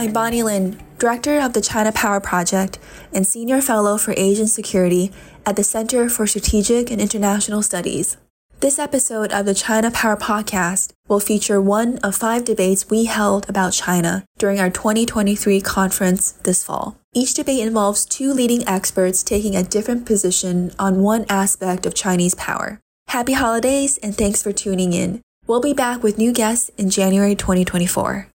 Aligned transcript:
I'm 0.00 0.14
Bonny 0.14 0.42
Lin, 0.42 0.80
Director 0.98 1.38
of 1.38 1.52
the 1.52 1.60
China 1.60 1.92
Power 1.92 2.20
Project 2.20 2.78
and 3.12 3.26
Senior 3.26 3.60
Fellow 3.60 3.98
for 3.98 4.14
Asian 4.16 4.46
Security 4.46 5.12
at 5.44 5.56
the 5.56 5.62
Center 5.62 6.08
for 6.08 6.26
Strategic 6.26 6.90
and 6.90 7.02
International 7.02 7.60
Studies. 7.60 8.16
This 8.60 8.78
episode 8.78 9.30
of 9.30 9.44
the 9.44 9.52
China 9.52 9.90
Power 9.90 10.16
Podcast 10.16 10.94
will 11.06 11.20
feature 11.20 11.60
one 11.60 11.98
of 11.98 12.16
five 12.16 12.46
debates 12.46 12.88
we 12.88 13.04
held 13.04 13.46
about 13.46 13.74
China 13.74 14.24
during 14.38 14.58
our 14.58 14.70
2023 14.70 15.60
conference 15.60 16.32
this 16.44 16.64
fall. 16.64 16.96
Each 17.12 17.34
debate 17.34 17.60
involves 17.60 18.06
two 18.06 18.32
leading 18.32 18.66
experts 18.66 19.22
taking 19.22 19.54
a 19.54 19.62
different 19.62 20.06
position 20.06 20.72
on 20.78 21.02
one 21.02 21.26
aspect 21.28 21.84
of 21.84 21.94
Chinese 21.94 22.34
power. 22.34 22.80
Happy 23.10 23.32
holidays 23.32 23.98
and 24.04 24.16
thanks 24.16 24.40
for 24.40 24.52
tuning 24.52 24.92
in. 24.92 25.20
We'll 25.48 25.60
be 25.60 25.72
back 25.72 26.00
with 26.04 26.16
new 26.16 26.32
guests 26.32 26.70
in 26.78 26.90
January 26.90 27.34
2024. 27.34 28.28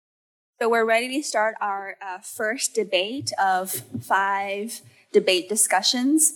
So 0.61 0.69
we're 0.69 0.85
ready 0.85 1.09
to 1.17 1.23
start 1.23 1.55
our 1.61 1.97
uh, 2.03 2.19
first 2.19 2.75
debate 2.75 3.31
of 3.41 3.71
five 3.71 4.81
debate 5.13 5.49
discussions. 5.49 6.33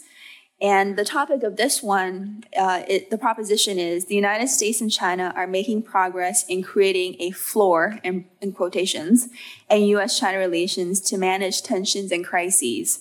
And 0.60 0.96
the 0.96 1.04
topic 1.04 1.42
of 1.42 1.56
this 1.56 1.82
one, 1.82 2.44
uh, 2.56 2.84
it, 2.86 3.10
the 3.10 3.18
proposition 3.18 3.77
is 3.77 4.04
the 4.04 4.14
United 4.14 4.46
States 4.46 4.80
and 4.80 4.92
China 4.92 5.32
are 5.34 5.48
making 5.48 5.82
progress 5.82 6.46
in 6.46 6.62
creating 6.62 7.16
a 7.18 7.32
floor, 7.32 7.98
in, 8.05 8.27
in 8.41 8.52
quotations, 8.52 9.30
in 9.68 9.82
U.S. 9.82 10.16
China 10.16 10.38
relations 10.38 11.00
to 11.00 11.18
manage 11.18 11.62
tensions 11.62 12.12
and 12.12 12.24
crises. 12.24 13.00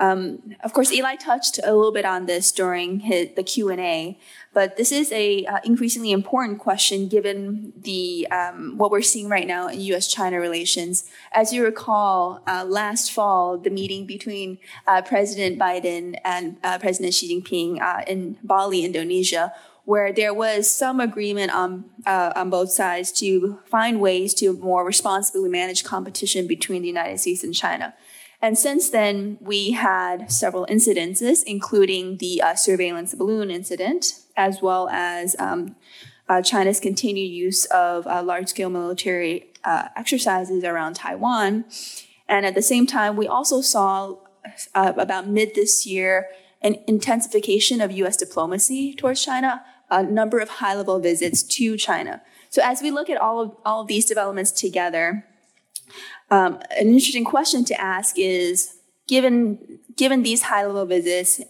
Um, 0.00 0.54
of 0.62 0.72
course, 0.72 0.92
Ely 0.92 1.16
touched 1.16 1.58
a 1.58 1.74
little 1.74 1.92
bit 1.92 2.04
on 2.04 2.26
this 2.26 2.52
during 2.52 3.00
his, 3.00 3.30
the 3.34 3.42
Q 3.42 3.70
and 3.70 3.80
A, 3.80 4.18
but 4.58 4.76
this 4.76 4.90
is 4.90 5.12
a 5.12 5.44
uh, 5.44 5.60
increasingly 5.62 6.10
important 6.10 6.58
question 6.58 7.06
given 7.06 7.72
the 7.76 8.26
um, 8.32 8.76
what 8.76 8.90
we're 8.90 9.02
seeing 9.02 9.28
right 9.28 9.46
now 9.46 9.68
in 9.68 9.80
U.S.-China 9.92 10.40
relations. 10.40 11.04
As 11.30 11.52
you 11.52 11.62
recall, 11.62 12.42
uh, 12.44 12.64
last 12.64 13.12
fall, 13.12 13.56
the 13.56 13.70
meeting 13.70 14.04
between 14.04 14.58
uh, 14.88 15.02
President 15.02 15.60
Biden 15.60 16.18
and 16.24 16.56
uh, 16.64 16.76
President 16.80 17.14
Xi 17.14 17.30
Jinping 17.30 17.80
uh, 17.80 18.02
in 18.08 18.36
Bali, 18.42 18.84
Indonesia, 18.84 19.52
where 19.84 20.12
there 20.12 20.34
was 20.34 20.68
some 20.68 20.98
agreement 20.98 21.54
on 21.54 21.84
uh, 22.04 22.32
on 22.34 22.50
both 22.50 22.72
sides 22.72 23.12
to 23.22 23.60
find 23.70 24.00
ways 24.00 24.34
to 24.40 24.54
more 24.54 24.84
responsibly 24.84 25.48
manage 25.48 25.84
competition 25.84 26.48
between 26.48 26.82
the 26.82 26.88
United 26.88 27.20
States 27.20 27.44
and 27.44 27.54
China. 27.54 27.94
And 28.40 28.56
since 28.56 28.90
then, 28.90 29.38
we 29.40 29.72
had 29.72 30.30
several 30.30 30.64
incidences, 30.66 31.42
including 31.44 32.18
the 32.18 32.40
uh, 32.40 32.54
surveillance 32.54 33.14
balloon 33.14 33.50
incident, 33.50 34.14
as 34.38 34.62
well 34.62 34.88
as 34.88 35.36
um, 35.38 35.76
uh, 36.28 36.40
China's 36.40 36.80
continued 36.80 37.30
use 37.30 37.66
of 37.66 38.06
uh, 38.06 38.22
large 38.22 38.48
scale 38.48 38.70
military 38.70 39.48
uh, 39.64 39.88
exercises 39.96 40.64
around 40.64 40.94
Taiwan. 40.94 41.64
And 42.28 42.46
at 42.46 42.54
the 42.54 42.62
same 42.62 42.86
time, 42.86 43.16
we 43.16 43.26
also 43.26 43.60
saw 43.60 44.16
uh, 44.74 44.92
about 44.96 45.26
mid 45.26 45.54
this 45.54 45.84
year 45.84 46.28
an 46.62 46.76
intensification 46.86 47.80
of 47.80 47.92
US 47.92 48.16
diplomacy 48.16 48.94
towards 48.94 49.24
China, 49.24 49.62
a 49.90 50.02
number 50.02 50.38
of 50.38 50.48
high 50.48 50.74
level 50.74 50.98
visits 50.98 51.42
to 51.42 51.76
China. 51.76 52.22
So 52.50 52.62
as 52.64 52.80
we 52.80 52.90
look 52.90 53.10
at 53.10 53.18
all 53.18 53.40
of, 53.40 53.56
all 53.64 53.82
of 53.82 53.88
these 53.88 54.04
developments 54.04 54.52
together, 54.52 55.24
um, 56.30 56.60
an 56.78 56.88
interesting 56.88 57.24
question 57.24 57.64
to 57.66 57.80
ask 57.80 58.18
is 58.18 58.78
given 59.06 59.78
given 59.96 60.22
these 60.22 60.42
high 60.42 60.64
level 60.64 60.84
visits 60.84 61.40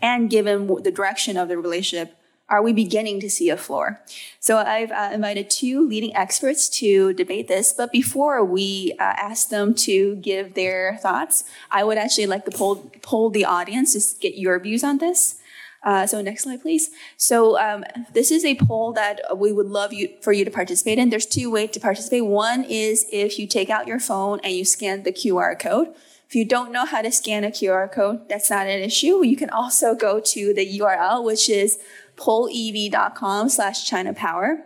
and 0.00 0.30
given 0.30 0.66
the 0.82 0.90
direction 0.90 1.36
of 1.36 1.48
the 1.48 1.58
relationship, 1.58 2.16
are 2.50 2.62
we 2.62 2.72
beginning 2.72 3.20
to 3.20 3.30
see 3.30 3.48
a 3.48 3.56
floor? 3.56 4.00
So 4.40 4.58
I've 4.58 4.90
uh, 4.90 5.10
invited 5.12 5.48
two 5.48 5.86
leading 5.88 6.14
experts 6.16 6.68
to 6.80 7.14
debate 7.14 7.48
this. 7.48 7.72
But 7.72 7.92
before 7.92 8.44
we 8.44 8.94
uh, 8.98 9.14
ask 9.16 9.48
them 9.48 9.74
to 9.86 10.16
give 10.16 10.54
their 10.54 10.98
thoughts, 11.00 11.44
I 11.70 11.84
would 11.84 11.96
actually 11.96 12.26
like 12.26 12.44
to 12.46 12.50
poll, 12.50 12.90
poll 13.02 13.30
the 13.30 13.44
audience 13.44 13.94
to 13.94 14.20
get 14.20 14.36
your 14.36 14.58
views 14.58 14.82
on 14.82 14.98
this. 14.98 15.36
Uh, 15.82 16.06
so 16.06 16.20
next 16.20 16.42
slide, 16.42 16.60
please. 16.60 16.90
So 17.16 17.58
um, 17.58 17.84
this 18.12 18.30
is 18.30 18.44
a 18.44 18.56
poll 18.56 18.92
that 18.92 19.20
we 19.38 19.50
would 19.52 19.68
love 19.68 19.92
you 19.92 20.10
for 20.20 20.32
you 20.32 20.44
to 20.44 20.50
participate 20.50 20.98
in. 20.98 21.08
There's 21.08 21.24
two 21.24 21.50
ways 21.50 21.70
to 21.70 21.80
participate. 21.80 22.26
One 22.26 22.64
is 22.64 23.06
if 23.10 23.38
you 23.38 23.46
take 23.46 23.70
out 23.70 23.86
your 23.86 24.00
phone 24.00 24.40
and 24.44 24.52
you 24.52 24.64
scan 24.64 25.04
the 25.04 25.12
QR 25.12 25.58
code. 25.58 25.94
If 26.28 26.36
you 26.36 26.44
don't 26.44 26.70
know 26.70 26.84
how 26.84 27.02
to 27.02 27.10
scan 27.10 27.42
a 27.42 27.50
QR 27.50 27.90
code, 27.90 28.28
that's 28.28 28.50
not 28.50 28.68
an 28.68 28.80
issue. 28.80 29.24
You 29.24 29.36
can 29.36 29.50
also 29.50 29.96
go 29.96 30.20
to 30.20 30.54
the 30.54 30.78
URL, 30.78 31.24
which 31.24 31.48
is 31.50 31.80
pollev.com 32.20 33.48
slash 33.48 33.88
China 33.88 34.12
Power. 34.12 34.62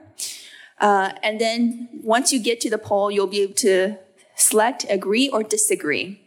Uh, 0.81 1.12
and 1.22 1.41
then 1.41 1.88
once 2.03 2.32
you 2.32 2.41
get 2.41 2.60
to 2.60 2.69
the 2.69 2.78
poll, 2.78 3.10
you'll 3.10 3.26
be 3.26 3.42
able 3.42 3.54
to 3.54 3.97
select 4.37 4.84
agree 4.91 5.28
or 5.28 5.42
disagree. 5.42 6.20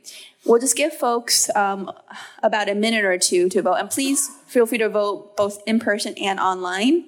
We'll 0.46 0.60
just 0.60 0.78
give 0.78 0.94
folks 0.94 1.54
um, 1.56 1.92
about 2.42 2.70
a 2.70 2.76
minute 2.76 3.04
or 3.04 3.18
two 3.18 3.50
to 3.50 3.62
vote. 3.62 3.76
And 3.76 3.90
please 3.90 4.30
feel 4.48 4.66
free 4.66 4.78
to 4.78 4.88
vote 4.88 5.36
both 5.36 5.62
in 5.68 5.80
person 5.80 6.14
and 6.18 6.40
online. 6.40 7.06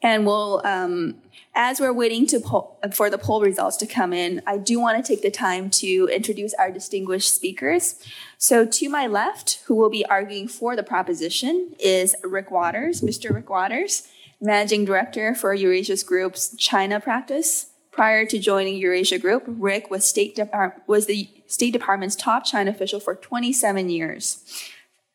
And 0.00 0.24
we'll, 0.24 0.62
um, 0.64 1.16
as 1.54 1.80
we're 1.80 1.92
waiting 1.92 2.26
poll, 2.40 2.78
for 2.92 3.08
the 3.08 3.18
poll 3.18 3.40
results 3.40 3.76
to 3.76 3.86
come 3.86 4.12
in, 4.12 4.42
I 4.46 4.58
do 4.58 4.80
want 4.80 5.02
to 5.02 5.06
take 5.06 5.22
the 5.22 5.30
time 5.30 5.70
to 5.70 6.08
introduce 6.12 6.52
our 6.54 6.70
distinguished 6.70 7.32
speakers. 7.32 8.02
So 8.38 8.66
to 8.66 8.88
my 8.88 9.06
left, 9.06 9.60
who 9.66 9.74
will 9.76 9.90
be 9.90 10.04
arguing 10.06 10.48
for 10.48 10.74
the 10.74 10.82
proposition, 10.82 11.74
is 11.78 12.16
Rick 12.24 12.50
Waters, 12.50 13.02
Mr. 13.02 13.32
Rick 13.32 13.48
Waters, 13.50 14.08
Managing 14.40 14.84
Director 14.84 15.34
for 15.34 15.54
Eurasia 15.54 15.96
Group's 16.04 16.56
China 16.56 17.00
practice. 17.00 17.70
Prior 17.92 18.26
to 18.26 18.40
joining 18.40 18.76
Eurasia 18.76 19.18
Group, 19.18 19.44
Rick 19.46 19.88
was, 19.90 20.04
State 20.04 20.34
Depart- 20.34 20.82
was 20.88 21.06
the 21.06 21.28
State 21.46 21.72
Department's 21.72 22.16
top 22.16 22.44
China 22.44 22.72
official 22.72 22.98
for 22.98 23.14
27 23.14 23.88
years, 23.88 24.42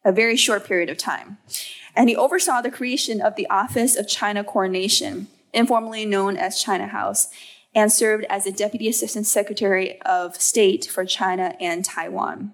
a 0.06 0.14
very 0.14 0.38
short 0.38 0.66
period 0.66 0.90
of 0.90 0.98
time. 0.98 1.38
And 1.94 2.08
he 2.08 2.16
oversaw 2.16 2.62
the 2.62 2.72
creation 2.72 3.20
of 3.20 3.36
the 3.36 3.50
Office 3.50 3.98
of 3.98 4.08
China 4.08 4.46
Coordination, 4.46 5.28
informally 5.54 6.06
known 6.06 6.38
as 6.38 6.62
China 6.62 6.88
House, 6.88 7.30
and 7.76 7.92
served 7.92 8.26
as 8.30 8.46
the 8.46 8.52
Deputy 8.52 8.88
Assistant 8.88 9.28
Secretary 9.28 10.02
of 10.02 10.42
State 10.42 10.86
for 10.86 11.06
China 11.06 11.56
and 11.60 11.86
Taiwan. 11.86 12.54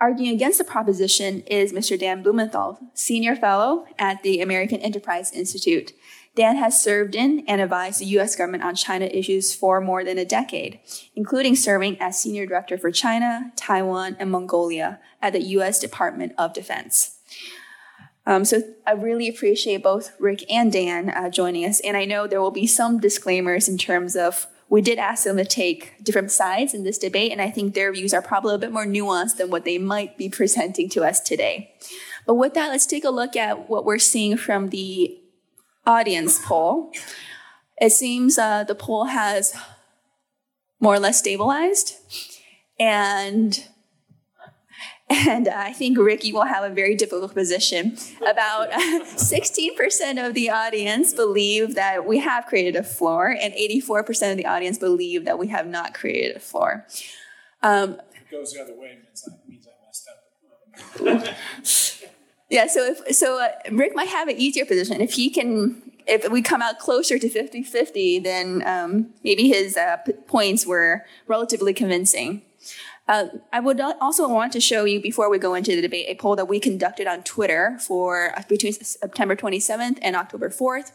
Arguing 0.00 0.34
against 0.34 0.58
the 0.58 0.64
proposition 0.64 1.42
is 1.42 1.72
Mr. 1.72 1.98
Dan 1.98 2.22
Blumenthal, 2.22 2.78
Senior 2.94 3.36
Fellow 3.36 3.86
at 3.98 4.22
the 4.22 4.40
American 4.40 4.80
Enterprise 4.80 5.30
Institute. 5.32 5.92
Dan 6.34 6.56
has 6.56 6.82
served 6.82 7.14
in 7.14 7.44
and 7.46 7.60
advised 7.60 8.00
the 8.00 8.06
U.S. 8.06 8.36
government 8.36 8.62
on 8.62 8.74
China 8.74 9.06
issues 9.06 9.54
for 9.54 9.80
more 9.80 10.04
than 10.04 10.16
a 10.18 10.24
decade, 10.24 10.80
including 11.14 11.56
serving 11.56 12.00
as 12.00 12.20
Senior 12.20 12.46
Director 12.46 12.78
for 12.78 12.90
China, 12.90 13.52
Taiwan, 13.56 14.16
and 14.18 14.30
Mongolia 14.30 15.00
at 15.20 15.32
the 15.32 15.42
U.S. 15.42 15.78
Department 15.78 16.32
of 16.38 16.52
Defense. 16.52 17.19
Um, 18.26 18.44
so 18.44 18.62
I 18.86 18.92
really 18.92 19.28
appreciate 19.28 19.82
both 19.82 20.12
Rick 20.20 20.44
and 20.50 20.72
Dan 20.72 21.10
uh, 21.10 21.30
joining 21.30 21.64
us, 21.64 21.80
and 21.80 21.96
I 21.96 22.04
know 22.04 22.26
there 22.26 22.40
will 22.40 22.50
be 22.50 22.66
some 22.66 23.00
disclaimers 23.00 23.68
in 23.68 23.78
terms 23.78 24.14
of 24.14 24.46
we 24.68 24.80
did 24.80 24.98
ask 24.98 25.24
them 25.24 25.36
to 25.36 25.44
take 25.44 26.02
different 26.04 26.30
sides 26.30 26.74
in 26.74 26.84
this 26.84 26.96
debate, 26.96 27.32
and 27.32 27.42
I 27.42 27.50
think 27.50 27.74
their 27.74 27.92
views 27.92 28.14
are 28.14 28.22
probably 28.22 28.54
a 28.54 28.58
bit 28.58 28.72
more 28.72 28.86
nuanced 28.86 29.36
than 29.36 29.50
what 29.50 29.64
they 29.64 29.78
might 29.78 30.16
be 30.16 30.28
presenting 30.38 30.88
to 30.90 31.04
us 31.04 31.20
today. 31.20 31.74
But 32.26 32.34
with 32.34 32.54
that, 32.54 32.68
let's 32.68 32.86
take 32.86 33.04
a 33.04 33.10
look 33.10 33.34
at 33.36 33.68
what 33.68 33.84
we're 33.84 33.98
seeing 33.98 34.36
from 34.36 34.68
the 34.68 35.18
audience 35.86 36.38
poll. 36.38 36.92
It 37.80 37.90
seems 37.90 38.38
uh, 38.38 38.62
the 38.64 38.74
poll 38.74 39.06
has 39.06 39.54
more 40.78 40.94
or 40.94 41.00
less 41.00 41.18
stabilized, 41.18 41.96
and 42.78 43.66
and 45.10 45.48
I 45.48 45.72
think 45.72 45.98
Ricky 45.98 46.32
will 46.32 46.44
have 46.44 46.64
a 46.64 46.72
very 46.72 46.94
difficult 46.94 47.34
position. 47.34 47.96
About 48.26 48.70
16% 48.70 50.26
of 50.26 50.34
the 50.34 50.50
audience 50.50 51.12
believe 51.12 51.74
that 51.74 52.06
we 52.06 52.18
have 52.20 52.46
created 52.46 52.76
a 52.76 52.82
floor, 52.82 53.28
and 53.28 53.52
84% 53.54 54.30
of 54.30 54.36
the 54.36 54.46
audience 54.46 54.78
believe 54.78 55.24
that 55.24 55.38
we 55.38 55.48
have 55.48 55.66
not 55.66 55.94
created 55.94 56.36
a 56.36 56.40
floor. 56.40 56.86
Um, 57.62 58.00
it 58.14 58.30
goes 58.30 58.52
the 58.52 58.62
other 58.62 58.74
way, 58.74 58.98
means 59.02 59.28
I, 59.28 59.48
means 59.48 59.66
I 59.66 59.84
messed 59.84 60.08
up. 60.08 61.36
Yeah, 62.50 62.66
so 62.66 62.84
if 62.84 63.14
so 63.14 63.40
uh, 63.40 63.50
Rick 63.70 63.94
might 63.94 64.08
have 64.08 64.26
an 64.26 64.36
easier 64.36 64.64
position. 64.64 65.00
If 65.00 65.12
he 65.12 65.30
can 65.30 65.80
if 66.06 66.28
we 66.28 66.42
come 66.42 66.60
out 66.60 66.80
closer 66.80 67.18
to 67.18 67.28
50-50, 67.28 68.24
then 68.24 68.62
um, 68.66 69.10
maybe 69.22 69.46
his 69.46 69.76
uh, 69.76 69.98
p- 69.98 70.12
points 70.26 70.66
were 70.66 71.04
relatively 71.28 71.72
convincing. 71.72 72.42
Uh, 73.10 73.26
I 73.52 73.58
would 73.58 73.80
also 73.80 74.28
want 74.28 74.52
to 74.52 74.60
show 74.60 74.84
you 74.84 75.00
before 75.00 75.28
we 75.28 75.40
go 75.40 75.54
into 75.54 75.74
the 75.74 75.82
debate 75.82 76.06
a 76.08 76.14
poll 76.14 76.36
that 76.36 76.44
we 76.44 76.60
conducted 76.60 77.08
on 77.08 77.24
Twitter 77.24 77.76
for 77.80 78.38
uh, 78.38 78.42
between 78.48 78.72
September 78.72 79.34
27th 79.34 79.98
and 80.00 80.14
October 80.14 80.48
4th. 80.48 80.92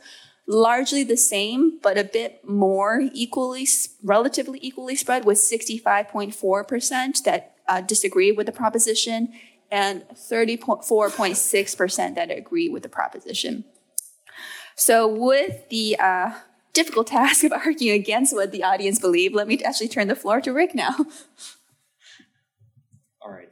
Largely 0.47 1.03
the 1.03 1.17
same, 1.17 1.77
but 1.83 1.97
a 1.97 2.05
bit 2.05 2.47
more 2.47 3.01
equally, 3.13 3.67
relatively 4.01 4.59
equally 4.61 4.95
spread, 4.95 5.25
with 5.25 5.39
65.4% 5.39 7.23
that 7.23 7.55
uh, 7.67 7.81
disagree 7.81 8.31
with 8.31 8.45
the 8.45 8.53
proposition 8.53 9.33
and 9.69 10.03
34.6% 10.13 12.15
that 12.15 12.31
agree 12.31 12.69
with 12.69 12.83
the 12.83 12.89
proposition. 12.89 13.65
So, 14.77 15.05
with 15.05 15.67
the 15.67 15.97
uh, 15.99 16.31
difficult 16.71 17.07
task 17.17 17.43
of 17.43 17.51
arguing 17.51 17.99
against 17.99 18.33
what 18.33 18.53
the 18.53 18.63
audience 18.63 18.99
believe, 18.99 19.33
let 19.33 19.49
me 19.49 19.61
actually 19.65 19.89
turn 19.89 20.07
the 20.07 20.15
floor 20.15 20.39
to 20.39 20.53
Rick 20.53 20.73
now. 20.73 20.95
All 23.25 23.31
right. 23.31 23.49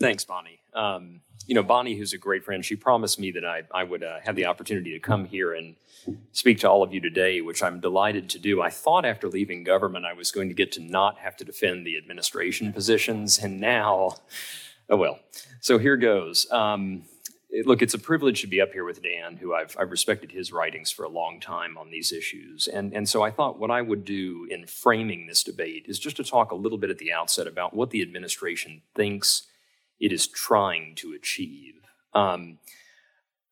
Thanks, 0.00 0.24
Bonny. 0.24 0.60
Um, 0.72 1.20
you 1.46 1.54
know, 1.54 1.62
Bonny, 1.62 1.94
who's 1.94 2.14
a 2.14 2.18
great 2.18 2.42
friend, 2.42 2.64
she 2.64 2.74
promised 2.74 3.20
me 3.20 3.32
that 3.32 3.44
I, 3.44 3.64
I 3.72 3.84
would 3.84 4.02
uh, 4.02 4.20
have 4.24 4.34
the 4.34 4.46
opportunity 4.46 4.92
to 4.92 4.98
come 4.98 5.26
here 5.26 5.52
and 5.52 5.76
speak 6.32 6.58
to 6.60 6.70
all 6.70 6.82
of 6.82 6.94
you 6.94 7.00
today, 7.00 7.42
which 7.42 7.62
I'm 7.62 7.80
delighted 7.80 8.30
to 8.30 8.38
do. 8.38 8.62
I 8.62 8.70
thought 8.70 9.04
after 9.04 9.28
leaving 9.28 9.62
government 9.62 10.06
I 10.06 10.14
was 10.14 10.30
going 10.30 10.48
to 10.48 10.54
get 10.54 10.72
to 10.72 10.80
not 10.80 11.18
have 11.18 11.36
to 11.36 11.44
defend 11.44 11.86
the 11.86 11.98
administration 11.98 12.72
positions, 12.72 13.38
and 13.38 13.60
now, 13.60 14.16
oh 14.88 14.96
well. 14.96 15.18
So 15.60 15.76
here 15.76 15.98
goes. 15.98 16.50
Um, 16.50 17.02
it, 17.50 17.66
look, 17.66 17.82
it's 17.82 17.94
a 17.94 17.98
privilege 17.98 18.40
to 18.40 18.46
be 18.46 18.60
up 18.60 18.72
here 18.72 18.84
with 18.84 19.02
Dan, 19.02 19.36
who 19.36 19.52
I've, 19.52 19.76
I've 19.78 19.90
respected 19.90 20.30
his 20.32 20.52
writings 20.52 20.90
for 20.90 21.04
a 21.04 21.08
long 21.08 21.40
time 21.40 21.76
on 21.76 21.90
these 21.90 22.12
issues. 22.12 22.68
And, 22.68 22.94
and 22.94 23.06
so 23.08 23.22
I 23.22 23.30
thought 23.32 23.58
what 23.58 23.72
I 23.72 23.82
would 23.82 24.04
do 24.04 24.46
in 24.50 24.66
framing 24.66 25.26
this 25.26 25.42
debate 25.42 25.86
is 25.88 25.98
just 25.98 26.16
to 26.16 26.24
talk 26.24 26.52
a 26.52 26.54
little 26.54 26.78
bit 26.78 26.90
at 26.90 26.98
the 26.98 27.12
outset 27.12 27.46
about 27.46 27.74
what 27.74 27.90
the 27.90 28.02
administration 28.02 28.82
thinks 28.94 29.48
it 30.00 30.12
is 30.12 30.26
trying 30.26 30.94
to 30.96 31.12
achieve. 31.12 31.74
Um, 32.14 32.58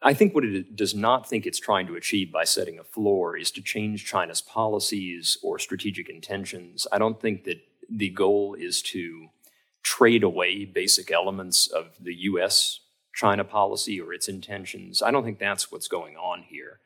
I 0.00 0.14
think 0.14 0.34
what 0.34 0.44
it 0.44 0.76
does 0.76 0.94
not 0.94 1.28
think 1.28 1.44
it's 1.44 1.58
trying 1.58 1.86
to 1.88 1.96
achieve 1.96 2.32
by 2.32 2.44
setting 2.44 2.78
a 2.78 2.84
floor 2.84 3.36
is 3.36 3.50
to 3.52 3.62
change 3.62 4.06
China's 4.06 4.40
policies 4.40 5.36
or 5.42 5.58
strategic 5.58 6.08
intentions. 6.08 6.86
I 6.92 6.98
don't 6.98 7.20
think 7.20 7.44
that 7.44 7.60
the 7.90 8.10
goal 8.10 8.54
is 8.58 8.80
to 8.82 9.28
trade 9.82 10.22
away 10.22 10.64
basic 10.64 11.10
elements 11.10 11.66
of 11.66 11.96
the 12.00 12.14
US 12.14 12.80
China 13.14 13.42
policy 13.42 14.00
or 14.00 14.12
its 14.12 14.28
intentions. 14.28 15.02
I 15.02 15.10
don't 15.10 15.24
think 15.24 15.40
that's 15.40 15.72
what's 15.72 15.88
going 15.88 16.16
on 16.16 16.42
here. 16.42 16.78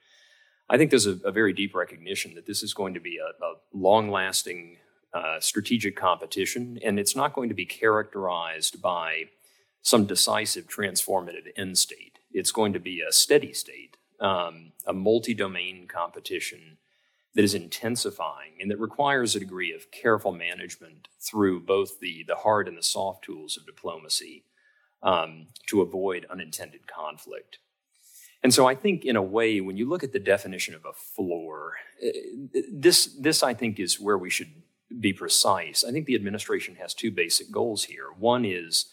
I 0.70 0.78
think 0.78 0.88
there's 0.88 1.06
a, 1.06 1.18
a 1.24 1.32
very 1.32 1.52
deep 1.52 1.74
recognition 1.74 2.34
that 2.34 2.46
this 2.46 2.62
is 2.62 2.72
going 2.72 2.94
to 2.94 3.00
be 3.00 3.18
a, 3.18 3.44
a 3.44 3.54
long 3.74 4.10
lasting 4.10 4.78
uh, 5.12 5.40
strategic 5.40 5.94
competition, 5.94 6.78
and 6.82 6.98
it's 6.98 7.14
not 7.14 7.34
going 7.34 7.50
to 7.50 7.54
be 7.54 7.66
characterized 7.66 8.80
by 8.80 9.24
some 9.82 10.06
decisive 10.06 10.66
transformative 10.68 11.52
end 11.56 11.76
state. 11.76 12.18
It's 12.32 12.52
going 12.52 12.72
to 12.72 12.80
be 12.80 13.00
a 13.00 13.12
steady 13.12 13.52
state, 13.52 13.96
um, 14.20 14.72
a 14.86 14.92
multi 14.92 15.34
domain 15.34 15.86
competition 15.86 16.78
that 17.34 17.44
is 17.44 17.54
intensifying 17.54 18.52
and 18.60 18.70
that 18.70 18.78
requires 18.78 19.34
a 19.34 19.40
degree 19.40 19.72
of 19.72 19.90
careful 19.90 20.32
management 20.32 21.08
through 21.20 21.60
both 21.60 21.98
the, 22.00 22.24
the 22.28 22.36
hard 22.36 22.68
and 22.68 22.76
the 22.76 22.82
soft 22.82 23.24
tools 23.24 23.56
of 23.56 23.66
diplomacy 23.66 24.44
um, 25.02 25.46
to 25.66 25.80
avoid 25.80 26.26
unintended 26.30 26.86
conflict. 26.86 27.58
And 28.42 28.52
so 28.52 28.66
I 28.66 28.74
think, 28.74 29.04
in 29.04 29.16
a 29.16 29.22
way, 29.22 29.60
when 29.60 29.76
you 29.76 29.88
look 29.88 30.02
at 30.02 30.12
the 30.12 30.18
definition 30.18 30.74
of 30.74 30.84
a 30.84 30.92
floor, 30.92 31.74
eh, 32.02 32.10
this, 32.70 33.06
this 33.06 33.42
I 33.42 33.54
think 33.54 33.78
is 33.78 34.00
where 34.00 34.18
we 34.18 34.30
should 34.30 34.50
be 35.00 35.12
precise. 35.12 35.84
I 35.84 35.92
think 35.92 36.06
the 36.06 36.14
administration 36.14 36.76
has 36.76 36.92
two 36.92 37.10
basic 37.10 37.50
goals 37.50 37.84
here. 37.84 38.06
One 38.18 38.44
is 38.44 38.86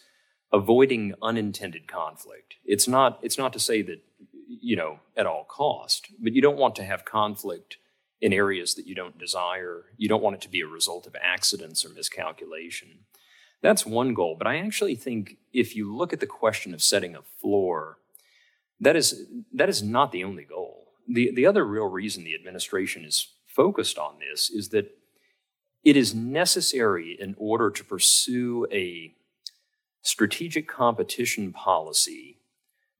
avoiding 0.52 1.14
unintended 1.22 1.88
conflict. 1.88 2.56
It's 2.66 2.88
not, 2.88 3.20
it's 3.22 3.38
not 3.38 3.54
to 3.54 3.60
say 3.60 3.82
that, 3.84 4.02
you 4.48 4.76
know, 4.76 5.00
at 5.16 5.26
all 5.26 5.46
cost, 5.46 6.08
but 6.20 6.34
you 6.34 6.42
don't 6.42 6.58
want 6.58 6.76
to 6.76 6.84
have 6.84 7.06
conflict 7.06 7.78
in 8.22 8.34
areas 8.34 8.76
that 8.76 8.88
you 8.88 8.96
don't 8.96 9.18
desire. 9.18 9.86
You 9.98 10.10
don't 10.10 10.24
want 10.24 10.36
it 10.36 10.42
to 10.42 10.50
be 10.50 10.62
a 10.62 10.68
result 10.68 11.08
of 11.08 11.16
accidents 11.22 11.86
or 11.86 11.90
miscalculation. 11.90 13.06
That's 13.62 13.86
one 13.86 14.14
goal. 14.14 14.36
But 14.38 14.48
I 14.48 14.58
actually 14.58 14.96
think 14.96 15.38
if 15.54 15.76
you 15.76 15.96
look 15.96 16.14
at 16.14 16.20
the 16.20 16.26
question 16.26 16.74
of 16.74 16.82
setting 16.82 17.16
a 17.16 17.22
floor, 17.40 18.00
that 18.80 18.96
is, 18.96 19.26
that 19.54 19.70
is 19.70 19.84
not 19.84 20.12
the 20.12 20.24
only 20.24 20.46
goal. 20.46 20.88
The, 21.08 21.32
the 21.34 21.46
other 21.46 21.66
real 21.66 21.88
reason 21.88 22.24
the 22.24 22.36
administration 22.36 23.04
is 23.04 23.28
focused 23.46 23.98
on 23.98 24.16
this 24.20 24.50
is 24.50 24.70
that 24.70 24.96
it 25.84 25.96
is 25.96 26.14
necessary 26.14 27.18
in 27.20 27.36
order 27.38 27.70
to 27.70 27.84
pursue 27.84 28.68
a 28.72 29.14
strategic 30.02 30.68
competition 30.68 31.52
policy 31.52 32.40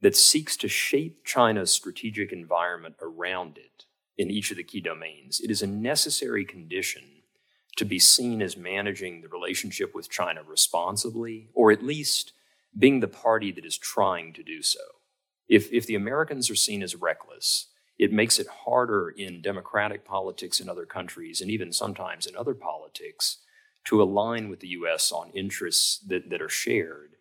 that 0.02 0.16
seeks 0.16 0.56
to 0.58 0.68
shape 0.68 1.24
China's 1.26 1.72
strategic 1.72 2.32
environment 2.32 2.96
around 3.02 3.58
it 3.58 3.86
in 4.18 4.30
each 4.32 4.52
of 4.52 4.58
the 4.58 4.64
key 4.64 4.82
domains. 4.82 5.40
It 5.40 5.52
is 5.52 5.62
a 5.62 5.68
necessary 5.68 6.46
condition 6.46 7.04
to 7.78 7.86
be 7.86 8.00
seen 8.00 8.42
as 8.42 8.58
managing 8.58 9.22
the 9.22 9.30
relationship 9.30 9.96
with 9.96 10.10
China 10.10 10.42
responsibly, 10.46 11.50
or 11.54 11.72
at 11.72 11.84
least 11.84 12.34
being 12.78 13.00
the 13.00 13.08
party 13.08 13.52
that 13.52 13.66
is 13.66 13.78
trying 13.78 14.34
to 14.34 14.44
do 14.44 14.62
so. 14.62 14.80
If, 15.48 15.72
if 15.72 15.86
the 15.88 15.96
Americans 15.96 16.50
are 16.50 16.56
seen 16.56 16.84
as 16.84 16.96
reckless, 16.96 17.68
it 17.98 18.14
makes 18.14 18.40
it 18.40 18.48
harder 18.66 19.10
in 19.10 19.42
democratic 19.42 20.06
politics 20.06 20.60
in 20.60 20.70
other 20.70 20.86
countries 20.86 21.42
and 21.42 21.50
even 21.50 21.74
sometimes 21.74 22.26
in 22.26 22.36
other 22.36 22.54
politics 22.54 23.40
to 23.86 24.02
align 24.02 24.50
with 24.50 24.60
the 24.60 24.68
US 24.70 25.12
on 25.12 25.32
interests 25.32 26.00
that, 26.08 26.30
that 26.30 26.42
are 26.42 26.50
shared 26.50 27.16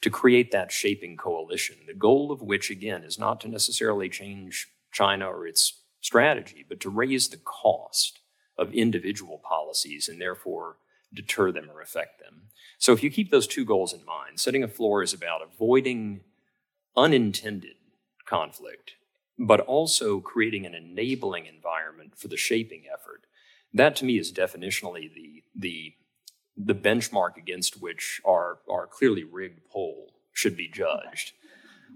to 0.00 0.10
create 0.10 0.50
that 0.50 0.72
shaping 0.72 1.16
coalition, 1.16 1.76
the 1.86 1.94
goal 1.94 2.32
of 2.32 2.40
which, 2.40 2.70
again, 2.70 3.02
is 3.02 3.18
not 3.18 3.40
to 3.40 3.48
necessarily 3.48 4.08
change 4.08 4.68
China 4.92 5.26
or 5.26 5.46
its 5.46 5.82
strategy, 6.00 6.64
but 6.66 6.80
to 6.80 6.88
raise 6.88 7.28
the 7.28 7.36
cost 7.36 8.20
of 8.56 8.72
individual 8.72 9.38
policies 9.38 10.08
and 10.08 10.20
therefore 10.20 10.76
deter 11.12 11.52
them 11.52 11.68
or 11.70 11.80
affect 11.80 12.20
them. 12.20 12.42
So 12.78 12.92
if 12.92 13.02
you 13.02 13.10
keep 13.10 13.30
those 13.30 13.46
two 13.46 13.64
goals 13.64 13.92
in 13.92 14.04
mind, 14.04 14.40
setting 14.40 14.62
a 14.62 14.68
floor 14.68 15.02
is 15.02 15.12
about 15.12 15.42
avoiding 15.42 16.20
unintended 16.96 17.76
conflict, 18.24 18.92
but 19.38 19.60
also 19.60 20.20
creating 20.20 20.66
an 20.66 20.74
enabling 20.74 21.46
environment 21.46 22.16
for 22.16 22.28
the 22.28 22.36
shaping 22.36 22.84
effort. 22.92 23.26
That 23.72 23.96
to 23.96 24.04
me 24.04 24.18
is 24.18 24.32
definitionally 24.32 25.12
the, 25.12 25.42
the, 25.54 25.94
the 26.56 26.74
benchmark 26.74 27.36
against 27.36 27.80
which 27.80 28.20
our, 28.24 28.58
our 28.68 28.86
clearly 28.86 29.24
rigged 29.24 29.60
poll 29.70 30.12
should 30.32 30.56
be 30.56 30.68
judged. 30.68 31.32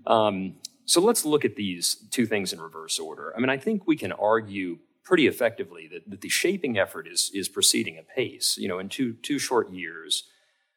Um, 0.07 0.57
so 0.85 1.01
let's 1.01 1.25
look 1.25 1.45
at 1.45 1.57
these 1.57 1.97
two 2.11 2.27
things 2.27 2.53
in 2.53 2.61
reverse 2.61 2.99
order. 2.99 3.33
I 3.37 3.41
mean, 3.41 3.51
I 3.51 3.57
think 3.57 3.87
we 3.87 3.97
can 3.97 4.13
argue 4.13 4.79
pretty 5.03 5.27
effectively 5.27 5.89
that, 5.93 6.09
that 6.11 6.21
the 6.21 6.29
shaping 6.29 6.79
effort 6.79 7.07
is, 7.07 7.31
is 7.35 7.49
proceeding 7.49 7.99
apace. 7.99 8.57
You 8.59 8.69
know, 8.69 8.79
in 8.79 8.89
two, 8.89 9.15
two 9.15 9.39
short 9.39 9.71
years, 9.73 10.25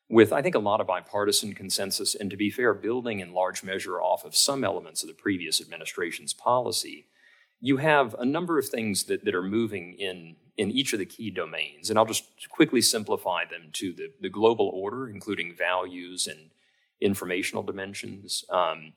with 0.09 0.31
I 0.31 0.41
think 0.41 0.55
a 0.55 0.59
lot 0.59 0.79
of 0.79 0.87
bipartisan 0.87 1.53
consensus, 1.53 2.15
and 2.15 2.29
to 2.29 2.37
be 2.37 2.49
fair, 2.49 2.73
building 2.73 3.19
in 3.19 3.33
large 3.33 3.63
measure 3.63 4.01
off 4.01 4.23
of 4.23 4.35
some 4.35 4.63
elements 4.63 5.03
of 5.03 5.09
the 5.09 5.15
previous 5.15 5.59
administration's 5.59 6.33
policy, 6.33 7.07
you 7.59 7.77
have 7.77 8.15
a 8.15 8.25
number 8.25 8.57
of 8.57 8.69
things 8.69 9.05
that, 9.05 9.25
that 9.25 9.35
are 9.35 9.43
moving 9.43 9.95
in, 9.97 10.35
in 10.57 10.71
each 10.71 10.93
of 10.93 10.99
the 10.99 11.05
key 11.05 11.29
domains. 11.29 11.89
And 11.89 11.99
I'll 11.99 12.05
just 12.05 12.49
quickly 12.49 12.81
simplify 12.81 13.45
them 13.45 13.69
to 13.73 13.93
the, 13.93 14.11
the 14.19 14.29
global 14.29 14.69
order, 14.73 15.07
including 15.07 15.55
values 15.55 16.27
and 16.27 16.49
informational 16.99 17.63
dimensions, 17.63 18.43
um, 18.49 18.93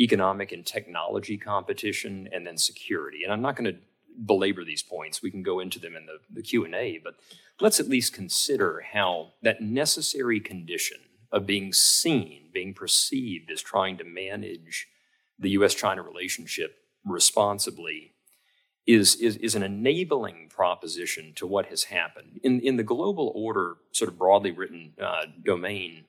economic 0.00 0.52
and 0.52 0.64
technology 0.64 1.36
competition, 1.36 2.28
and 2.32 2.46
then 2.46 2.56
security. 2.56 3.24
And 3.24 3.32
I'm 3.32 3.42
not 3.42 3.56
going 3.56 3.72
to 3.72 3.78
belabor 4.26 4.64
these 4.64 4.82
points. 4.82 5.22
We 5.22 5.30
can 5.30 5.42
go 5.42 5.60
into 5.60 5.78
them 5.78 5.96
in 5.96 6.06
the, 6.06 6.18
the 6.30 6.42
Q&A, 6.42 7.00
but 7.02 7.14
let's 7.60 7.78
at 7.78 7.88
least 7.88 8.14
consider 8.14 8.82
how 8.92 9.32
that 9.42 9.60
necessary 9.60 10.40
condition 10.40 10.98
of 11.30 11.46
being 11.46 11.72
seen, 11.72 12.48
being 12.52 12.74
perceived 12.74 13.50
as 13.50 13.62
trying 13.62 13.98
to 13.98 14.04
manage 14.04 14.88
the 15.38 15.50
US-China 15.50 16.02
relationship 16.02 16.76
responsibly 17.04 18.11
is, 18.86 19.14
is, 19.16 19.36
is 19.36 19.54
an 19.54 19.62
enabling 19.62 20.48
proposition 20.48 21.32
to 21.36 21.46
what 21.46 21.66
has 21.66 21.84
happened. 21.84 22.40
In, 22.42 22.60
in 22.60 22.76
the 22.76 22.82
global 22.82 23.32
order, 23.34 23.76
sort 23.92 24.10
of 24.10 24.18
broadly 24.18 24.50
written 24.50 24.94
uh, 25.00 25.26
domain, 25.44 26.04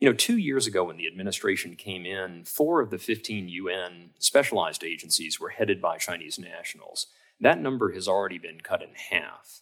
you 0.00 0.08
know, 0.08 0.14
two 0.14 0.36
years 0.36 0.66
ago 0.66 0.84
when 0.84 0.96
the 0.96 1.06
administration 1.06 1.76
came 1.76 2.04
in, 2.04 2.44
four 2.44 2.80
of 2.80 2.90
the 2.90 2.98
15 2.98 3.48
UN 3.48 4.10
specialized 4.18 4.84
agencies 4.84 5.40
were 5.40 5.50
headed 5.50 5.80
by 5.80 5.96
Chinese 5.98 6.38
nationals 6.38 7.06
that 7.40 7.60
number 7.60 7.92
has 7.92 8.08
already 8.08 8.38
been 8.38 8.60
cut 8.60 8.82
in 8.82 8.90
half. 9.10 9.60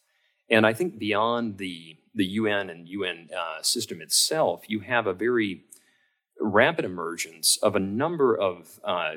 And 0.48 0.66
I 0.66 0.72
think 0.72 0.98
beyond 0.98 1.58
the, 1.58 1.96
the 2.14 2.24
UN 2.24 2.70
and 2.70 2.88
UN 2.88 3.28
uh, 3.36 3.62
system 3.62 4.00
itself, 4.00 4.64
you 4.68 4.80
have 4.80 5.06
a 5.06 5.14
very 5.14 5.64
rapid 6.40 6.84
emergence 6.84 7.56
of 7.58 7.76
a 7.76 7.80
number 7.80 8.36
of 8.36 8.80
uh, 8.84 9.14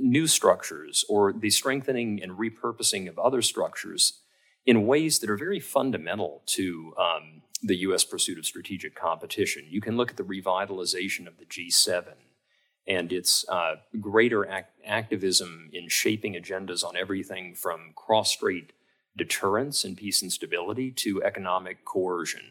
new 0.00 0.26
structures 0.26 1.04
or 1.08 1.32
the 1.32 1.50
strengthening 1.50 2.22
and 2.22 2.32
repurposing 2.32 3.08
of 3.08 3.18
other 3.18 3.42
structures 3.42 4.20
in 4.66 4.86
ways 4.86 5.18
that 5.18 5.30
are 5.30 5.36
very 5.36 5.60
fundamental 5.60 6.42
to 6.46 6.94
um, 6.98 7.42
the 7.62 7.76
US 7.76 8.04
pursuit 8.04 8.38
of 8.38 8.46
strategic 8.46 8.94
competition. 8.94 9.64
You 9.68 9.80
can 9.80 9.96
look 9.96 10.10
at 10.10 10.16
the 10.16 10.22
revitalization 10.22 11.26
of 11.26 11.38
the 11.38 11.44
G7 11.44 12.14
and 12.86 13.12
its 13.12 13.48
uh, 13.48 13.76
greater 14.00 14.46
activism 14.84 15.70
in 15.72 15.88
shaping 15.88 16.34
agendas 16.34 16.84
on 16.84 16.96
everything 16.96 17.54
from 17.54 17.92
cross 17.94 18.30
strait 18.30 18.72
deterrence 19.16 19.84
and 19.84 19.96
peace 19.96 20.22
and 20.22 20.32
stability 20.32 20.90
to 20.90 21.22
economic 21.22 21.84
coercion. 21.84 22.42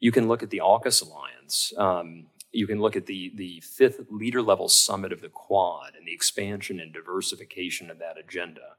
You 0.00 0.12
can 0.12 0.28
look 0.28 0.42
at 0.42 0.50
the 0.50 0.60
AUKUS 0.60 1.02
alliance, 1.02 1.72
um, 1.76 2.26
you 2.52 2.66
can 2.66 2.80
look 2.80 2.96
at 2.96 3.06
the, 3.06 3.32
the 3.34 3.60
fifth 3.60 4.06
leader 4.10 4.42
level 4.42 4.68
summit 4.68 5.12
of 5.12 5.20
the 5.20 5.28
Quad 5.28 5.94
and 5.96 6.06
the 6.06 6.14
expansion 6.14 6.80
and 6.80 6.92
diversification 6.92 7.90
of 7.90 7.98
that 7.98 8.18
agenda. 8.18 8.76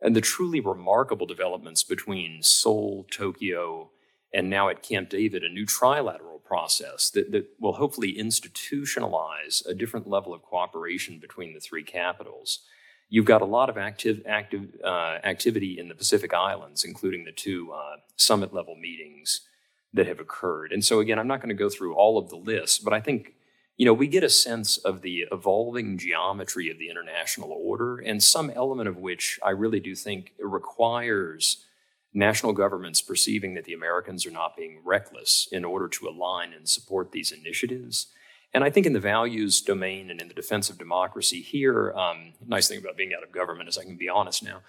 And 0.00 0.16
the 0.16 0.20
truly 0.20 0.60
remarkable 0.60 1.26
developments 1.26 1.82
between 1.82 2.42
Seoul, 2.42 3.06
Tokyo, 3.10 3.90
and 4.32 4.48
now 4.48 4.68
at 4.68 4.82
Camp 4.82 5.10
David, 5.10 5.42
a 5.42 5.48
new 5.48 5.66
trilateral 5.66 6.42
process 6.42 7.10
that, 7.10 7.32
that 7.32 7.48
will 7.60 7.74
hopefully 7.74 8.14
institutionalize 8.14 9.66
a 9.66 9.74
different 9.74 10.08
level 10.08 10.32
of 10.32 10.42
cooperation 10.42 11.18
between 11.18 11.52
the 11.52 11.60
three 11.60 11.82
capitals. 11.82 12.60
You've 13.08 13.24
got 13.24 13.42
a 13.42 13.46
lot 13.46 13.68
of 13.68 13.76
active, 13.76 14.22
active 14.26 14.68
uh, 14.84 15.18
activity 15.24 15.78
in 15.78 15.88
the 15.88 15.96
Pacific 15.96 16.32
Islands, 16.32 16.84
including 16.84 17.24
the 17.24 17.32
two 17.32 17.72
uh, 17.72 17.96
summit 18.16 18.54
level 18.54 18.76
meetings 18.76 19.42
that 19.92 20.06
have 20.06 20.20
occurred. 20.20 20.72
And 20.72 20.84
so, 20.84 21.00
again, 21.00 21.18
I'm 21.18 21.26
not 21.26 21.40
going 21.40 21.48
to 21.48 21.54
go 21.54 21.68
through 21.68 21.94
all 21.94 22.18
of 22.18 22.28
the 22.28 22.36
lists, 22.36 22.78
but 22.78 22.92
I 22.92 23.00
think 23.00 23.34
you 23.76 23.86
know 23.86 23.94
we 23.94 24.08
get 24.08 24.22
a 24.22 24.30
sense 24.30 24.76
of 24.76 25.02
the 25.02 25.26
evolving 25.32 25.98
geometry 25.98 26.70
of 26.70 26.78
the 26.78 26.90
international 26.90 27.50
order, 27.52 27.98
and 27.98 28.22
some 28.22 28.50
element 28.50 28.88
of 28.88 28.98
which 28.98 29.40
I 29.42 29.50
really 29.50 29.80
do 29.80 29.94
think 29.94 30.32
requires 30.38 31.64
national 32.12 32.52
governments 32.52 33.00
perceiving 33.00 33.54
that 33.54 33.64
the 33.64 33.72
Americans 33.72 34.26
are 34.26 34.32
not 34.32 34.56
being 34.56 34.80
reckless 34.84 35.48
in 35.52 35.64
order 35.64 35.88
to 35.88 36.08
align 36.08 36.52
and 36.52 36.68
support 36.68 37.12
these 37.12 37.30
initiatives. 37.30 38.08
And 38.52 38.64
I 38.64 38.70
think 38.70 38.84
in 38.84 38.92
the 38.92 39.00
values 39.00 39.60
domain 39.60 40.10
and 40.10 40.20
in 40.20 40.26
the 40.26 40.34
defense 40.34 40.70
of 40.70 40.78
democracy 40.78 41.40
here, 41.40 41.92
um, 41.92 42.32
nice 42.44 42.66
thing 42.66 42.78
about 42.78 42.96
being 42.96 43.12
out 43.16 43.22
of 43.22 43.30
government 43.30 43.68
is 43.68 43.78
I 43.78 43.84
can 43.84 43.96
be 43.96 44.08
honest 44.08 44.42
now. 44.42 44.62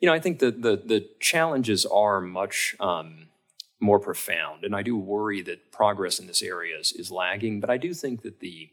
You 0.00 0.06
know, 0.06 0.12
I 0.12 0.18
think 0.18 0.40
that 0.40 0.62
the 0.62 0.76
the 0.76 1.08
challenges 1.20 1.86
are 1.86 2.20
much 2.20 2.74
um, 2.80 3.27
more 3.80 4.00
profound, 4.00 4.64
and 4.64 4.74
I 4.74 4.82
do 4.82 4.96
worry 4.96 5.42
that 5.42 5.70
progress 5.70 6.18
in 6.18 6.26
this 6.26 6.42
area 6.42 6.78
is, 6.78 6.92
is 6.92 7.12
lagging. 7.12 7.60
But 7.60 7.70
I 7.70 7.76
do 7.76 7.94
think 7.94 8.22
that 8.22 8.40
the 8.40 8.70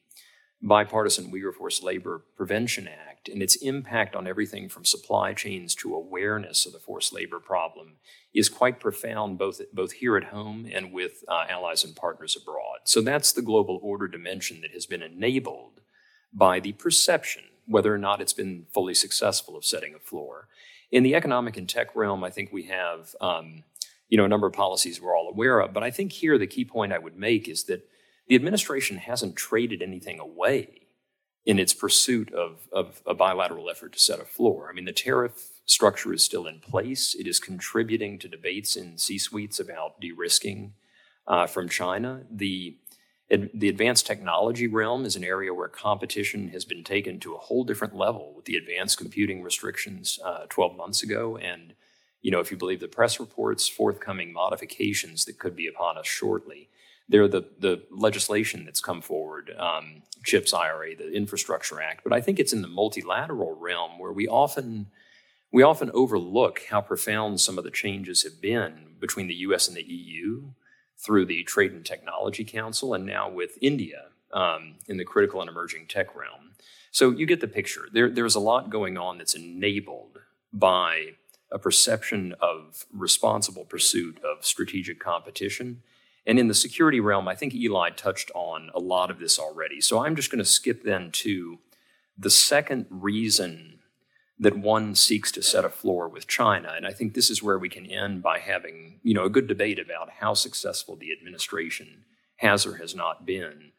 bipartisan 0.61 1.31
Uyghur 1.31 1.53
Forced 1.53 1.83
Labor 1.83 2.23
Prevention 2.35 2.87
Act 2.87 3.29
and 3.29 3.41
its 3.41 3.55
impact 3.57 4.15
on 4.15 4.27
everything 4.27 4.69
from 4.69 4.85
supply 4.85 5.33
chains 5.33 5.75
to 5.75 5.93
awareness 5.93 6.65
of 6.65 6.73
the 6.73 6.79
forced 6.79 7.13
labor 7.13 7.39
problem 7.39 7.93
is 8.33 8.49
quite 8.49 8.79
profound, 8.79 9.37
both, 9.37 9.61
both 9.73 9.93
here 9.93 10.17
at 10.17 10.25
home 10.25 10.67
and 10.71 10.91
with 10.91 11.23
uh, 11.27 11.45
allies 11.49 11.83
and 11.83 11.95
partners 11.95 12.35
abroad. 12.39 12.79
So 12.85 13.01
that's 13.01 13.31
the 13.31 13.41
global 13.41 13.79
order 13.81 14.07
dimension 14.07 14.61
that 14.61 14.71
has 14.71 14.85
been 14.85 15.01
enabled 15.01 15.81
by 16.33 16.59
the 16.59 16.73
perception, 16.73 17.43
whether 17.65 17.93
or 17.93 17.97
not 17.97 18.21
it's 18.21 18.33
been 18.33 18.65
fully 18.73 18.93
successful, 18.93 19.55
of 19.55 19.65
setting 19.65 19.95
a 19.95 19.99
floor. 19.99 20.47
In 20.91 21.03
the 21.03 21.15
economic 21.15 21.57
and 21.57 21.67
tech 21.67 21.95
realm, 21.95 22.23
I 22.23 22.29
think 22.29 22.51
we 22.51 22.63
have 22.63 23.15
um, 23.21 23.63
you 24.09 24.17
know, 24.17 24.25
a 24.25 24.29
number 24.29 24.47
of 24.47 24.53
policies 24.53 25.01
we're 25.01 25.17
all 25.17 25.29
aware 25.29 25.59
of. 25.59 25.73
But 25.73 25.83
I 25.83 25.91
think 25.91 26.11
here 26.11 26.37
the 26.37 26.47
key 26.47 26.65
point 26.65 26.93
I 26.93 26.99
would 26.99 27.17
make 27.17 27.47
is 27.47 27.63
that 27.65 27.87
the 28.27 28.35
administration 28.35 28.97
hasn't 28.97 29.35
traded 29.35 29.81
anything 29.81 30.19
away 30.19 30.87
in 31.45 31.59
its 31.59 31.73
pursuit 31.73 32.33
of, 32.33 32.67
of 32.71 33.01
a 33.05 33.13
bilateral 33.13 33.69
effort 33.69 33.93
to 33.93 33.99
set 33.99 34.19
a 34.19 34.25
floor. 34.25 34.67
I 34.69 34.73
mean, 34.73 34.85
the 34.85 34.91
tariff 34.91 35.51
structure 35.65 36.11
is 36.13 36.23
still 36.23 36.47
in 36.47 36.59
place. 36.59 37.15
It 37.15 37.27
is 37.27 37.39
contributing 37.39 38.17
to 38.19 38.27
debates 38.27 38.75
in 38.75 38.97
C 38.97 39.17
suites 39.17 39.59
about 39.59 40.01
de 40.01 40.11
risking 40.11 40.73
uh, 41.27 41.45
from 41.45 41.69
China. 41.69 42.23
The, 42.31 42.77
the 43.29 43.69
advanced 43.69 44.07
technology 44.07 44.67
realm 44.67 45.05
is 45.05 45.15
an 45.15 45.23
area 45.23 45.53
where 45.53 45.67
competition 45.67 46.49
has 46.49 46.65
been 46.65 46.83
taken 46.83 47.19
to 47.19 47.35
a 47.35 47.39
whole 47.39 47.63
different 47.63 47.95
level 47.95 48.33
with 48.35 48.45
the 48.45 48.55
advanced 48.55 48.97
computing 48.97 49.43
restrictions 49.43 50.19
uh, 50.23 50.45
12 50.49 50.75
months 50.75 51.03
ago. 51.03 51.37
And, 51.37 51.73
you 52.25 52.31
know, 52.31 52.39
if 52.39 52.49
you 52.51 52.57
believe 52.57 52.79
the 52.79 52.87
press 52.87 53.19
reports, 53.19 53.67
forthcoming 53.67 54.33
modifications 54.33 55.25
that 55.25 55.37
could 55.37 55.55
be 55.55 55.67
upon 55.67 55.97
us 55.97 56.07
shortly 56.07 56.69
they're 57.07 57.27
the, 57.27 57.45
the 57.59 57.83
legislation 57.91 58.65
that's 58.65 58.81
come 58.81 59.01
forward, 59.01 59.53
um, 59.57 60.03
CHIPS 60.23 60.53
IRA, 60.53 60.95
the 60.95 61.11
Infrastructure 61.11 61.81
Act. 61.81 62.03
But 62.03 62.13
I 62.13 62.21
think 62.21 62.39
it's 62.39 62.53
in 62.53 62.61
the 62.61 62.67
multilateral 62.67 63.55
realm 63.59 63.99
where 63.99 64.11
we 64.11 64.27
often 64.27 64.87
we 65.51 65.63
often 65.63 65.91
overlook 65.93 66.63
how 66.69 66.81
profound 66.81 67.39
some 67.39 67.57
of 67.57 67.63
the 67.63 67.71
changes 67.71 68.23
have 68.23 68.41
been 68.41 68.95
between 68.99 69.27
the 69.27 69.35
U.S. 69.35 69.67
and 69.69 69.77
the 69.77 69.83
EU 69.83 70.49
through 70.97 71.25
the 71.25 71.43
Trade 71.43 71.71
and 71.71 71.85
Technology 71.85 72.43
Council, 72.43 72.93
and 72.93 73.05
now 73.05 73.29
with 73.29 73.57
India 73.61 74.07
um, 74.33 74.75
in 74.87 74.97
the 74.97 75.05
critical 75.05 75.39
and 75.39 75.49
emerging 75.49 75.85
tech 75.87 76.13
realm. 76.15 76.55
So 76.91 77.11
you 77.11 77.25
get 77.25 77.39
the 77.39 77.47
picture. 77.47 77.87
There, 77.93 78.09
there's 78.09 78.35
a 78.35 78.39
lot 78.39 78.69
going 78.69 78.97
on 78.97 79.17
that's 79.17 79.35
enabled 79.35 80.19
by 80.51 81.11
a 81.51 81.59
perception 81.59 82.33
of 82.41 82.85
responsible 82.91 83.65
pursuit 83.65 84.19
of 84.23 84.45
strategic 84.45 84.99
competition 84.99 85.81
and 86.25 86.39
in 86.39 86.47
the 86.47 86.53
security 86.53 86.99
realm, 86.99 87.27
I 87.27 87.35
think 87.35 87.53
Ely 87.53 87.91
touched 87.91 88.31
on 88.33 88.71
a 88.73 88.79
lot 88.79 89.11
of 89.11 89.19
this 89.19 89.37
already. 89.37 89.79
So 89.79 90.03
I'm 90.03 90.15
just 90.15 90.31
going 90.31 90.43
to 90.43 90.49
skip 90.49 90.83
then 90.83 91.11
to 91.11 91.59
the 92.17 92.29
second 92.29 92.87
reason 92.89 93.79
that 94.39 94.57
one 94.57 94.95
seeks 94.95 95.31
to 95.33 95.41
set 95.41 95.63
a 95.63 95.69
floor 95.69 96.09
with 96.09 96.27
China. 96.27 96.73
And 96.75 96.85
I 96.85 96.91
think 96.91 97.13
this 97.13 97.29
is 97.29 97.43
where 97.43 97.59
we 97.59 97.69
can 97.69 97.85
end 97.85 98.21
by 98.21 98.39
having, 98.39 98.99
you 99.03 99.13
know, 99.13 99.23
a 99.23 99.29
good 99.29 99.47
debate 99.47 99.79
about 99.79 100.09
how 100.19 100.33
successful 100.33 100.95
the 100.95 101.11
administration 101.11 102.05
has 102.37 102.65
or 102.65 102.77
has 102.77 102.95
not 102.95 103.25
been. 103.25 103.71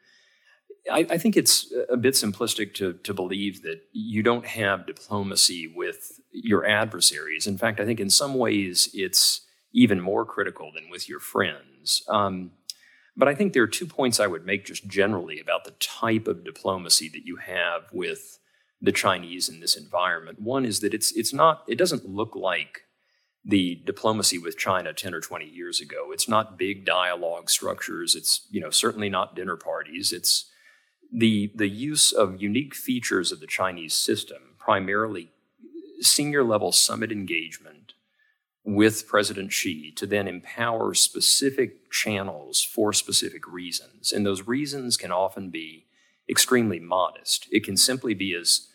I, 0.90 1.06
I 1.10 1.18
think 1.18 1.36
it's 1.36 1.72
a 1.88 1.96
bit 1.96 2.14
simplistic 2.14 2.74
to, 2.74 2.94
to 2.94 3.14
believe 3.14 3.62
that 3.62 3.80
you 3.92 4.22
don't 4.22 4.46
have 4.46 4.86
diplomacy 4.86 5.66
with 5.74 6.20
your 6.32 6.66
adversaries. 6.66 7.46
In 7.46 7.58
fact, 7.58 7.80
I 7.80 7.84
think 7.84 8.00
in 8.00 8.10
some 8.10 8.34
ways 8.34 8.88
it's 8.94 9.42
even 9.72 10.00
more 10.00 10.24
critical 10.24 10.70
than 10.74 10.88
with 10.90 11.08
your 11.08 11.20
friends. 11.20 12.02
Um, 12.08 12.52
but 13.16 13.28
I 13.28 13.34
think 13.34 13.52
there 13.52 13.62
are 13.62 13.68
two 13.68 13.86
points 13.86 14.20
I 14.20 14.26
would 14.26 14.44
make 14.44 14.64
just 14.64 14.86
generally 14.86 15.40
about 15.40 15.64
the 15.64 15.70
type 15.72 16.28
of 16.28 16.44
diplomacy 16.44 17.08
that 17.10 17.24
you 17.24 17.36
have 17.36 17.84
with 17.92 18.38
the 18.80 18.92
Chinese 18.92 19.48
in 19.48 19.60
this 19.60 19.76
environment. 19.76 20.40
One 20.40 20.66
is 20.66 20.80
that 20.80 20.92
it's 20.92 21.12
it's 21.12 21.32
not 21.32 21.64
it 21.66 21.76
doesn't 21.76 22.08
look 22.08 22.36
like 22.36 22.82
the 23.44 23.80
diplomacy 23.86 24.38
with 24.38 24.58
China 24.58 24.92
10 24.92 25.14
or 25.14 25.20
20 25.20 25.46
years 25.46 25.80
ago. 25.80 26.10
It's 26.10 26.28
not 26.28 26.58
big 26.58 26.84
dialogue 26.84 27.48
structures. 27.48 28.14
It's 28.14 28.46
you 28.50 28.60
know 28.60 28.70
certainly 28.70 29.08
not 29.08 29.34
dinner 29.34 29.56
parties. 29.56 30.12
It's 30.12 30.50
the 31.12 31.52
the 31.54 31.68
use 31.68 32.12
of 32.12 32.42
unique 32.42 32.74
features 32.74 33.32
of 33.32 33.40
the 33.40 33.46
Chinese 33.46 33.94
system, 33.94 34.56
primarily 34.58 35.30
senior 36.00 36.44
level 36.44 36.72
summit 36.72 37.10
engagement 37.10 37.94
with 38.64 39.06
President 39.06 39.52
Xi 39.52 39.92
to 39.92 40.06
then 40.06 40.26
empower 40.26 40.92
specific 40.92 41.90
channels 41.90 42.60
for 42.62 42.92
specific 42.92 43.46
reasons. 43.46 44.12
And 44.12 44.26
those 44.26 44.46
reasons 44.46 44.96
can 44.96 45.12
often 45.12 45.50
be 45.50 45.86
extremely 46.28 46.80
modest. 46.80 47.46
It 47.52 47.64
can 47.64 47.76
simply 47.76 48.12
be 48.12 48.34
as 48.34 48.68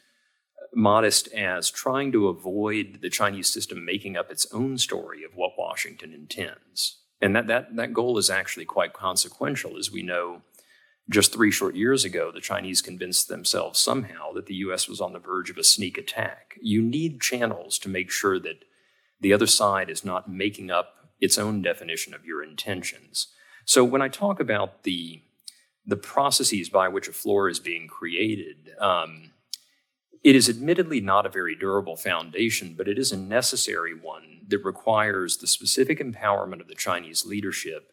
modest 0.74 1.28
as 1.34 1.70
trying 1.70 2.14
to 2.14 2.30
avoid 2.30 3.00
the 3.02 3.10
Chinese 3.10 3.52
system 3.52 3.84
making 3.84 4.16
up 4.16 4.32
its 4.32 4.48
own 4.54 4.78
story 4.78 5.26
of 5.26 5.36
what 5.36 5.58
Washington 5.58 6.14
intends. 6.14 7.00
And 7.22 7.36
that, 7.36 7.48
that, 7.48 7.76
that 7.76 7.94
goal 7.94 8.18
is 8.18 8.30
actually 8.30 8.66
quite 8.66 8.94
consequential, 8.94 9.78
as 9.78 9.92
we 9.92 10.02
know. 10.02 10.42
Just 11.12 11.34
three 11.34 11.52
short 11.52 11.76
years 11.76 12.06
ago, 12.06 12.32
the 12.32 12.40
Chinese 12.40 12.82
convinced 12.82 13.28
themselves 13.28 13.78
somehow 13.80 14.32
that 14.32 14.46
the 14.46 14.56
US 14.56 14.88
was 14.88 15.02
on 15.02 15.12
the 15.12 15.20
verge 15.20 15.50
of 15.50 15.58
a 15.58 15.64
sneak 15.64 15.98
attack. 15.98 16.58
You 16.62 16.82
need 16.82 17.20
channels 17.20 17.78
to 17.80 17.90
make 17.90 18.10
sure 18.10 18.40
that 18.40 18.64
the 19.20 19.34
other 19.34 19.46
side 19.46 19.90
is 19.90 20.06
not 20.06 20.32
making 20.32 20.72
up 20.72 21.12
its 21.20 21.38
own 21.38 21.62
definition 21.62 22.14
of 22.14 22.26
your 22.26 22.42
intentions. 22.42 23.28
So 23.66 23.84
when 23.84 24.02
I 24.02 24.08
talk 24.08 24.40
about 24.40 24.84
the 24.84 25.22
the 25.86 25.98
processes 25.98 26.70
by 26.70 26.88
which 26.88 27.10
a 27.10 27.12
floor 27.12 27.50
is 27.50 27.60
being 27.60 27.88
created, 27.88 28.70
um, 28.80 29.32
it 30.24 30.36
is 30.36 30.48
admittedly 30.48 31.02
not 31.02 31.26
a 31.26 31.30
very 31.30 31.56
durable 31.56 31.98
foundation, 31.98 32.76
but 32.78 32.88
it 32.88 33.00
is 33.00 33.12
a 33.12 33.18
necessary 33.18 33.94
one 33.94 34.42
that 34.48 34.64
requires 34.64 35.38
the 35.38 35.48
specific 35.48 36.00
empowerment 36.00 36.62
of 36.62 36.68
the 36.68 36.76
Chinese 36.76 37.26
leadership 37.26 37.92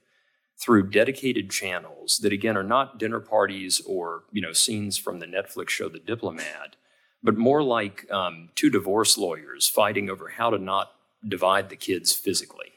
through 0.61 0.91
dedicated 0.91 1.51
channels 1.51 2.19
that 2.19 2.33
again 2.33 2.57
are 2.57 2.65
not 2.65 2.99
dinner 2.99 3.21
parties 3.21 3.81
or 3.87 4.25
you 4.33 4.43
know 4.43 4.53
scenes 4.53 4.97
from 4.97 5.21
the 5.21 5.27
Netflix 5.27 5.71
show 5.71 5.89
The 5.89 5.99
Diplomat, 5.99 6.77
but 7.23 7.37
more 7.37 7.63
like 7.63 8.11
um, 8.11 8.51
two 8.55 8.71
divorce 8.71 9.17
lawyers 9.17 9.69
fighting 9.69 10.11
over 10.11 10.31
how 10.31 10.51
to 10.51 10.59
not 10.59 10.93
divide 11.27 11.69
the 11.69 11.77
kids 11.77 12.13
physically. 12.13 12.73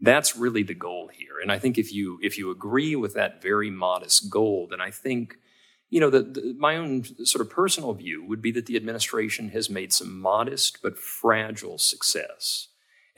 That's 0.00 0.36
really 0.36 0.62
the 0.62 0.74
goal 0.74 1.10
here. 1.12 1.40
And 1.42 1.50
I 1.50 1.58
think 1.58 1.76
if 1.76 1.92
you 1.92 2.18
if 2.22 2.38
you 2.38 2.50
agree 2.50 2.94
with 2.94 3.14
that 3.14 3.42
very 3.42 3.70
modest 3.70 4.30
goal, 4.30 4.68
then 4.70 4.80
I 4.80 4.90
think 4.90 5.36
you 5.90 6.00
know, 6.00 6.10
the, 6.10 6.20
the, 6.20 6.54
my 6.58 6.76
own 6.76 7.04
sort 7.24 7.40
of 7.40 7.50
personal 7.50 7.94
view 7.94 8.24
would 8.26 8.42
be 8.42 8.52
that 8.52 8.66
the 8.66 8.76
administration 8.76 9.50
has 9.50 9.70
made 9.70 9.92
some 9.92 10.20
modest 10.20 10.82
but 10.82 10.98
fragile 10.98 11.78
success. 11.78 12.68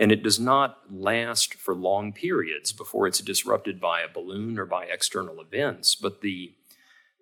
And 0.00 0.10
it 0.10 0.24
does 0.24 0.40
not 0.40 0.78
last 0.90 1.54
for 1.54 1.74
long 1.74 2.12
periods 2.12 2.72
before 2.72 3.06
it's 3.06 3.20
disrupted 3.20 3.80
by 3.80 4.00
a 4.00 4.12
balloon 4.12 4.58
or 4.58 4.64
by 4.64 4.86
external 4.86 5.40
events. 5.40 5.94
But 5.94 6.22
the, 6.22 6.54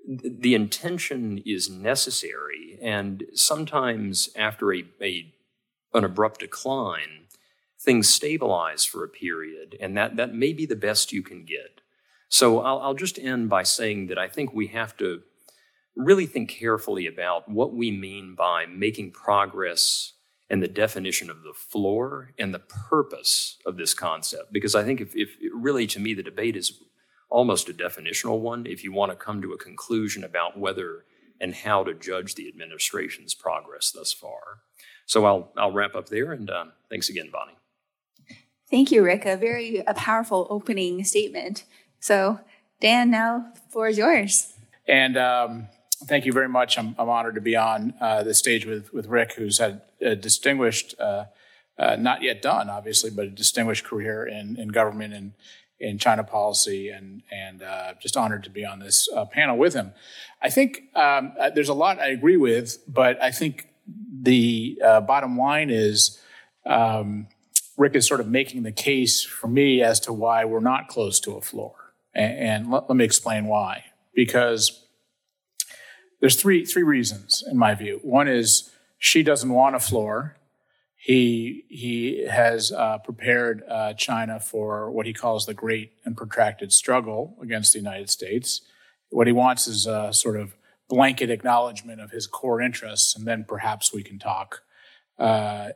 the 0.06 0.54
intention 0.54 1.42
is 1.44 1.68
necessary. 1.68 2.78
And 2.80 3.24
sometimes 3.34 4.30
after 4.36 4.72
a, 4.72 4.84
a 5.02 5.34
an 5.94 6.04
abrupt 6.04 6.40
decline, 6.40 7.26
things 7.80 8.08
stabilize 8.08 8.84
for 8.84 9.04
a 9.04 9.08
period, 9.08 9.76
and 9.80 9.96
that, 9.96 10.16
that 10.16 10.34
may 10.34 10.52
be 10.52 10.66
the 10.66 10.76
best 10.76 11.12
you 11.12 11.22
can 11.22 11.44
get. 11.44 11.80
So 12.28 12.60
I'll, 12.60 12.78
I'll 12.80 12.94
just 12.94 13.18
end 13.18 13.48
by 13.48 13.62
saying 13.62 14.08
that 14.08 14.18
I 14.18 14.28
think 14.28 14.52
we 14.52 14.68
have 14.68 14.96
to 14.98 15.22
really 15.96 16.26
think 16.26 16.50
carefully 16.50 17.06
about 17.06 17.48
what 17.48 17.72
we 17.72 17.90
mean 17.90 18.34
by 18.34 18.66
making 18.66 19.12
progress 19.12 20.12
and 20.50 20.62
the 20.62 20.68
definition 20.68 21.30
of 21.30 21.42
the 21.42 21.52
floor 21.52 22.32
and 22.38 22.54
the 22.54 22.58
purpose 22.58 23.58
of 23.66 23.76
this 23.76 23.94
concept. 23.94 24.52
Because 24.52 24.74
I 24.74 24.84
think 24.84 25.00
if, 25.00 25.14
if 25.14 25.30
really 25.54 25.86
to 25.88 26.00
me 26.00 26.14
the 26.14 26.22
debate 26.22 26.56
is 26.56 26.80
almost 27.30 27.68
a 27.68 27.74
definitional 27.74 28.40
one, 28.40 28.66
if 28.66 28.82
you 28.82 28.92
want 28.92 29.12
to 29.12 29.16
come 29.16 29.42
to 29.42 29.52
a 29.52 29.58
conclusion 29.58 30.24
about 30.24 30.58
whether 30.58 31.04
and 31.40 31.54
how 31.54 31.84
to 31.84 31.94
judge 31.94 32.34
the 32.34 32.48
administration's 32.48 33.34
progress 33.34 33.92
thus 33.92 34.12
far. 34.12 34.60
So 35.06 35.24
I'll, 35.24 35.52
I'll 35.56 35.72
wrap 35.72 35.94
up 35.94 36.08
there 36.08 36.32
and 36.32 36.50
um, 36.50 36.72
thanks 36.90 37.08
again, 37.08 37.30
Bonny. 37.32 37.52
Thank 38.70 38.90
you, 38.90 39.02
Rick. 39.02 39.24
A 39.24 39.36
very 39.36 39.82
a 39.86 39.94
powerful 39.94 40.46
opening 40.50 41.02
statement. 41.04 41.64
So, 42.00 42.40
Dan, 42.80 43.10
now 43.10 43.46
the 43.54 43.60
floor 43.72 43.88
is 43.88 43.96
yours. 43.96 44.52
And 44.86 45.16
um, 45.16 45.68
thank 46.04 46.24
you 46.24 46.32
very 46.32 46.48
much. 46.48 46.78
I'm, 46.78 46.94
I'm 46.98 47.08
honored 47.08 47.34
to 47.34 47.40
be 47.40 47.56
on 47.56 47.94
uh, 48.00 48.22
the 48.22 48.34
stage 48.34 48.66
with, 48.66 48.92
with 48.92 49.06
Rick, 49.06 49.34
who's 49.34 49.58
had 49.58 49.82
a 50.00 50.14
distinguished, 50.14 50.94
uh, 50.98 51.24
uh, 51.78 51.96
not 51.96 52.22
yet 52.22 52.42
done, 52.42 52.70
obviously, 52.70 53.10
but 53.10 53.26
a 53.26 53.30
distinguished 53.30 53.84
career 53.84 54.26
in, 54.26 54.56
in 54.56 54.68
government 54.68 55.14
and 55.14 55.32
in 55.80 55.96
China 55.96 56.24
policy, 56.24 56.88
and 56.88 57.22
and 57.30 57.62
uh, 57.62 57.94
just 58.00 58.16
honored 58.16 58.42
to 58.42 58.50
be 58.50 58.64
on 58.64 58.80
this 58.80 59.08
uh, 59.14 59.24
panel 59.24 59.56
with 59.56 59.74
him. 59.74 59.92
I 60.42 60.50
think 60.50 60.82
um, 60.96 61.32
uh, 61.38 61.50
there's 61.50 61.68
a 61.68 61.74
lot 61.74 62.00
I 62.00 62.08
agree 62.08 62.36
with, 62.36 62.78
but 62.88 63.22
I 63.22 63.30
think 63.30 63.68
the 64.22 64.78
bottom 65.06 65.38
line 65.38 65.70
is. 65.70 66.20
Um, 66.66 67.28
Rick 67.78 67.94
is 67.94 68.08
sort 68.08 68.18
of 68.18 68.26
making 68.26 68.64
the 68.64 68.72
case 68.72 69.22
for 69.22 69.46
me 69.46 69.82
as 69.82 70.00
to 70.00 70.12
why 70.12 70.44
we're 70.44 70.58
not 70.58 70.88
close 70.88 71.20
to 71.20 71.36
a 71.36 71.40
floor. 71.40 71.76
And, 72.12 72.38
and 72.38 72.70
let, 72.72 72.90
let, 72.90 72.96
me 72.96 73.04
explain 73.04 73.46
why. 73.46 73.84
Because 74.12 74.87
there's 76.20 76.40
three, 76.40 76.64
three 76.64 76.82
reasons, 76.82 77.44
in 77.50 77.56
my 77.56 77.74
view. 77.74 78.00
One 78.02 78.28
is 78.28 78.70
Xi 78.98 79.22
doesn't 79.22 79.50
want 79.50 79.76
a 79.76 79.80
floor. 79.80 80.36
He, 80.96 81.64
he 81.68 82.26
has 82.26 82.72
uh, 82.72 82.98
prepared 82.98 83.62
uh, 83.68 83.94
China 83.94 84.40
for 84.40 84.90
what 84.90 85.06
he 85.06 85.12
calls 85.12 85.46
the 85.46 85.54
great 85.54 85.92
and 86.04 86.16
protracted 86.16 86.72
struggle 86.72 87.36
against 87.40 87.72
the 87.72 87.78
United 87.78 88.10
States. 88.10 88.62
What 89.10 89.26
he 89.26 89.32
wants 89.32 89.68
is 89.68 89.86
a 89.86 90.12
sort 90.12 90.36
of 90.36 90.54
blanket 90.88 91.30
acknowledgement 91.30 92.00
of 92.00 92.10
his 92.10 92.26
core 92.26 92.60
interests, 92.60 93.14
and 93.14 93.26
then 93.26 93.44
perhaps 93.46 93.92
we 93.92 94.02
can 94.02 94.18
talk. 94.18 94.62
Uh, 95.18 95.70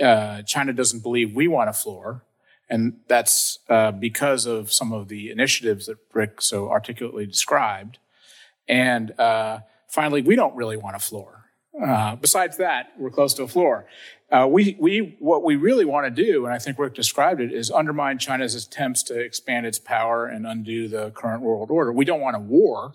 uh, 0.00 0.42
China 0.42 0.72
doesn't 0.72 1.02
believe 1.02 1.34
we 1.34 1.48
want 1.48 1.70
a 1.70 1.72
floor. 1.72 2.22
And 2.68 2.98
that's 3.08 3.60
uh, 3.68 3.92
because 3.92 4.46
of 4.46 4.72
some 4.72 4.92
of 4.92 5.08
the 5.08 5.30
initiatives 5.30 5.86
that 5.86 5.98
Rick 6.12 6.40
so 6.40 6.68
articulately 6.68 7.26
described. 7.26 7.98
And 8.68 9.18
uh, 9.18 9.60
finally, 9.88 10.22
we 10.22 10.36
don't 10.36 10.54
really 10.56 10.76
want 10.76 10.96
a 10.96 10.98
floor. 10.98 11.44
Uh, 11.84 12.16
besides 12.16 12.56
that, 12.56 12.92
we're 12.98 13.10
close 13.10 13.34
to 13.34 13.42
a 13.42 13.48
floor. 13.48 13.86
Uh, 14.30 14.46
we, 14.48 14.76
we, 14.80 15.16
what 15.20 15.44
we 15.44 15.56
really 15.56 15.84
want 15.84 16.06
to 16.06 16.24
do, 16.24 16.46
and 16.46 16.54
I 16.54 16.58
think 16.58 16.78
Rick 16.78 16.94
described 16.94 17.40
it, 17.40 17.52
is 17.52 17.70
undermine 17.70 18.18
China's 18.18 18.54
attempts 18.54 19.02
to 19.04 19.20
expand 19.20 19.66
its 19.66 19.78
power 19.78 20.26
and 20.26 20.46
undo 20.46 20.88
the 20.88 21.10
current 21.10 21.42
world 21.42 21.70
order. 21.70 21.92
We 21.92 22.04
don't 22.04 22.20
want 22.20 22.34
a 22.34 22.40
war, 22.40 22.92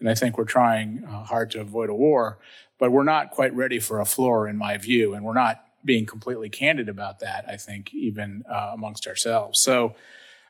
and 0.00 0.08
I 0.08 0.14
think 0.14 0.36
we're 0.36 0.44
trying 0.44 1.04
uh, 1.06 1.24
hard 1.24 1.50
to 1.52 1.60
avoid 1.60 1.90
a 1.90 1.94
war, 1.94 2.38
but 2.78 2.90
we're 2.90 3.04
not 3.04 3.30
quite 3.30 3.54
ready 3.54 3.78
for 3.78 4.00
a 4.00 4.04
floor, 4.04 4.48
in 4.48 4.56
my 4.56 4.78
view, 4.78 5.14
and 5.14 5.24
we're 5.24 5.34
not 5.34 5.62
being 5.84 6.06
completely 6.06 6.48
candid 6.48 6.88
about 6.88 7.20
that, 7.20 7.44
I 7.46 7.56
think, 7.56 7.94
even 7.94 8.42
uh, 8.50 8.70
amongst 8.72 9.06
ourselves. 9.06 9.60
So 9.60 9.94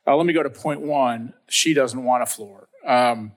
uh, 0.07 0.15
let 0.15 0.25
me 0.25 0.33
go 0.33 0.43
to 0.43 0.49
point 0.49 0.81
one. 0.81 1.33
Xi 1.49 1.73
doesn't 1.73 2.03
want 2.03 2.23
a 2.23 2.25
floor. 2.25 2.67
Um, 2.85 3.33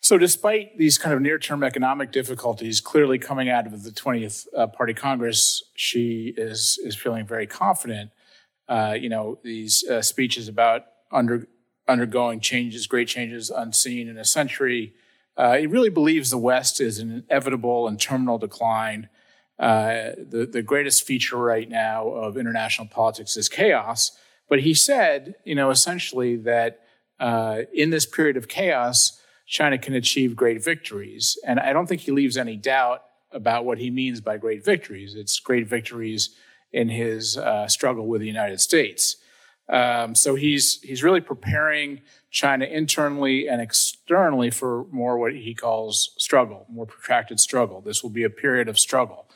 so, 0.00 0.18
despite 0.18 0.78
these 0.78 0.98
kind 0.98 1.14
of 1.14 1.20
near 1.20 1.38
term 1.38 1.62
economic 1.62 2.12
difficulties 2.12 2.80
clearly 2.80 3.18
coming 3.18 3.48
out 3.48 3.66
of 3.66 3.82
the 3.82 3.90
20th 3.90 4.46
uh, 4.56 4.66
Party 4.66 4.94
Congress, 4.94 5.62
Xi 5.76 6.34
is, 6.36 6.78
is 6.84 6.96
feeling 6.96 7.26
very 7.26 7.46
confident. 7.46 8.10
Uh, 8.68 8.96
you 8.98 9.08
know, 9.08 9.38
these 9.42 9.84
uh, 9.88 10.00
speeches 10.00 10.48
about 10.48 10.84
under, 11.12 11.48
undergoing 11.88 12.40
changes, 12.40 12.86
great 12.86 13.08
changes 13.08 13.50
unseen 13.50 14.08
in 14.08 14.16
a 14.16 14.24
century. 14.24 14.94
Uh, 15.36 15.56
he 15.56 15.66
really 15.66 15.90
believes 15.90 16.30
the 16.30 16.38
West 16.38 16.80
is 16.80 16.98
an 16.98 17.24
inevitable 17.28 17.88
and 17.88 18.00
terminal 18.00 18.38
decline 18.38 19.08
uh, 19.60 20.12
the, 20.16 20.48
the 20.50 20.62
greatest 20.62 21.06
feature 21.06 21.36
right 21.36 21.68
now 21.68 22.08
of 22.08 22.38
international 22.38 22.88
politics 22.88 23.36
is 23.36 23.48
chaos. 23.48 24.12
But 24.48 24.60
he 24.60 24.72
said, 24.72 25.34
you 25.44 25.54
know, 25.54 25.70
essentially 25.70 26.36
that 26.36 26.80
uh, 27.20 27.62
in 27.74 27.90
this 27.90 28.06
period 28.06 28.38
of 28.38 28.48
chaos, 28.48 29.19
China 29.50 29.76
can 29.76 29.94
achieve 29.94 30.36
great 30.36 30.64
victories. 30.64 31.36
And 31.44 31.58
I 31.58 31.72
don't 31.72 31.88
think 31.88 32.02
he 32.02 32.12
leaves 32.12 32.36
any 32.36 32.56
doubt 32.56 33.02
about 33.32 33.64
what 33.64 33.78
he 33.78 33.90
means 33.90 34.20
by 34.20 34.38
great 34.38 34.64
victories. 34.64 35.16
It's 35.16 35.40
great 35.40 35.66
victories 35.66 36.30
in 36.72 36.88
his 36.88 37.36
uh, 37.36 37.66
struggle 37.66 38.06
with 38.06 38.20
the 38.20 38.28
United 38.28 38.60
States. 38.60 39.16
Um, 39.68 40.14
so 40.14 40.36
he's 40.36 40.80
he's 40.82 41.02
really 41.02 41.20
preparing 41.20 42.02
China 42.30 42.64
internally 42.64 43.48
and 43.48 43.60
externally 43.60 44.50
for 44.50 44.86
more 44.90 45.18
what 45.18 45.34
he 45.34 45.54
calls 45.54 46.14
struggle, 46.16 46.66
more 46.68 46.86
protracted 46.86 47.40
struggle. 47.40 47.80
This 47.80 48.02
will 48.02 48.10
be 48.10 48.24
a 48.24 48.30
period 48.30 48.68
of 48.68 48.78
struggle. 48.78 49.28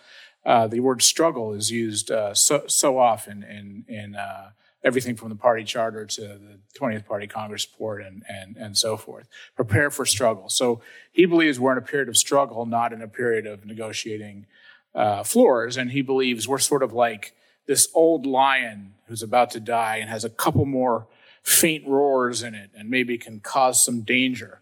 Uh, 0.47 0.69
the 0.69 0.81
word 0.81 1.03
struggle 1.03 1.55
is 1.55 1.71
used 1.73 2.11
uh, 2.11 2.35
so, 2.35 2.65
so 2.69 2.99
often 2.99 3.43
in, 3.43 3.85
in 3.89 4.15
uh, 4.15 4.51
everything 4.85 5.17
from 5.17 5.31
the 5.31 5.35
party 5.35 5.65
charter 5.65 6.05
to 6.05 6.21
the 6.21 6.59
20th 6.79 7.07
Party 7.07 7.27
Congress 7.27 7.67
report 7.73 8.03
and, 8.03 8.23
and, 8.29 8.57
and 8.57 8.77
so 8.77 8.97
forth. 8.97 9.27
Prepare 9.57 9.91
for 9.91 10.05
struggle. 10.05 10.49
So 10.51 10.83
he 11.11 11.25
believes 11.25 11.59
we're 11.59 11.73
in 11.73 11.79
a 11.79 11.83
period 11.83 12.09
of 12.09 12.17
struggle, 12.17 12.67
not 12.67 12.93
in 12.93 13.01
a 13.01 13.09
period 13.09 13.47
of 13.47 13.65
negotiating 13.65 14.47
uh, 14.95 15.23
floors. 15.23 15.77
And 15.79 15.91
he 15.91 16.03
believes 16.03 16.47
we're 16.47 16.59
sort 16.59 16.83
of 16.83 16.93
like 16.93 17.35
this 17.67 17.89
old 17.95 18.27
lion 18.27 18.93
who's 19.09 19.23
about 19.23 19.51
to 19.53 19.61
die 19.61 19.97
and 19.97 20.11
has 20.11 20.25
a 20.25 20.31
couple 20.31 20.67
more 20.67 21.07
faint 21.43 21.87
roars 21.87 22.43
in 22.43 22.55
it 22.55 22.71
and 22.77 22.91
maybe 22.91 23.17
can 23.17 23.41
cause 23.41 23.83
some 23.83 24.03
danger. 24.03 24.61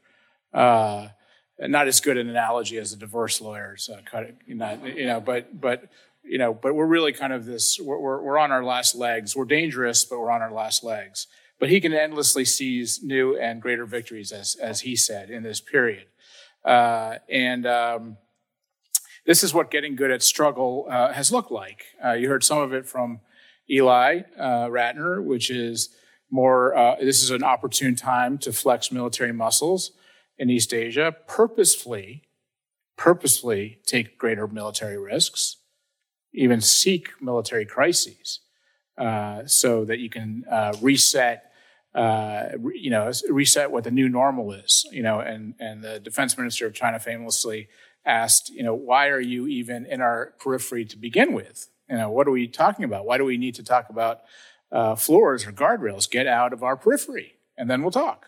Uh, 0.54 1.08
not 1.58 1.86
as 1.86 2.00
good 2.00 2.16
an 2.16 2.28
analogy 2.28 2.76
as 2.78 2.92
a 2.92 2.96
divorce 2.96 3.40
lawyer. 3.40 3.76
So 3.76 3.98
not, 4.48 4.84
you 4.96 5.06
know, 5.06 5.20
but 5.20 5.60
but 5.60 5.84
you 6.24 6.38
know, 6.38 6.54
but 6.54 6.74
we're 6.74 6.86
really 6.86 7.12
kind 7.12 7.32
of 7.32 7.44
this. 7.44 7.78
We're, 7.80 7.98
we're 7.98 8.38
on 8.38 8.52
our 8.52 8.64
last 8.64 8.94
legs. 8.94 9.36
We're 9.36 9.44
dangerous, 9.44 10.04
but 10.04 10.18
we're 10.18 10.30
on 10.30 10.42
our 10.42 10.52
last 10.52 10.84
legs. 10.84 11.26
But 11.58 11.68
he 11.68 11.80
can 11.80 11.92
endlessly 11.92 12.44
seize 12.44 13.00
new 13.02 13.36
and 13.36 13.62
greater 13.62 13.86
victories, 13.86 14.32
as 14.32 14.56
as 14.56 14.80
he 14.80 14.96
said 14.96 15.30
in 15.30 15.42
this 15.42 15.60
period. 15.60 16.06
Uh, 16.64 17.16
and 17.28 17.66
um, 17.66 18.16
this 19.26 19.44
is 19.44 19.54
what 19.54 19.70
getting 19.70 19.94
good 19.94 20.10
at 20.10 20.22
struggle 20.22 20.86
uh, 20.88 21.12
has 21.12 21.30
looked 21.30 21.50
like. 21.50 21.84
Uh, 22.04 22.12
you 22.12 22.28
heard 22.28 22.44
some 22.44 22.58
of 22.58 22.72
it 22.72 22.86
from 22.86 23.20
Ely 23.70 24.22
uh, 24.38 24.66
Ratner, 24.66 25.22
which 25.22 25.50
is 25.50 25.90
more. 26.30 26.76
Uh, 26.76 26.96
this 26.96 27.22
is 27.22 27.30
an 27.30 27.44
opportune 27.44 27.94
time 27.94 28.38
to 28.38 28.52
flex 28.52 28.90
military 28.90 29.32
muscles 29.32 29.92
in 30.38 30.50
East 30.50 30.74
Asia 30.74 31.14
purposefully, 31.26 32.22
purposefully 32.96 33.78
take 33.86 34.18
greater 34.18 34.48
military 34.48 34.98
risks, 34.98 35.56
even 36.34 36.60
seek 36.60 37.10
military 37.20 37.66
crises, 37.66 38.40
uh, 38.98 39.46
so 39.46 39.84
that 39.84 39.98
you 39.98 40.10
can 40.10 40.44
uh, 40.50 40.74
reset. 40.80 41.48
Uh, 41.94 42.44
you 42.72 42.88
know, 42.88 43.12
reset 43.28 43.70
what 43.70 43.84
the 43.84 43.90
new 43.90 44.08
normal 44.08 44.52
is. 44.52 44.86
You 44.90 45.02
know, 45.02 45.20
and 45.20 45.54
and 45.60 45.82
the 45.82 46.00
defense 46.00 46.38
minister 46.38 46.66
of 46.66 46.74
China 46.74 46.98
famously 46.98 47.68
asked, 48.04 48.50
you 48.50 48.62
know, 48.62 48.74
why 48.74 49.08
are 49.08 49.20
you 49.20 49.46
even 49.46 49.86
in 49.86 50.00
our 50.00 50.34
periphery 50.40 50.84
to 50.86 50.96
begin 50.96 51.32
with? 51.32 51.68
You 51.88 51.96
know, 51.96 52.10
what 52.10 52.26
are 52.26 52.30
we 52.30 52.48
talking 52.48 52.84
about? 52.84 53.04
Why 53.04 53.18
do 53.18 53.24
we 53.24 53.36
need 53.36 53.54
to 53.56 53.62
talk 53.62 53.90
about 53.90 54.20
uh, 54.70 54.94
floors 54.94 55.46
or 55.46 55.52
guardrails? 55.52 56.10
Get 56.10 56.26
out 56.26 56.52
of 56.52 56.62
our 56.62 56.76
periphery, 56.76 57.34
and 57.56 57.68
then 57.68 57.82
we'll 57.82 57.90
talk. 57.90 58.26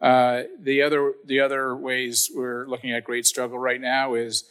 Uh, 0.00 0.42
the 0.60 0.82
other 0.82 1.14
the 1.24 1.40
other 1.40 1.74
ways 1.74 2.30
we're 2.34 2.66
looking 2.66 2.92
at 2.92 3.04
great 3.04 3.26
struggle 3.26 3.58
right 3.58 3.80
now 3.80 4.14
is, 4.14 4.44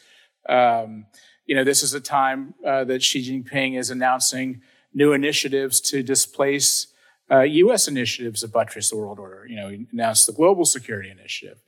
um, 0.49 1.05
you 1.45 1.55
know, 1.55 1.63
this 1.63 1.83
is 1.83 1.93
a 1.93 1.99
time 1.99 2.53
uh, 2.65 2.83
that 2.85 3.03
Xi 3.03 3.21
Jinping 3.21 3.77
is 3.77 3.89
announcing 3.89 4.61
new 4.93 5.13
initiatives 5.13 5.79
to 5.81 6.01
displace 6.01 6.87
uh, 7.29 7.41
U.S. 7.41 7.87
initiatives 7.87 8.41
that 8.41 8.51
buttress 8.51 8.89
the 8.89 8.97
world 8.97 9.19
order. 9.19 9.45
You 9.47 9.55
know, 9.55 9.69
he 9.69 9.87
announced 9.91 10.27
the 10.27 10.33
Global 10.33 10.65
Security 10.65 11.09
Initiative 11.09 11.61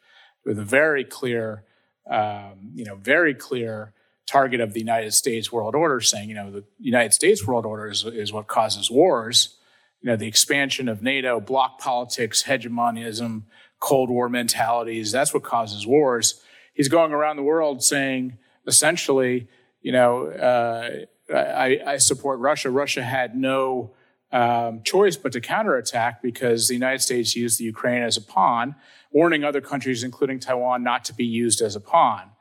with 0.45 0.59
a 0.59 0.63
very 0.63 1.03
clear, 1.03 1.63
um, 2.09 2.71
you 2.73 2.85
know, 2.85 2.95
very 2.95 3.33
clear 3.33 3.93
target 4.27 4.59
of 4.59 4.73
the 4.73 4.79
United 4.79 5.13
States 5.13 5.51
world 5.51 5.73
order, 5.73 5.99
saying, 6.01 6.29
you 6.29 6.35
know, 6.35 6.51
the 6.51 6.63
United 6.79 7.13
States 7.13 7.45
world 7.45 7.65
order 7.65 7.89
is, 7.89 8.05
is 8.05 8.31
what 8.31 8.47
causes 8.47 8.91
wars. 8.91 9.55
You 10.01 10.11
know, 10.11 10.15
the 10.15 10.27
expansion 10.27 10.87
of 10.87 11.01
NATO, 11.01 11.39
bloc 11.39 11.79
politics, 11.79 12.43
hegemonism, 12.43 13.45
Cold 13.79 14.09
War 14.09 14.29
mentalities. 14.29 15.11
That's 15.11 15.33
what 15.33 15.43
causes 15.43 15.87
wars. 15.87 16.41
He's 16.73 16.87
going 16.87 17.11
around 17.11 17.37
the 17.37 17.43
world 17.43 17.83
saying, 17.83 18.37
essentially, 18.67 19.47
you 19.81 19.91
know, 19.91 20.27
uh, 20.27 21.05
I, 21.33 21.79
I, 21.85 21.97
support 21.97 22.39
Russia. 22.39 22.69
Russia 22.69 23.03
had 23.03 23.35
no 23.35 23.93
um, 24.31 24.81
choice 24.83 25.17
but 25.17 25.31
to 25.33 25.41
counterattack 25.41 26.21
because 26.21 26.67
the 26.67 26.73
United 26.73 27.01
States 27.01 27.35
used 27.35 27.59
the 27.59 27.63
Ukraine 27.63 28.01
as 28.01 28.17
a 28.17 28.21
pawn, 28.21 28.75
warning 29.11 29.43
other 29.43 29.61
countries, 29.61 30.03
including 30.03 30.39
Taiwan, 30.39 30.83
not 30.83 31.05
to 31.05 31.13
be 31.13 31.25
used 31.25 31.61
as 31.61 31.75
a 31.75 31.81
pawn. 31.81 32.31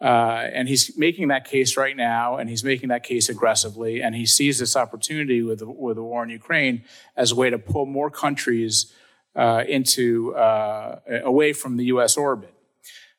Uh, 0.00 0.48
and 0.52 0.68
he's 0.68 0.96
making 0.96 1.28
that 1.28 1.44
case 1.44 1.76
right 1.76 1.96
now, 1.96 2.36
and 2.36 2.48
he's 2.48 2.62
making 2.62 2.88
that 2.88 3.02
case 3.02 3.28
aggressively. 3.28 4.00
And 4.00 4.14
he 4.14 4.26
sees 4.26 4.60
this 4.60 4.76
opportunity 4.76 5.42
with 5.42 5.58
the, 5.58 5.68
with 5.68 5.96
the 5.96 6.02
war 6.02 6.22
in 6.22 6.30
Ukraine 6.30 6.84
as 7.16 7.32
a 7.32 7.34
way 7.34 7.50
to 7.50 7.58
pull 7.58 7.84
more 7.84 8.10
countries 8.10 8.92
uh, 9.34 9.64
into 9.68 10.34
uh, 10.36 11.00
away 11.24 11.52
from 11.52 11.76
the 11.76 11.86
U.S. 11.86 12.16
orbit. 12.16 12.54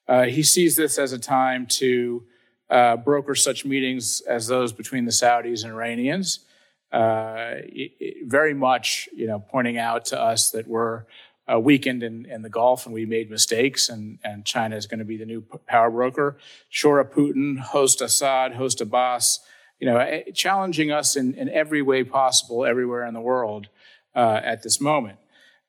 Uh, 0.07 0.23
he 0.23 0.41
sees 0.41 0.75
this 0.75 0.97
as 0.97 1.11
a 1.13 1.19
time 1.19 1.67
to 1.67 2.23
uh, 2.69 2.97
broker 2.97 3.35
such 3.35 3.65
meetings 3.65 4.21
as 4.21 4.47
those 4.47 4.71
between 4.71 5.05
the 5.05 5.11
Saudis 5.11 5.63
and 5.63 5.73
Iranians. 5.73 6.45
Uh, 6.91 7.55
it, 7.63 7.91
it 7.99 8.27
very 8.27 8.53
much, 8.53 9.09
you 9.15 9.27
know, 9.27 9.39
pointing 9.39 9.77
out 9.77 10.05
to 10.05 10.19
us 10.19 10.51
that 10.51 10.67
we're 10.67 11.03
uh, 11.51 11.59
weakened 11.59 12.03
in, 12.03 12.25
in 12.25 12.41
the 12.41 12.49
Gulf 12.49 12.85
and 12.85 12.93
we 12.93 13.05
made 13.05 13.29
mistakes, 13.29 13.89
and, 13.89 14.19
and 14.23 14.45
China 14.45 14.75
is 14.75 14.85
going 14.85 14.99
to 14.99 15.05
be 15.05 15.17
the 15.17 15.25
new 15.25 15.43
power 15.67 15.89
broker. 15.89 16.37
Shore 16.69 17.03
Putin, 17.05 17.59
host 17.59 18.01
Assad, 18.01 18.53
host 18.53 18.81
Abbas, 18.81 19.39
you 19.79 19.87
know, 19.87 19.97
eh, 19.97 20.23
challenging 20.33 20.91
us 20.91 21.15
in, 21.15 21.33
in 21.35 21.49
every 21.49 21.81
way 21.81 22.03
possible 22.03 22.65
everywhere 22.65 23.05
in 23.05 23.13
the 23.13 23.21
world 23.21 23.67
uh, 24.15 24.41
at 24.43 24.61
this 24.63 24.79
moment. 24.79 25.17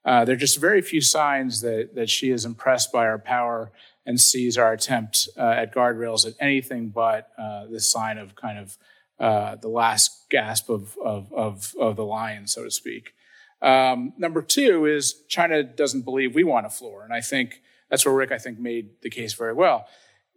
Uh, 0.05 0.25
there 0.25 0.35
are 0.35 0.39
just 0.39 0.59
very 0.59 0.81
few 0.81 1.01
signs 1.01 1.61
that, 1.61 1.95
that 1.95 2.09
Xi 2.09 2.31
is 2.31 2.45
impressed 2.45 2.91
by 2.93 3.07
our 3.07 3.19
power 3.19 3.71
and 4.07 4.21
sees 4.21 4.57
our 4.57 4.73
attempt 4.73 5.29
uh, 5.37 5.43
at 5.43 5.75
guardrails 5.75 6.27
at 6.27 6.35
anything 6.41 6.89
but 6.89 7.29
uh, 7.39 7.67
sign 7.79 8.19
of 8.19 8.35
kind 8.35 8.59
of 8.59 8.79
uh, 9.19 9.57
the 9.57 9.69
last 9.69 10.29
gasp 10.31 10.71
of, 10.71 10.97
of, 11.05 11.33
of, 11.33 11.75
of 11.79 11.97
the 11.97 12.05
lion, 12.05 12.47
so 12.47 12.65
to 12.65 12.71
speak. 12.71 13.13
Um, 13.63 14.15
number 14.17 14.41
two 14.41 14.87
is 14.87 15.23
China 15.29 15.63
doesn't 15.63 16.03
believe 16.03 16.35
we 16.35 16.45
want 16.45 16.67
a 16.67 16.71
floor, 16.71 17.05
and 17.05 17.13
I 17.13 17.21
think 17.21 17.61
that's 17.91 18.07
where 18.07 18.15
Rick 18.15 18.33
I 18.33 18.39
think 18.39 18.59
made 18.59 19.03
the 19.03 19.11
case 19.11 19.35
very 19.35 19.53
well. 19.53 19.87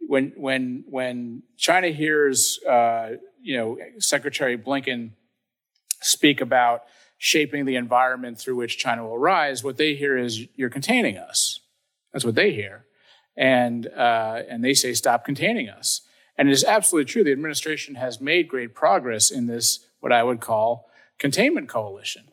When 0.06 0.32
when 0.36 0.84
when 0.86 1.42
China 1.56 1.88
hears 1.88 2.62
uh, 2.64 3.12
you 3.40 3.56
know 3.56 3.78
Secretary 3.98 4.58
Blinken 4.58 5.12
speak 6.02 6.42
about 6.42 6.82
shaping 7.16 7.64
the 7.64 7.76
environment 7.76 8.38
through 8.38 8.56
which 8.56 8.76
China 8.76 9.06
will 9.06 9.18
rise, 9.18 9.64
what 9.64 9.78
they 9.78 9.94
hear 9.94 10.18
is 10.18 10.46
you're 10.56 10.68
containing 10.68 11.16
us. 11.16 11.60
That's 12.12 12.24
what 12.24 12.34
they 12.34 12.52
hear, 12.52 12.84
and 13.36 13.86
uh, 13.88 14.42
and 14.48 14.64
they 14.64 14.74
say 14.74 14.94
stop 14.94 15.24
containing 15.24 15.68
us. 15.68 16.02
And 16.36 16.48
it 16.48 16.52
is 16.52 16.64
absolutely 16.64 17.10
true. 17.10 17.24
The 17.24 17.32
administration 17.32 17.94
has 17.94 18.20
made 18.20 18.48
great 18.48 18.74
progress 18.74 19.30
in 19.30 19.46
this 19.46 19.86
what 20.00 20.12
I 20.12 20.22
would 20.22 20.40
call 20.40 20.90
containment 21.18 21.68
coalition 21.68 22.24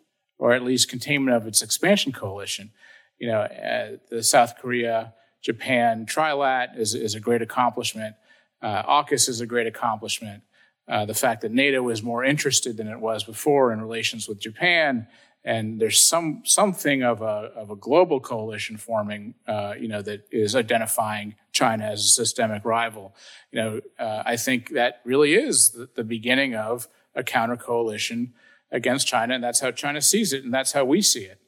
or 0.41 0.53
at 0.53 0.63
least 0.63 0.89
containment 0.89 1.37
of 1.37 1.45
its 1.45 1.61
expansion 1.61 2.11
coalition. 2.11 2.71
You 3.19 3.27
know, 3.27 3.41
uh, 3.41 3.97
the 4.09 4.23
South 4.23 4.55
Korea, 4.59 5.13
Japan 5.41 6.07
trilat 6.07 6.77
is, 6.77 6.95
is 6.95 7.13
a 7.13 7.19
great 7.19 7.43
accomplishment. 7.43 8.15
Uh, 8.59 8.81
AUKUS 8.83 9.29
is 9.29 9.39
a 9.39 9.45
great 9.45 9.67
accomplishment. 9.67 10.41
Uh, 10.87 11.05
the 11.05 11.13
fact 11.13 11.41
that 11.41 11.51
NATO 11.51 11.87
is 11.89 12.01
more 12.01 12.23
interested 12.23 12.75
than 12.75 12.87
it 12.87 12.99
was 12.99 13.23
before 13.23 13.71
in 13.71 13.79
relations 13.79 14.27
with 14.27 14.39
Japan, 14.39 15.07
and 15.43 15.79
there's 15.79 15.99
some 15.99 16.43
something 16.45 17.03
of 17.03 17.21
a 17.21 17.51
of 17.55 17.71
a 17.71 17.75
global 17.75 18.19
coalition 18.19 18.77
forming, 18.77 19.33
uh, 19.47 19.73
you 19.79 19.87
know, 19.87 20.01
that 20.01 20.27
is 20.31 20.55
identifying 20.55 21.35
China 21.51 21.85
as 21.85 22.01
a 22.05 22.09
systemic 22.09 22.63
rival. 22.63 23.15
You 23.51 23.61
know, 23.61 23.81
uh, 23.97 24.23
I 24.25 24.37
think 24.37 24.69
that 24.71 25.01
really 25.03 25.33
is 25.33 25.71
the, 25.71 25.89
the 25.95 26.03
beginning 26.03 26.55
of 26.55 26.87
a 27.15 27.23
counter 27.23 27.57
coalition 27.57 28.33
against 28.71 29.07
China, 29.07 29.33
and 29.33 29.43
that's 29.43 29.59
how 29.59 29.71
China 29.71 30.01
sees 30.01 30.31
it, 30.31 30.43
and 30.43 30.53
that's 30.53 30.73
how 30.73 30.85
we 30.85 31.01
see 31.01 31.23
it. 31.23 31.39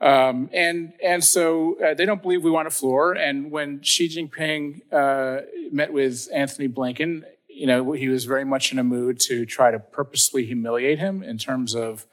Um, 0.00 0.50
and 0.52 0.92
and 1.02 1.22
so 1.22 1.78
uh, 1.82 1.94
they 1.94 2.04
don't 2.06 2.22
believe 2.22 2.44
we 2.44 2.50
want 2.50 2.68
a 2.68 2.70
floor. 2.70 3.12
And 3.12 3.50
when 3.50 3.82
Xi 3.82 4.08
Jinping 4.08 4.80
uh, 4.92 5.42
met 5.70 5.92
with 5.92 6.28
Antony 6.34 6.68
Blinken, 6.68 7.24
you 7.48 7.66
know 7.66 7.92
he 7.92 8.08
was 8.08 8.24
very 8.24 8.44
much 8.44 8.72
in 8.72 8.78
a 8.78 8.84
mood 8.84 9.20
to 9.20 9.44
try 9.44 9.70
to 9.70 9.78
purposely 9.78 10.46
humiliate 10.46 10.98
him 10.98 11.22
in 11.22 11.38
terms 11.38 11.74
of 11.74 12.06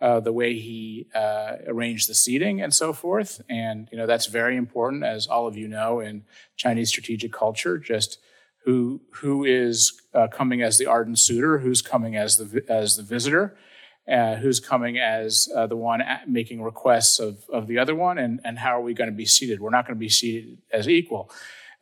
uh, 0.00 0.18
the 0.20 0.32
way 0.32 0.54
he 0.54 1.06
uh, 1.14 1.56
arranged 1.66 2.08
the 2.08 2.14
seating 2.14 2.62
and 2.62 2.72
so 2.72 2.92
forth. 2.92 3.42
And 3.50 3.88
you 3.92 3.98
know 3.98 4.06
that's 4.06 4.26
very 4.26 4.56
important, 4.56 5.04
as 5.04 5.26
all 5.26 5.46
of 5.46 5.56
you 5.56 5.68
know, 5.68 6.00
in 6.00 6.24
Chinese 6.56 6.88
strategic 6.88 7.32
culture. 7.32 7.78
Just 7.78 8.18
who 8.64 9.02
who 9.14 9.44
is 9.44 10.00
uh, 10.14 10.28
coming 10.28 10.62
as 10.62 10.78
the 10.78 10.86
ardent 10.86 11.18
suitor, 11.18 11.58
who's 11.58 11.82
coming 11.82 12.16
as 12.16 12.38
the 12.38 12.64
as 12.68 12.96
the 12.96 13.02
visitor, 13.02 13.56
uh, 14.10 14.36
who's 14.36 14.58
coming 14.58 14.98
as 14.98 15.48
uh, 15.54 15.66
the 15.66 15.76
one 15.76 16.02
making 16.26 16.62
requests 16.62 17.18
of 17.18 17.44
of 17.52 17.66
the 17.66 17.78
other 17.78 17.94
one, 17.94 18.16
and 18.16 18.40
and 18.44 18.58
how 18.58 18.78
are 18.78 18.82
we 18.82 18.94
going 18.94 19.10
to 19.10 19.16
be 19.16 19.26
seated? 19.26 19.60
We're 19.60 19.70
not 19.70 19.86
going 19.86 19.96
to 19.96 20.00
be 20.00 20.08
seated 20.08 20.58
as 20.72 20.88
equal. 20.88 21.30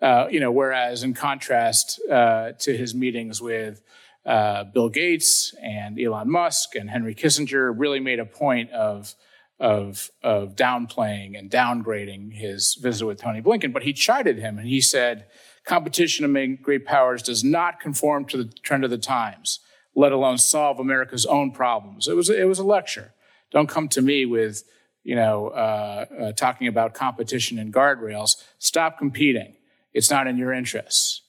Uh, 0.01 0.29
you 0.31 0.39
know, 0.39 0.53
whereas 0.53 1.03
in 1.03 1.13
contrast 1.13 2.01
to 2.09 2.55
his 2.67 2.95
meetings 2.95 3.41
with 3.41 3.83
uh, 4.29 4.65
Bill 4.65 4.91
Gates 4.91 5.55
and 5.63 5.99
Elon 5.99 6.31
Musk 6.31 6.75
and 6.75 6.91
Henry 6.91 7.15
Kissinger, 7.15 7.73
really 7.75 7.99
made 7.99 8.21
a 8.21 8.27
point 8.27 8.71
of 8.71 9.15
of 9.59 10.11
of 10.23 10.55
downplaying 10.55 11.37
and 11.37 11.51
downgrading 11.51 12.35
his 12.35 12.75
visit 12.75 13.07
with 13.07 13.21
Tony 13.21 13.41
Blinken. 13.41 13.73
But 13.73 13.83
he 13.83 13.93
chided 13.93 14.39
him 14.39 14.59
and 14.59 14.69
he 14.69 14.81
said 14.81 15.27
competition 15.65 16.25
among 16.25 16.57
great 16.57 16.85
powers 16.85 17.23
does 17.23 17.43
not 17.43 17.81
conform 17.81 18.27
to 18.27 18.37
the 18.37 18.45
trend 18.63 18.85
of 18.85 18.91
the 18.91 18.99
times, 18.99 19.61
let 19.95 20.13
alone 20.13 20.39
solve 20.39 20.79
America's 20.79 21.27
own 21.27 21.51
problems. 21.51 22.07
It 22.07 22.17
was, 22.17 22.31
it 22.31 22.49
was 22.49 22.59
a 22.59 22.65
lecture. 22.65 23.13
Don't 23.51 23.69
come 23.69 23.89
to 23.89 24.03
me 24.03 24.27
with, 24.27 24.63
you 25.05 25.15
know, 25.15 25.49
uh, 25.49 26.05
uh, 26.21 26.33
talking 26.33 26.69
about 26.69 26.95
competition 26.95 27.59
and 27.59 27.73
guardrails. 27.73 28.43
Stop 28.59 28.99
competing. 28.99 29.57
It's 29.93 30.11
not 30.11 30.27
in 30.27 30.37
your 30.37 30.53
interests. 30.53 31.23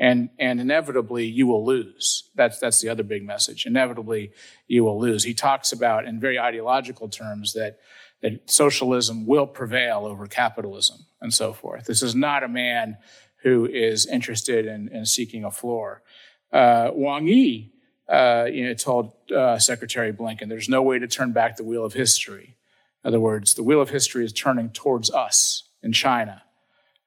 And, 0.00 0.30
and 0.38 0.60
inevitably 0.60 1.26
you 1.26 1.46
will 1.46 1.64
lose. 1.64 2.30
That's, 2.34 2.58
that's 2.58 2.80
the 2.80 2.88
other 2.88 3.02
big 3.02 3.22
message. 3.22 3.66
Inevitably 3.66 4.32
you 4.66 4.82
will 4.82 4.98
lose. 4.98 5.24
He 5.24 5.34
talks 5.34 5.72
about 5.72 6.06
in 6.06 6.18
very 6.18 6.38
ideological 6.38 7.10
terms 7.10 7.52
that, 7.52 7.78
that 8.22 8.50
socialism 8.50 9.26
will 9.26 9.46
prevail 9.46 10.06
over 10.06 10.26
capitalism 10.26 11.04
and 11.20 11.34
so 11.34 11.52
forth. 11.52 11.84
This 11.84 12.02
is 12.02 12.14
not 12.14 12.42
a 12.42 12.48
man 12.48 12.96
who 13.42 13.66
is 13.66 14.06
interested 14.06 14.66
in, 14.66 14.88
in 14.88 15.04
seeking 15.04 15.44
a 15.44 15.50
floor. 15.50 16.02
Uh, 16.50 16.90
Wang 16.94 17.26
Yi, 17.26 17.72
uh, 18.08 18.46
you 18.50 18.66
know, 18.66 18.74
told 18.74 19.12
uh, 19.30 19.58
Secretary 19.58 20.12
Blinken, 20.12 20.48
"There's 20.48 20.68
no 20.68 20.82
way 20.82 20.98
to 20.98 21.06
turn 21.06 21.32
back 21.32 21.56
the 21.56 21.64
wheel 21.64 21.84
of 21.84 21.92
history." 21.92 22.56
In 23.04 23.08
other 23.08 23.20
words, 23.20 23.54
the 23.54 23.62
wheel 23.62 23.80
of 23.80 23.90
history 23.90 24.24
is 24.24 24.32
turning 24.32 24.70
towards 24.70 25.10
us 25.10 25.68
in 25.82 25.92
China. 25.92 26.42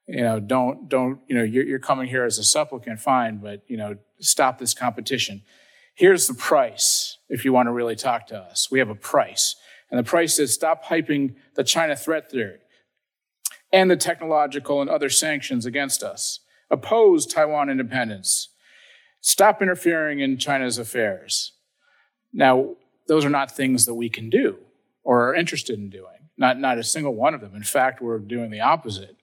You 0.06 0.22
know, 0.22 0.40
don't 0.40 0.88
don't 0.88 1.20
you 1.26 1.34
know 1.34 1.42
you're, 1.42 1.64
you're 1.64 1.78
coming 1.78 2.08
here 2.08 2.24
as 2.24 2.38
a 2.38 2.44
supplicant, 2.44 3.00
fine, 3.00 3.38
but 3.38 3.62
you 3.66 3.76
know, 3.76 3.96
stop 4.20 4.58
this 4.58 4.74
competition. 4.74 5.42
Here's 5.94 6.26
the 6.26 6.34
price 6.34 7.18
if 7.28 7.44
you 7.44 7.52
want 7.52 7.68
to 7.68 7.72
really 7.72 7.96
talk 7.96 8.26
to 8.28 8.36
us. 8.36 8.70
We 8.70 8.80
have 8.80 8.90
a 8.90 8.94
price, 8.94 9.56
and 9.90 9.98
the 9.98 10.08
price 10.08 10.38
is 10.38 10.52
stop 10.52 10.84
hyping 10.84 11.36
the 11.54 11.64
China 11.64 11.96
threat 11.96 12.30
theory 12.30 12.58
and 13.74 13.90
the 13.90 13.96
technological 13.96 14.80
and 14.80 14.88
other 14.88 15.10
sanctions 15.10 15.66
against 15.66 16.04
us. 16.04 16.40
Oppose 16.70 17.26
Taiwan 17.26 17.68
independence. 17.68 18.50
Stop 19.20 19.60
interfering 19.60 20.20
in 20.20 20.38
China's 20.38 20.78
affairs. 20.78 21.52
Now, 22.32 22.76
those 23.08 23.24
are 23.24 23.30
not 23.30 23.50
things 23.50 23.84
that 23.86 23.94
we 23.94 24.08
can 24.08 24.30
do 24.30 24.58
or 25.02 25.28
are 25.28 25.34
interested 25.34 25.78
in 25.78 25.90
doing. 25.90 26.28
Not, 26.36 26.58
not 26.58 26.78
a 26.78 26.84
single 26.84 27.14
one 27.14 27.34
of 27.34 27.40
them. 27.40 27.54
In 27.54 27.62
fact, 27.64 28.00
we're 28.00 28.18
doing 28.18 28.50
the 28.50 28.60
opposite. 28.60 29.16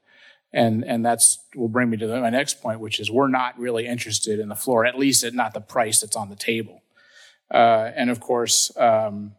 And, 0.54 0.84
and 0.84 1.06
that's 1.06 1.40
will 1.56 1.70
bring 1.70 1.90
me 1.90 1.98
to 1.98 2.08
the, 2.08 2.20
my 2.20 2.30
next 2.30 2.62
point, 2.62 2.82
which 2.82 3.00
is 3.00 3.10
we're 3.10 3.30
not 3.30 3.58
really 3.58 3.88
interested 3.88 4.40
in 4.40 4.50
the 4.50 4.56
floor, 4.56 4.86
at 4.86 5.00
least 5.00 5.24
at 5.24 5.34
not 5.34 5.54
the 5.54 5.62
price 5.62 6.02
that's 6.02 6.16
on 6.16 6.30
the 6.30 6.36
table. 6.36 6.84
Uh, 7.50 7.92
and 7.96 8.10
of 8.10 8.20
course, 8.20 8.72
um, 8.78 9.34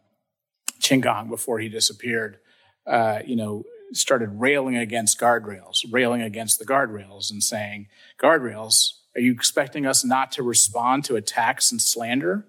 Qin 0.79 1.01
Gang, 1.01 1.29
before 1.29 1.59
he 1.59 1.69
disappeared, 1.69 2.39
uh, 2.87 3.19
you 3.25 3.35
know, 3.35 3.63
started 3.91 4.29
railing 4.39 4.75
against 4.75 5.19
guardrails, 5.19 5.85
railing 5.91 6.21
against 6.21 6.59
the 6.59 6.65
guardrails 6.65 7.31
and 7.31 7.43
saying, 7.43 7.87
guardrails, 8.21 8.93
are 9.15 9.21
you 9.21 9.31
expecting 9.31 9.85
us 9.85 10.03
not 10.03 10.31
to 10.31 10.43
respond 10.43 11.05
to 11.05 11.15
attacks 11.15 11.71
and 11.71 11.81
slander? 11.81 12.45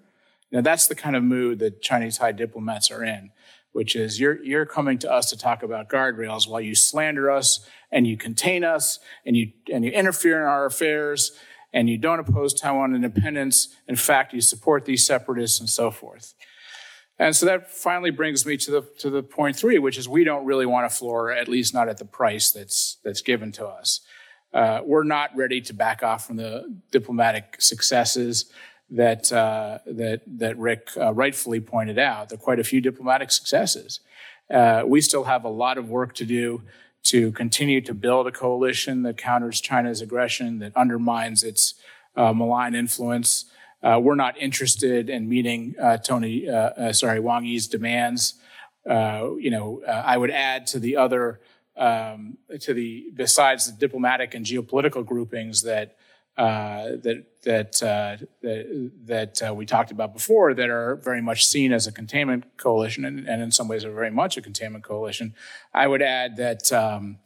Now 0.51 0.61
that's 0.61 0.87
the 0.87 0.95
kind 0.95 1.15
of 1.15 1.23
mood 1.23 1.59
that 1.59 1.81
Chinese 1.81 2.17
high 2.17 2.31
diplomats 2.31 2.91
are 2.91 3.03
in, 3.03 3.31
which 3.71 3.95
is 3.95 4.19
you're, 4.19 4.41
you're 4.43 4.65
coming 4.65 4.97
to 4.99 5.11
us 5.11 5.29
to 5.29 5.37
talk 5.37 5.63
about 5.63 5.89
guardrails 5.89 6.47
while 6.47 6.61
you 6.61 6.75
slander 6.75 7.29
us 7.29 7.67
and 7.91 8.07
you 8.07 8.17
contain 8.17 8.63
us 8.63 8.99
and 9.25 9.35
you, 9.35 9.51
and 9.71 9.83
you 9.83 9.91
interfere 9.91 10.39
in 10.41 10.47
our 10.47 10.65
affairs 10.65 11.31
and 11.73 11.89
you 11.89 11.97
don't 11.97 12.19
oppose 12.19 12.53
Taiwan 12.53 12.95
independence. 12.95 13.75
In 13.87 13.97
fact, 13.97 14.33
you 14.33 14.41
support 14.41 14.85
these 14.85 15.05
separatists 15.05 15.59
and 15.59 15.69
so 15.69 15.91
forth. 15.91 16.33
And 17.17 17.35
so 17.35 17.45
that 17.45 17.71
finally 17.71 18.11
brings 18.11 18.45
me 18.45 18.57
to 18.57 18.71
the 18.71 18.81
to 18.99 19.09
the 19.09 19.23
point 19.23 19.55
three, 19.55 19.79
which 19.79 19.97
is 19.97 20.07
we 20.07 20.23
don't 20.23 20.45
really 20.45 20.65
want 20.65 20.85
a 20.85 20.89
floor, 20.89 21.31
at 21.31 21.47
least 21.47 21.73
not 21.73 21.87
at 21.87 21.97
the 21.97 22.05
price 22.05 22.51
that's 22.51 22.97
that's 23.03 23.21
given 23.21 23.51
to 23.53 23.65
us. 23.65 24.01
Uh, 24.53 24.81
we're 24.85 25.03
not 25.03 25.35
ready 25.35 25.61
to 25.61 25.73
back 25.73 26.03
off 26.03 26.25
from 26.27 26.37
the 26.37 26.77
diplomatic 26.91 27.55
successes 27.59 28.51
that 28.89 29.31
uh, 29.31 29.79
that 29.85 30.21
that 30.27 30.57
Rick 30.57 30.89
uh, 30.97 31.13
rightfully 31.13 31.59
pointed 31.59 31.97
out. 31.97 32.29
There 32.29 32.37
are 32.37 32.41
quite 32.41 32.59
a 32.59 32.63
few 32.63 32.81
diplomatic 32.81 33.31
successes. 33.31 33.99
Uh, 34.49 34.83
we 34.85 35.01
still 35.01 35.23
have 35.23 35.43
a 35.43 35.49
lot 35.49 35.77
of 35.77 35.89
work 35.89 36.13
to 36.15 36.25
do 36.25 36.61
to 37.03 37.31
continue 37.31 37.81
to 37.81 37.93
build 37.93 38.27
a 38.27 38.31
coalition 38.31 39.03
that 39.03 39.17
counters 39.17 39.61
China's 39.61 40.01
aggression, 40.01 40.59
that 40.59 40.75
undermines 40.75 41.43
its 41.43 41.75
uh, 42.15 42.33
malign 42.33 42.73
influence. 42.73 43.45
Uh, 43.83 43.99
we're 44.01 44.15
not 44.15 44.35
interested 44.39 45.09
in 45.09 45.29
meeting 45.29 45.75
uh, 45.79 45.97
Tony, 45.97 46.47
sorry, 46.91 47.19
Wang 47.19 47.45
Yi's 47.45 47.67
demands. 47.67 48.35
you 48.87 49.51
know, 49.51 49.83
I 49.87 50.17
would 50.17 50.31
add 50.31 50.65
to 50.67 50.79
the 50.79 50.97
other, 50.97 51.39
um, 51.77 52.37
to 52.61 52.73
the 52.73 53.11
besides 53.13 53.67
the 53.67 53.77
diplomatic 53.77 54.33
and 54.33 54.45
geopolitical 54.45 55.05
groupings 55.05 55.61
that 55.61 55.97
uh, 56.37 56.97
that 57.03 57.25
that 57.43 57.83
uh, 57.83 58.17
that, 58.41 58.91
that 59.05 59.41
uh, 59.47 59.53
we 59.53 59.65
talked 59.65 59.91
about 59.91 60.13
before 60.13 60.53
that 60.53 60.69
are 60.69 60.97
very 60.97 61.21
much 61.21 61.45
seen 61.45 61.71
as 61.71 61.87
a 61.87 61.91
containment 61.91 62.57
coalition 62.57 63.05
and, 63.05 63.27
and, 63.27 63.41
in 63.41 63.51
some 63.51 63.67
ways 63.67 63.85
are 63.85 63.93
very 63.93 64.11
much 64.11 64.35
a 64.35 64.41
containment 64.41 64.83
coalition. 64.83 65.33
I 65.73 65.87
would 65.87 66.01
add 66.01 66.35
that 66.37 66.73
um, 66.73 67.19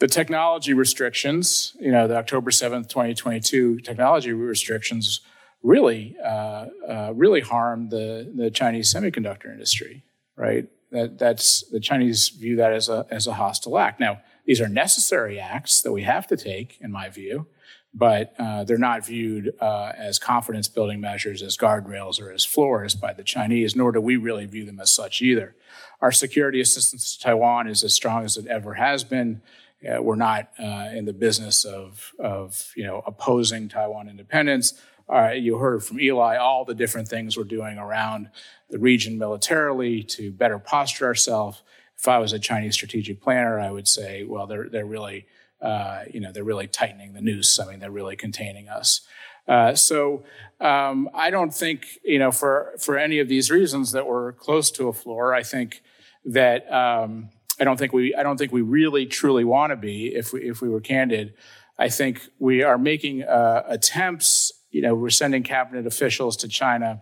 the 0.00 0.08
technology 0.08 0.72
restrictions, 0.74 1.76
you 1.78 1.92
know, 1.92 2.08
the 2.08 2.16
October 2.16 2.50
seventh, 2.50 2.88
twenty 2.88 3.14
twenty 3.14 3.38
two 3.38 3.78
technology 3.80 4.32
restrictions, 4.32 5.20
really 5.62 6.16
uh, 6.24 6.66
uh, 6.88 7.12
really 7.14 7.42
harmed 7.42 7.90
the 7.90 8.32
the 8.34 8.50
Chinese 8.50 8.92
semiconductor 8.92 9.52
industry. 9.52 10.02
Right. 10.34 10.68
That 10.90 11.18
that's 11.18 11.62
the 11.70 11.80
Chinese 11.80 12.30
view 12.30 12.56
that 12.56 12.72
as 12.72 12.88
a 12.88 13.06
as 13.08 13.28
a 13.28 13.34
hostile 13.34 13.78
act. 13.78 14.00
Now 14.00 14.20
these 14.46 14.60
are 14.60 14.68
necessary 14.68 15.38
acts 15.38 15.80
that 15.82 15.92
we 15.92 16.02
have 16.02 16.26
to 16.28 16.36
take, 16.36 16.78
in 16.80 16.90
my 16.90 17.08
view 17.08 17.46
but 17.96 18.34
uh, 18.38 18.62
they're 18.64 18.76
not 18.76 19.06
viewed 19.06 19.54
uh, 19.58 19.90
as 19.96 20.18
confidence 20.18 20.68
building 20.68 21.00
measures, 21.00 21.42
as 21.42 21.56
guardrails, 21.56 22.20
or 22.20 22.30
as 22.30 22.44
floors 22.44 22.94
by 22.94 23.14
the 23.14 23.24
Chinese, 23.24 23.74
nor 23.74 23.90
do 23.90 24.00
we 24.02 24.16
really 24.16 24.44
view 24.44 24.66
them 24.66 24.78
as 24.78 24.92
such 24.92 25.22
either. 25.22 25.56
Our 26.02 26.12
security 26.12 26.60
assistance 26.60 27.16
to 27.16 27.22
Taiwan 27.22 27.68
is 27.68 27.82
as 27.82 27.94
strong 27.94 28.24
as 28.24 28.36
it 28.36 28.46
ever 28.48 28.74
has 28.74 29.02
been. 29.02 29.40
Uh, 29.82 30.02
we're 30.02 30.14
not 30.14 30.50
uh, 30.58 30.90
in 30.92 31.06
the 31.06 31.14
business 31.14 31.64
of, 31.64 32.12
of 32.18 32.70
you 32.76 32.84
know, 32.84 33.02
opposing 33.06 33.66
Taiwan 33.66 34.10
independence. 34.10 34.74
Uh, 35.08 35.30
you 35.30 35.56
heard 35.56 35.82
from 35.82 35.98
Ely 35.98 36.36
all 36.36 36.66
the 36.66 36.74
different 36.74 37.08
things 37.08 37.34
we're 37.36 37.44
doing 37.44 37.78
around 37.78 38.28
the 38.68 38.78
region 38.78 39.16
militarily 39.16 40.02
to 40.02 40.32
better 40.32 40.58
posture 40.58 41.06
ourselves. 41.06 41.62
If 41.96 42.08
I 42.08 42.18
was 42.18 42.34
a 42.34 42.38
Chinese 42.38 42.74
strategic 42.74 43.22
planner, 43.22 43.58
I 43.58 43.70
would 43.70 43.88
say, 43.88 44.24
well, 44.24 44.46
they're, 44.46 44.68
they're 44.68 44.84
really 44.84 45.26
uh, 45.66 46.04
you 46.14 46.20
know, 46.20 46.30
they're 46.30 46.44
really 46.44 46.68
tightening 46.68 47.12
the 47.12 47.20
noose. 47.20 47.58
I 47.58 47.68
mean, 47.68 47.80
they're 47.80 47.90
really 47.90 48.14
containing 48.14 48.68
us. 48.68 49.00
Uh, 49.48 49.74
so 49.74 50.22
um, 50.60 51.10
I 51.12 51.30
don't 51.30 51.52
think, 51.52 51.86
you 52.04 52.20
know, 52.20 52.30
for 52.30 52.72
for 52.78 52.96
any 52.96 53.18
of 53.18 53.28
these 53.28 53.50
reasons 53.50 53.90
that 53.90 54.06
we're 54.06 54.32
close 54.32 54.70
to 54.72 54.86
a 54.86 54.92
floor. 54.92 55.34
I 55.34 55.42
think 55.42 55.82
that 56.24 56.72
um, 56.72 57.30
I 57.58 57.64
don't 57.64 57.78
think 57.78 57.92
we 57.92 58.14
I 58.14 58.22
don't 58.22 58.36
think 58.36 58.52
we 58.52 58.62
really 58.62 59.06
truly 59.06 59.44
want 59.44 59.70
to 59.70 59.76
be 59.76 60.14
if 60.14 60.32
we 60.32 60.48
if 60.48 60.62
we 60.62 60.68
were 60.68 60.80
candid. 60.80 61.34
I 61.78 61.88
think 61.88 62.20
we 62.38 62.62
are 62.62 62.78
making 62.78 63.24
uh, 63.24 63.64
attempts. 63.66 64.52
You 64.70 64.82
know, 64.82 64.94
we're 64.94 65.10
sending 65.10 65.42
cabinet 65.42 65.84
officials 65.84 66.36
to 66.38 66.48
China. 66.48 67.00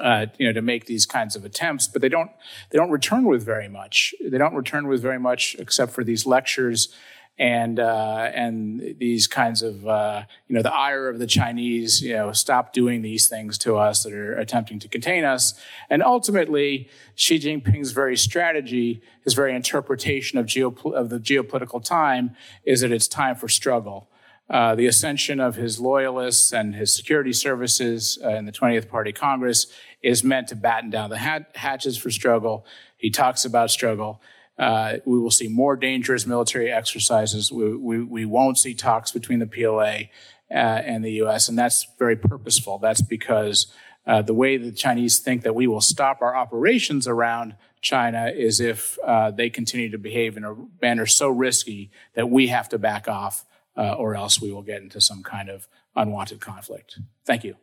Uh, 0.00 0.26
you 0.38 0.46
know, 0.46 0.52
to 0.52 0.62
make 0.62 0.86
these 0.86 1.06
kinds 1.06 1.34
of 1.34 1.44
attempts, 1.44 1.88
but 1.88 2.00
they 2.00 2.08
don't 2.08 2.30
they 2.70 2.78
don't 2.78 2.90
return 2.90 3.24
with 3.24 3.44
very 3.44 3.68
much. 3.68 4.14
They 4.20 4.38
don't 4.38 4.54
return 4.54 4.86
with 4.86 5.02
very 5.02 5.18
much, 5.18 5.56
except 5.58 5.92
for 5.92 6.04
these 6.04 6.24
lectures 6.24 6.94
and 7.38 7.78
uh, 7.78 8.30
and 8.34 8.96
these 8.98 9.26
kinds 9.26 9.62
of 9.62 9.86
uh, 9.86 10.22
you 10.48 10.56
know 10.56 10.62
the 10.62 10.74
ire 10.74 11.08
of 11.08 11.18
the 11.18 11.26
Chinese 11.26 12.02
you 12.02 12.14
know 12.14 12.32
stop 12.32 12.72
doing 12.72 13.02
these 13.02 13.28
things 13.28 13.58
to 13.58 13.76
us 13.76 14.02
that 14.02 14.12
are 14.12 14.34
attempting 14.34 14.78
to 14.80 14.88
contain 14.88 15.24
us. 15.24 15.54
And 15.88 16.02
ultimately 16.02 16.88
Xi 17.14 17.38
Jinping's 17.38 17.92
very 17.92 18.16
strategy 18.16 19.02
his 19.28 19.34
very 19.34 19.54
interpretation 19.54 20.38
of, 20.38 20.46
geop- 20.46 20.94
of 20.94 21.10
the 21.10 21.18
geopolitical 21.18 21.84
time 21.84 22.34
is 22.64 22.80
that 22.80 22.90
it's 22.90 23.06
time 23.06 23.36
for 23.36 23.46
struggle. 23.46 24.08
Uh, 24.48 24.74
the 24.74 24.86
ascension 24.86 25.38
of 25.38 25.56
his 25.56 25.78
loyalists 25.78 26.50
and 26.50 26.74
his 26.74 26.94
security 26.94 27.34
services 27.34 28.18
uh, 28.24 28.30
in 28.30 28.46
the 28.46 28.52
20th 28.52 28.88
Party 28.88 29.12
Congress 29.12 29.66
is 30.02 30.24
meant 30.24 30.48
to 30.48 30.56
batten 30.56 30.88
down 30.88 31.10
the 31.10 31.18
hat- 31.18 31.50
hatches 31.56 31.98
for 31.98 32.10
struggle. 32.10 32.64
He 32.96 33.10
talks 33.10 33.44
about 33.44 33.70
struggle 33.70 34.22
uh, 34.58 34.94
we 35.04 35.18
will 35.18 35.30
see 35.30 35.48
more 35.48 35.76
dangerous 35.76 36.26
military 36.26 36.70
exercises. 36.70 37.52
We, 37.52 37.76
we, 37.76 38.02
we 38.02 38.24
won't 38.24 38.58
see 38.58 38.74
talks 38.74 39.12
between 39.12 39.38
the 39.38 39.46
PLA 39.46 40.08
uh, 40.50 40.54
and 40.54 41.04
the 41.04 41.12
U.S., 41.12 41.48
and 41.48 41.58
that's 41.58 41.86
very 41.98 42.16
purposeful. 42.16 42.78
That's 42.78 43.02
because 43.02 43.72
uh, 44.06 44.22
the 44.22 44.34
way 44.34 44.56
the 44.56 44.72
Chinese 44.72 45.18
think 45.18 45.42
that 45.42 45.54
we 45.54 45.66
will 45.66 45.80
stop 45.80 46.22
our 46.22 46.34
operations 46.34 47.06
around 47.06 47.54
China 47.80 48.32
is 48.34 48.58
if 48.58 48.98
uh, 49.04 49.30
they 49.30 49.50
continue 49.50 49.90
to 49.90 49.98
behave 49.98 50.36
in 50.36 50.44
a 50.44 50.56
manner 50.82 51.06
so 51.06 51.28
risky 51.28 51.90
that 52.14 52.28
we 52.28 52.48
have 52.48 52.68
to 52.70 52.78
back 52.78 53.06
off, 53.06 53.44
uh, 53.76 53.92
or 53.92 54.16
else 54.16 54.40
we 54.40 54.50
will 54.50 54.62
get 54.62 54.82
into 54.82 55.00
some 55.00 55.22
kind 55.22 55.48
of 55.48 55.68
unwanted 55.94 56.40
conflict. 56.40 56.98
Thank 57.24 57.44
you. 57.44 57.56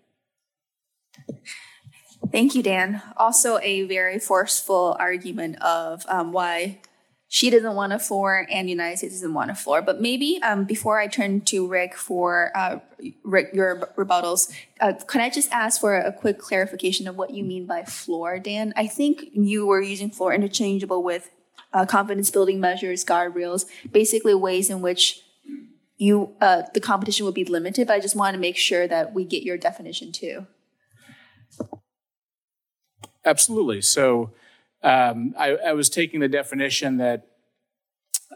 Thank 2.32 2.56
you, 2.56 2.64
Dan. 2.64 3.02
Also, 3.18 3.60
a 3.60 3.84
very 3.84 4.20
forceful 4.20 4.96
argument 5.00 5.62
of 5.62 6.06
um, 6.08 6.32
why 6.32 6.80
Xi 7.28 7.50
doesn't 7.50 7.76
want 7.76 7.92
a 7.92 8.00
floor 8.00 8.48
and 8.50 8.68
the 8.68 8.72
United 8.72 8.98
States 8.98 9.16
doesn't 9.16 9.34
want 9.34 9.52
a 9.52 9.56
floor. 9.56 9.82
But 9.82 10.00
maybe 10.02 10.40
um, 10.42 10.64
before 10.66 11.00
I 11.00 11.08
turn 11.08 11.42
to 11.42 11.68
Rick 11.68 11.96
for 11.96 12.52
uh, 12.56 12.80
Rick, 13.24 13.50
your 13.54 13.92
rebuttals, 13.98 14.54
uh, 14.80 14.94
can 15.08 15.22
I 15.22 15.30
just 15.30 15.52
ask 15.52 15.82
for 15.82 15.98
a 15.98 16.12
quick 16.12 16.40
clarification 16.40 17.08
of 17.08 17.18
what 17.18 17.32
you 17.32 17.44
mean 17.44 17.66
by 17.66 17.84
floor, 17.84 18.40
Dan? 18.40 18.74
I 18.76 18.88
think 18.88 19.26
you 19.34 19.66
were 19.66 19.82
using 19.82 20.10
floor 20.10 20.34
interchangeable 20.34 21.04
with 21.04 21.30
uh, 21.74 21.86
confidence 21.86 22.32
building 22.32 22.60
measures, 22.60 23.04
guardrails, 23.04 23.66
basically 23.92 24.34
ways 24.34 24.70
in 24.70 24.82
which 24.82 25.22
you 25.98 26.34
uh, 26.42 26.64
the 26.74 26.80
competition 26.80 27.26
would 27.26 27.36
be 27.36 27.46
limited. 27.46 27.88
But 27.88 27.94
I 27.94 28.00
just 28.00 28.16
want 28.16 28.36
to 28.36 28.40
make 28.40 28.58
sure 28.58 28.88
that 28.88 29.14
we 29.14 29.26
get 29.26 29.44
your 29.44 29.58
definition 29.58 30.12
too. 30.12 30.48
Absolutely. 33.26 33.82
So 33.82 34.32
um, 34.84 35.34
I, 35.38 35.56
I, 35.56 35.74
was 35.74 35.90
taking 35.90 36.20
the 36.20 36.28
definition 36.28 36.98
that 36.98 37.28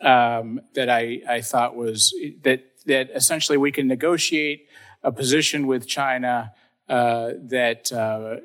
um, 0.02 0.62
that 0.74 0.90
I, 0.90 1.22
I 1.30 1.42
thought 1.42 1.76
was 1.76 2.14
that 2.42 2.64
that 2.86 3.10
essentially 3.14 3.58
we 3.58 3.72
can 3.72 3.88
negotiate 3.88 4.68
a 5.04 5.12
position 5.12 5.68
with 5.68 5.88
China 5.88 6.54
uh, 6.90 7.34
that 7.44 7.94
uh, 7.94 8.38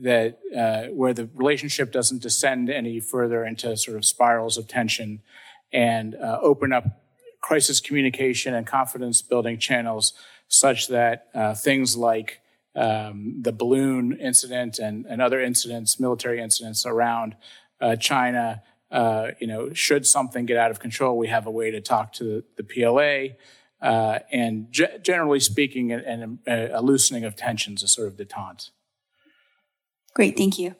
that 0.00 0.38
uh, 0.56 0.92
where 0.94 1.12
the 1.12 1.28
relationship 1.34 1.90
doesn't 1.90 2.22
descend 2.22 2.70
any 2.70 3.00
further 3.00 3.44
into 3.44 3.76
sort 3.76 3.96
of 3.96 4.04
spirals 4.04 4.56
of 4.56 4.68
tension, 4.68 5.20
and 5.72 6.14
uh, 6.14 6.38
open 6.40 6.72
up 6.72 6.84
crisis 7.40 7.80
communication 7.80 8.54
and 8.54 8.66
confidence 8.66 9.20
building 9.20 9.58
channels 9.58 10.12
such 10.46 10.88
that 10.88 11.26
uh, 11.34 11.54
things 11.54 11.96
like 11.96 12.40
um, 12.78 13.34
the 13.40 13.52
balloon 13.52 14.16
incident 14.20 14.78
and, 14.78 15.04
and 15.06 15.20
other 15.20 15.40
incidents, 15.40 15.98
military 15.98 16.40
incidents 16.40 16.86
around 16.86 17.36
uh, 17.80 17.96
China. 17.96 18.62
Uh, 18.90 19.32
you 19.40 19.46
know, 19.46 19.72
should 19.74 20.06
something 20.06 20.46
get 20.46 20.56
out 20.56 20.70
of 20.70 20.78
control, 20.78 21.18
we 21.18 21.28
have 21.28 21.46
a 21.46 21.50
way 21.50 21.70
to 21.70 21.80
talk 21.80 22.12
to 22.14 22.24
the, 22.24 22.44
the 22.56 22.64
PLA. 22.64 23.34
Uh, 23.80 24.20
and 24.32 24.72
ge- 24.72 25.02
generally 25.02 25.40
speaking, 25.40 25.92
and 25.92 26.38
a, 26.46 26.78
a, 26.78 26.82
loosening 26.82 27.24
of 27.24 27.36
tensions, 27.36 27.82
a 27.82 27.88
sort 27.88 28.08
of 28.08 28.16
detente. 28.16 28.70
Great, 30.14 30.36
thank 30.36 30.58
you. 30.58 30.74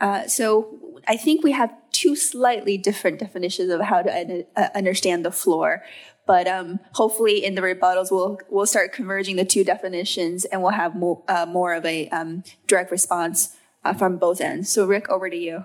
Uh, 0.00 0.26
so 0.26 1.00
I 1.06 1.16
think 1.16 1.44
we 1.44 1.52
have 1.52 1.74
two 1.92 2.16
slightly 2.16 2.78
different 2.78 3.18
definitions 3.18 3.70
of 3.70 3.80
how 3.82 4.02
to 4.02 4.46
uh, 4.56 4.68
understand 4.74 5.24
the 5.24 5.32
floor. 5.32 5.82
But 6.28 6.46
um, 6.46 6.78
hopefully, 6.92 7.42
in 7.42 7.54
the 7.54 7.62
rebuttals, 7.62 8.10
we'll 8.10 8.38
we'll 8.50 8.66
start 8.66 8.92
converging 8.92 9.36
the 9.36 9.46
two 9.46 9.64
definitions, 9.64 10.44
and 10.44 10.62
we'll 10.62 10.72
have 10.72 10.94
more 10.94 11.22
uh, 11.26 11.46
more 11.46 11.72
of 11.72 11.86
a 11.86 12.06
um, 12.10 12.44
direct 12.66 12.90
response 12.90 13.56
uh, 13.82 13.94
from 13.94 14.18
both 14.18 14.42
ends. 14.42 14.70
So, 14.70 14.86
Rick, 14.86 15.08
over 15.08 15.30
to 15.30 15.36
you. 15.36 15.64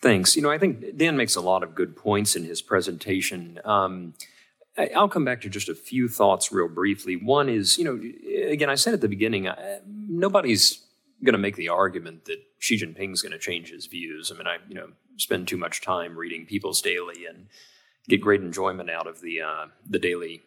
Thanks. 0.00 0.36
You 0.36 0.42
know, 0.42 0.50
I 0.50 0.56
think 0.56 0.96
Dan 0.96 1.18
makes 1.18 1.36
a 1.36 1.42
lot 1.42 1.62
of 1.62 1.74
good 1.74 1.96
points 1.96 2.34
in 2.34 2.44
his 2.44 2.62
presentation. 2.62 3.60
Um, 3.62 4.14
I'll 4.94 5.08
come 5.08 5.24
back 5.24 5.42
to 5.42 5.50
just 5.50 5.68
a 5.68 5.74
few 5.74 6.08
thoughts 6.08 6.50
real 6.50 6.68
briefly. 6.68 7.16
One 7.16 7.50
is, 7.50 7.76
you 7.76 7.84
know, 7.84 8.00
again, 8.50 8.70
I 8.70 8.74
said 8.74 8.94
at 8.94 9.02
the 9.02 9.08
beginning, 9.08 9.48
uh, 9.48 9.80
nobody's 9.86 10.82
going 11.24 11.34
to 11.34 11.38
make 11.38 11.56
the 11.56 11.68
argument 11.68 12.24
that 12.26 12.38
Xi 12.58 12.78
Jinping's 12.78 13.20
going 13.20 13.32
to 13.32 13.38
change 13.38 13.70
his 13.70 13.86
views. 13.86 14.32
I 14.32 14.38
mean, 14.38 14.46
I, 14.46 14.58
you 14.68 14.74
know, 14.74 14.88
spend 15.16 15.48
too 15.48 15.56
much 15.58 15.82
time 15.82 16.16
reading 16.16 16.46
People's 16.46 16.80
Daily 16.80 17.26
and 17.26 17.48
get 18.08 18.20
great 18.20 18.40
enjoyment 18.40 18.90
out 18.90 19.06
of 19.06 19.20
the 19.20 19.40
uh, 19.40 19.66
the 19.88 19.98
daily 19.98 20.42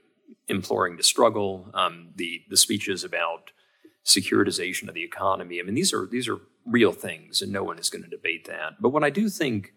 imploring 0.47 0.97
to 0.97 1.03
struggle, 1.03 1.69
um, 1.73 2.09
the 2.15 2.41
the 2.49 2.57
speeches 2.57 3.03
about 3.03 3.51
securitization 4.05 4.87
of 4.87 4.93
the 4.93 5.03
economy. 5.03 5.59
I 5.59 5.63
mean, 5.63 5.75
these 5.75 5.93
are 5.93 6.05
these 6.05 6.27
are 6.27 6.39
real 6.65 6.91
things, 6.91 7.41
and 7.41 7.51
no 7.51 7.63
one 7.63 7.79
is 7.79 7.89
going 7.89 8.03
to 8.03 8.09
debate 8.09 8.45
that. 8.47 8.81
But 8.81 8.89
what 8.89 9.03
I 9.03 9.09
do 9.09 9.29
think 9.29 9.73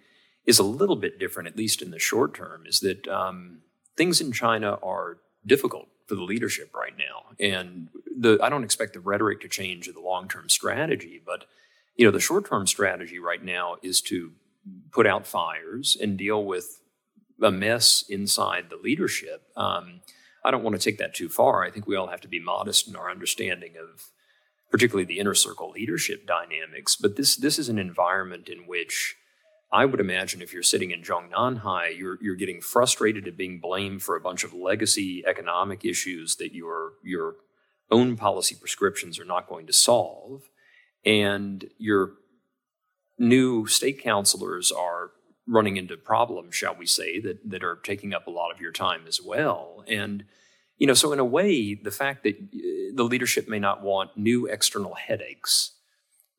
is 0.46 0.58
a 0.58 0.64
little 0.64 0.96
bit 0.96 1.18
different, 1.18 1.48
at 1.48 1.56
least 1.56 1.82
in 1.82 1.90
the 1.90 1.98
short 1.98 2.34
term, 2.34 2.64
is 2.66 2.80
that 2.80 3.06
um, 3.08 3.60
things 3.96 4.20
in 4.20 4.32
China 4.32 4.78
are 4.82 5.18
difficult 5.46 5.88
for 6.06 6.14
the 6.14 6.22
leadership 6.22 6.74
right 6.74 6.94
now. 6.96 7.34
And 7.38 7.88
the 8.18 8.38
I 8.42 8.48
don't 8.48 8.64
expect 8.64 8.94
the 8.94 9.00
rhetoric 9.00 9.40
to 9.42 9.48
change 9.48 9.86
the 9.86 10.00
long 10.00 10.28
term 10.28 10.48
strategy, 10.48 11.20
but 11.24 11.44
you 11.96 12.04
know 12.04 12.12
the 12.12 12.20
short 12.20 12.48
term 12.48 12.66
strategy 12.66 13.18
right 13.18 13.42
now 13.42 13.76
is 13.82 14.00
to 14.02 14.32
put 14.92 15.06
out 15.06 15.26
fires 15.26 15.96
and 16.00 16.16
deal 16.16 16.44
with 16.44 16.80
a 17.42 17.50
mess 17.50 18.04
inside 18.08 18.70
the 18.70 18.76
leadership. 18.76 19.42
Um, 19.56 20.00
I 20.44 20.50
don't 20.50 20.62
want 20.62 20.74
to 20.74 20.82
take 20.82 20.98
that 20.98 21.14
too 21.14 21.28
far. 21.28 21.64
I 21.64 21.70
think 21.70 21.86
we 21.86 21.96
all 21.96 22.08
have 22.08 22.20
to 22.22 22.28
be 22.28 22.40
modest 22.40 22.88
in 22.88 22.96
our 22.96 23.10
understanding 23.10 23.74
of 23.80 24.10
particularly 24.70 25.04
the 25.04 25.18
inner 25.18 25.34
circle 25.34 25.70
leadership 25.70 26.26
dynamics. 26.26 26.96
But 26.96 27.16
this 27.16 27.36
this 27.36 27.58
is 27.58 27.68
an 27.68 27.78
environment 27.78 28.48
in 28.48 28.66
which 28.66 29.16
I 29.70 29.84
would 29.84 30.00
imagine 30.00 30.42
if 30.42 30.52
you're 30.52 30.62
sitting 30.62 30.90
in 30.90 31.02
Zhongnanhai, 31.02 31.96
you're 31.96 32.18
you're 32.20 32.34
getting 32.36 32.60
frustrated 32.60 33.28
at 33.28 33.36
being 33.36 33.60
blamed 33.60 34.02
for 34.02 34.16
a 34.16 34.20
bunch 34.20 34.44
of 34.44 34.52
legacy 34.52 35.22
economic 35.26 35.84
issues 35.84 36.36
that 36.36 36.54
your 36.54 36.94
your 37.04 37.36
own 37.90 38.16
policy 38.16 38.56
prescriptions 38.58 39.18
are 39.18 39.24
not 39.24 39.48
going 39.48 39.66
to 39.66 39.72
solve, 39.72 40.42
and 41.04 41.66
your 41.78 42.14
new 43.18 43.66
state 43.66 44.02
councilors 44.02 44.72
are 44.72 45.12
running 45.52 45.76
into 45.76 45.96
problems, 45.96 46.54
shall 46.54 46.74
we 46.74 46.86
say, 46.86 47.20
that 47.20 47.38
that 47.50 47.62
are 47.62 47.76
taking 47.76 48.14
up 48.14 48.26
a 48.26 48.30
lot 48.30 48.52
of 48.52 48.60
your 48.60 48.72
time 48.72 49.02
as 49.06 49.20
well. 49.20 49.84
And 49.86 50.24
you 50.78 50.86
know, 50.86 50.94
so 50.94 51.12
in 51.12 51.18
a 51.18 51.24
way, 51.24 51.74
the 51.74 51.90
fact 51.90 52.24
that 52.24 52.34
uh, 52.34 52.92
the 52.94 53.04
leadership 53.04 53.48
may 53.48 53.58
not 53.58 53.82
want 53.82 54.16
new 54.16 54.46
external 54.46 54.94
headaches 54.94 55.72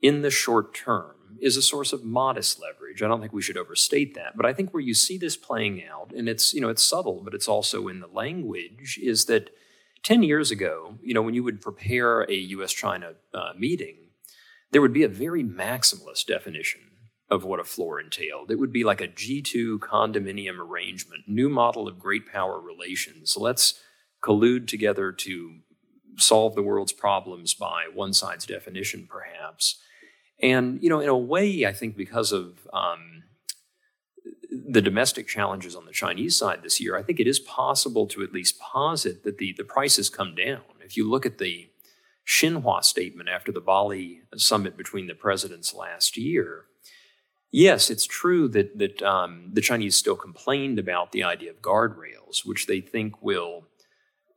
in 0.02 0.22
the 0.22 0.32
short 0.32 0.74
term 0.76 1.16
is 1.40 1.56
a 1.56 1.62
source 1.62 1.94
of 1.94 2.04
modest 2.04 2.60
leverage. 2.60 3.02
I 3.02 3.08
don't 3.08 3.22
think 3.22 3.34
we 3.34 3.42
should 3.42 3.58
overstate 3.58 4.16
that. 4.16 4.36
But 4.36 4.46
I 4.46 4.54
think 4.54 4.74
where 4.74 4.82
you 4.82 4.94
see 4.94 5.18
this 5.18 5.38
playing 5.38 5.84
out, 5.86 6.12
and 6.16 6.28
it's, 6.28 6.54
you 6.54 6.62
know, 6.62 6.70
it's 6.70 6.84
subtle, 6.84 7.22
but 7.24 7.34
it's 7.34 7.48
also 7.48 7.88
in 7.88 8.02
the 8.02 8.08
language, 8.08 9.00
is 9.02 9.26
that 9.26 9.50
10 10.04 10.24
years 10.24 10.52
ago, 10.52 10.96
you 11.02 11.14
know, 11.14 11.22
when 11.22 11.34
you 11.34 11.44
would 11.44 11.62
prepare 11.62 12.30
a 12.30 12.36
US 12.36 12.74
China 12.74 13.14
uh, 13.34 13.54
meeting, 13.58 13.96
there 14.72 14.82
would 14.82 14.94
be 14.94 15.04
a 15.04 15.08
very 15.08 15.44
maximalist 15.44 16.26
definition 16.26 16.82
of 17.30 17.44
what 17.44 17.60
a 17.60 17.64
floor 17.64 18.00
entailed. 18.00 18.52
It 18.52 18.60
would 18.60 18.74
be 18.74 18.84
like 18.84 19.02
a 19.02 19.08
G2 19.08 19.80
condominium 19.80 20.60
arrangement, 20.60 21.24
new 21.28 21.50
model 21.50 21.88
of 21.88 22.00
great 22.00 22.32
power 22.32 22.60
relations. 22.60 23.36
Let's 23.38 23.80
collude 24.24 24.68
together 24.68 25.12
to 25.12 25.60
solve 26.18 26.56
the 26.56 26.62
world's 26.62 26.94
problems 26.94 27.54
by 27.54 27.86
one 27.94 28.14
side's 28.14 28.46
definition, 28.46 29.08
perhaps. 29.10 29.82
And, 30.42 30.82
you 30.82 30.90
know, 30.90 31.00
in 31.00 31.10
a 31.10 31.18
way, 31.18 31.66
I 31.66 31.74
think 31.74 31.96
because 31.96 32.32
of 32.32 32.68
um, 32.74 33.24
the 34.52 34.82
domestic 34.82 35.28
challenges 35.28 35.76
on 35.76 35.86
the 35.86 35.92
Chinese 35.92 36.38
side 36.38 36.62
this 36.62 36.80
year, 36.80 36.98
I 36.98 37.04
think 37.04 37.20
it 37.20 37.28
is 37.28 37.40
possible 37.40 38.08
to 38.08 38.24
at 38.24 38.34
least 38.34 38.60
posit 38.60 39.24
that 39.24 39.38
the, 39.38 39.54
the 39.58 39.64
prices 39.64 40.10
come 40.10 40.36
down. 40.36 40.62
If 40.82 40.98
you 40.98 41.10
look 41.10 41.26
at 41.26 41.38
the 41.38 41.70
Xinhua 42.28 42.84
statement 42.84 43.30
after 43.30 43.52
the 43.52 43.62
Bali 43.62 44.22
summit 44.36 44.78
between 44.78 45.08
the 45.08 45.16
presidents 45.16 45.74
last 45.74 46.18
year, 46.18 46.66
yes, 47.54 47.90
it's 47.90 48.06
true 48.06 48.50
that, 48.50 48.78
that 48.78 49.02
um, 49.02 49.52
the 49.54 49.62
Chinese 49.62 49.96
still 49.96 50.18
complained 50.18 50.78
about 50.78 51.14
the 51.14 51.24
idea 51.24 51.52
of 51.52 51.62
guardrails, 51.62 52.46
which 52.46 52.68
they 52.68 52.82
think 52.82 53.22
will 53.22 53.64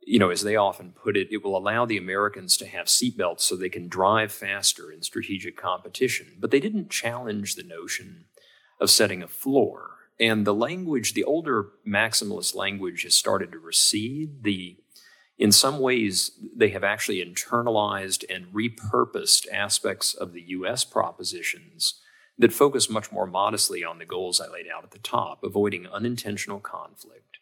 you 0.07 0.19
know, 0.19 0.29
as 0.29 0.41
they 0.41 0.55
often 0.55 0.93
put 0.93 1.17
it, 1.17 1.27
it 1.31 1.43
will 1.43 1.57
allow 1.57 1.85
the 1.85 1.97
Americans 1.97 2.55
to 2.55 2.65
have 2.65 2.85
seatbelts 2.85 3.41
so 3.41 3.57
they 3.57 3.67
can 3.67 3.89
drive 3.89 4.31
faster 4.31 4.89
in 4.89 5.03
strategic 5.03 5.57
competition. 5.57 6.37
But 6.39 6.49
they 6.49 6.61
didn't 6.61 6.89
challenge 6.89 7.55
the 7.55 7.63
notion 7.63 8.23
of 8.79 8.89
setting 8.89 9.21
a 9.21 9.27
floor. 9.27 9.97
And 10.17 10.47
the 10.47 10.53
language, 10.53 11.13
the 11.13 11.25
older 11.25 11.71
maximalist 11.85 12.55
language, 12.55 13.03
has 13.03 13.15
started 13.15 13.51
to 13.51 13.59
recede. 13.59 14.43
The 14.43 14.77
in 15.37 15.51
some 15.51 15.79
ways, 15.79 16.31
they 16.55 16.69
have 16.69 16.85
actually 16.85 17.23
internalized 17.23 18.23
and 18.33 18.47
repurposed 18.47 19.45
aspects 19.51 20.13
of 20.13 20.31
the 20.31 20.41
U.S. 20.47 20.85
propositions 20.85 21.99
that 22.39 22.53
focus 22.53 22.89
much 22.89 23.11
more 23.11 23.25
modestly 23.25 23.83
on 23.83 23.97
the 23.97 24.05
goals 24.05 24.39
I 24.39 24.47
laid 24.47 24.67
out 24.67 24.83
at 24.83 24.91
the 24.91 24.99
top. 24.99 25.43
Avoiding 25.43 25.87
unintentional 25.87 26.59
conflict 26.59 27.37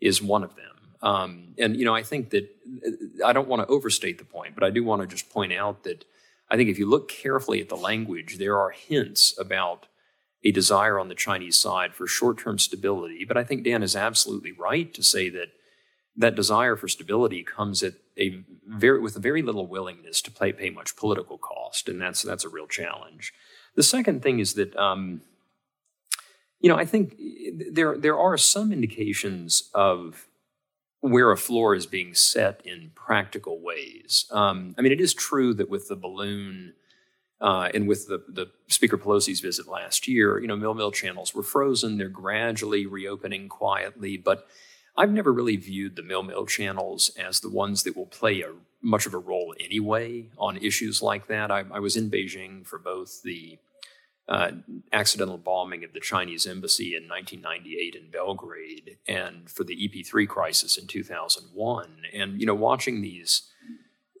is 0.00 0.22
one 0.22 0.42
of 0.42 0.56
them. 0.56 0.64
Um, 1.00 1.48
and 1.58 1.76
you 1.76 1.84
know, 1.84 1.94
I 1.94 2.02
think 2.02 2.30
that 2.30 2.48
I 3.24 3.32
don't 3.32 3.48
want 3.48 3.62
to 3.62 3.72
overstate 3.72 4.18
the 4.18 4.24
point, 4.24 4.54
but 4.54 4.64
I 4.64 4.70
do 4.70 4.82
want 4.82 5.02
to 5.02 5.06
just 5.06 5.30
point 5.30 5.52
out 5.52 5.84
that 5.84 6.04
I 6.50 6.56
think 6.56 6.70
if 6.70 6.78
you 6.78 6.88
look 6.88 7.08
carefully 7.08 7.60
at 7.60 7.68
the 7.68 7.76
language, 7.76 8.38
there 8.38 8.58
are 8.58 8.70
hints 8.70 9.38
about 9.38 9.86
a 10.44 10.50
desire 10.50 10.98
on 10.98 11.08
the 11.08 11.14
Chinese 11.14 11.56
side 11.56 11.94
for 11.94 12.06
short-term 12.06 12.58
stability. 12.58 13.24
But 13.26 13.36
I 13.36 13.44
think 13.44 13.64
Dan 13.64 13.82
is 13.82 13.96
absolutely 13.96 14.52
right 14.52 14.92
to 14.94 15.02
say 15.02 15.28
that 15.30 15.48
that 16.16 16.34
desire 16.34 16.74
for 16.74 16.88
stability 16.88 17.44
comes 17.44 17.82
at 17.82 17.94
a 18.18 18.44
very 18.66 19.00
with 19.00 19.14
very 19.16 19.42
little 19.42 19.66
willingness 19.66 20.20
to 20.22 20.32
pay 20.32 20.52
pay 20.52 20.70
much 20.70 20.96
political 20.96 21.38
cost, 21.38 21.88
and 21.88 22.00
that's 22.00 22.22
that's 22.22 22.44
a 22.44 22.48
real 22.48 22.66
challenge. 22.66 23.32
The 23.74 23.82
second 23.82 24.22
thing 24.22 24.38
is 24.38 24.54
that. 24.54 24.76
Um, 24.76 25.22
you 26.60 26.68
know, 26.68 26.76
I 26.76 26.84
think 26.84 27.16
there 27.70 27.96
there 27.96 28.18
are 28.18 28.36
some 28.36 28.72
indications 28.72 29.70
of 29.74 30.26
where 31.00 31.30
a 31.30 31.36
floor 31.36 31.74
is 31.74 31.86
being 31.86 32.14
set 32.14 32.60
in 32.64 32.90
practical 32.94 33.60
ways. 33.60 34.26
Um, 34.32 34.74
I 34.76 34.82
mean, 34.82 34.92
it 34.92 35.00
is 35.00 35.14
true 35.14 35.54
that 35.54 35.70
with 35.70 35.88
the 35.88 35.94
balloon 35.94 36.72
uh, 37.40 37.68
and 37.72 37.86
with 37.86 38.08
the, 38.08 38.24
the 38.28 38.50
Speaker 38.66 38.98
Pelosi's 38.98 39.38
visit 39.38 39.68
last 39.68 40.08
year, 40.08 40.40
you 40.40 40.48
know, 40.48 40.56
mill 40.56 40.74
mill 40.74 40.90
channels 40.90 41.34
were 41.34 41.44
frozen. 41.44 41.98
They're 41.98 42.08
gradually 42.08 42.86
reopening 42.86 43.48
quietly, 43.48 44.16
but 44.16 44.48
I've 44.96 45.12
never 45.12 45.32
really 45.32 45.56
viewed 45.56 45.94
the 45.94 46.02
mill 46.02 46.24
mill 46.24 46.46
channels 46.46 47.10
as 47.16 47.38
the 47.38 47.50
ones 47.50 47.84
that 47.84 47.96
will 47.96 48.06
play 48.06 48.42
a 48.42 48.50
much 48.82 49.06
of 49.06 49.14
a 49.14 49.18
role 49.18 49.54
anyway 49.58 50.30
on 50.38 50.56
issues 50.56 51.02
like 51.02 51.26
that. 51.26 51.50
I, 51.50 51.64
I 51.70 51.80
was 51.80 51.96
in 51.96 52.10
Beijing 52.10 52.66
for 52.66 52.78
both 52.78 53.22
the 53.22 53.58
uh, 54.28 54.50
accidental 54.92 55.38
bombing 55.38 55.84
of 55.84 55.92
the 55.94 56.00
Chinese 56.00 56.46
embassy 56.46 56.94
in 56.94 57.08
1998 57.08 57.94
in 57.94 58.10
Belgrade 58.10 58.98
and 59.06 59.50
for 59.50 59.64
the 59.64 59.74
EP3 59.74 60.28
crisis 60.28 60.76
in 60.76 60.86
2001. 60.86 61.88
And, 62.12 62.38
you 62.38 62.46
know, 62.46 62.54
watching 62.54 63.00
these, 63.00 63.50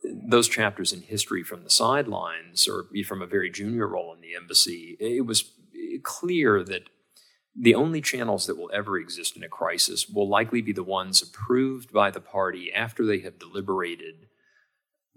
those 0.02 0.48
chapters 0.48 0.92
in 0.92 1.02
history 1.02 1.42
from 1.42 1.62
the 1.62 1.70
sidelines 1.70 2.66
or 2.66 2.86
from 3.06 3.20
a 3.20 3.26
very 3.26 3.50
junior 3.50 3.86
role 3.86 4.14
in 4.14 4.22
the 4.22 4.34
embassy, 4.34 4.96
it 4.98 5.26
was 5.26 5.52
clear 6.02 6.64
that 6.64 6.88
the 7.54 7.74
only 7.74 8.00
channels 8.00 8.46
that 8.46 8.56
will 8.56 8.70
ever 8.72 8.98
exist 8.98 9.36
in 9.36 9.42
a 9.42 9.48
crisis 9.48 10.08
will 10.08 10.28
likely 10.28 10.62
be 10.62 10.72
the 10.72 10.84
ones 10.84 11.20
approved 11.20 11.92
by 11.92 12.10
the 12.10 12.20
party 12.20 12.72
after 12.72 13.04
they 13.04 13.18
have 13.18 13.38
deliberated 13.38 14.27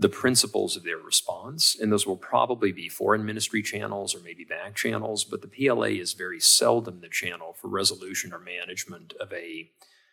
the 0.01 0.09
principles 0.09 0.75
of 0.75 0.83
their 0.83 0.97
response. 0.97 1.77
And 1.79 1.91
those 1.91 2.07
will 2.07 2.17
probably 2.17 2.71
be 2.71 2.89
foreign 2.89 3.23
ministry 3.23 3.61
channels 3.61 4.15
or 4.15 4.19
maybe 4.19 4.43
back 4.43 4.75
channels, 4.75 5.23
but 5.23 5.43
the 5.43 5.47
PLA 5.47 5.89
is 5.89 6.13
very 6.13 6.39
seldom 6.39 7.01
the 7.01 7.07
channel 7.07 7.53
for 7.53 7.67
resolution 7.67 8.33
or 8.33 8.39
management 8.39 9.13
of 9.19 9.31
a 9.31 9.69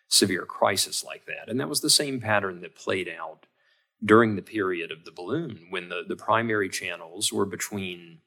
severe 0.06 0.44
crisis 0.44 1.02
like 1.02 1.24
that. 1.24 1.48
And 1.48 1.58
that 1.58 1.70
was 1.70 1.80
the 1.80 1.88
same 1.88 2.20
pattern 2.20 2.60
that 2.60 2.76
played 2.76 3.08
out 3.08 3.46
during 4.04 4.36
the 4.36 4.42
period 4.42 4.92
of 4.92 5.06
the 5.06 5.10
balloon 5.10 5.68
when 5.70 5.88
the, 5.88 6.02
the 6.06 6.16
primary 6.16 6.68
channels 6.68 7.32
were 7.32 7.46
between 7.46 8.18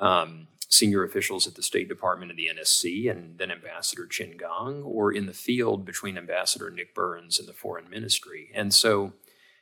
um, 0.00 0.48
senior 0.68 1.04
officials 1.04 1.46
at 1.46 1.54
the 1.54 1.62
State 1.62 1.88
Department 1.88 2.32
and 2.32 2.38
the 2.38 2.50
NSC 2.52 3.08
and 3.08 3.38
then 3.38 3.52
Ambassador 3.52 4.06
Qin 4.10 4.36
Gang, 4.36 4.82
or 4.82 5.12
in 5.12 5.26
the 5.26 5.32
field 5.32 5.84
between 5.84 6.18
Ambassador 6.18 6.72
Nick 6.72 6.92
Burns 6.92 7.38
and 7.38 7.46
the 7.46 7.52
Foreign 7.52 7.88
Ministry. 7.88 8.50
And 8.52 8.74
so 8.74 9.12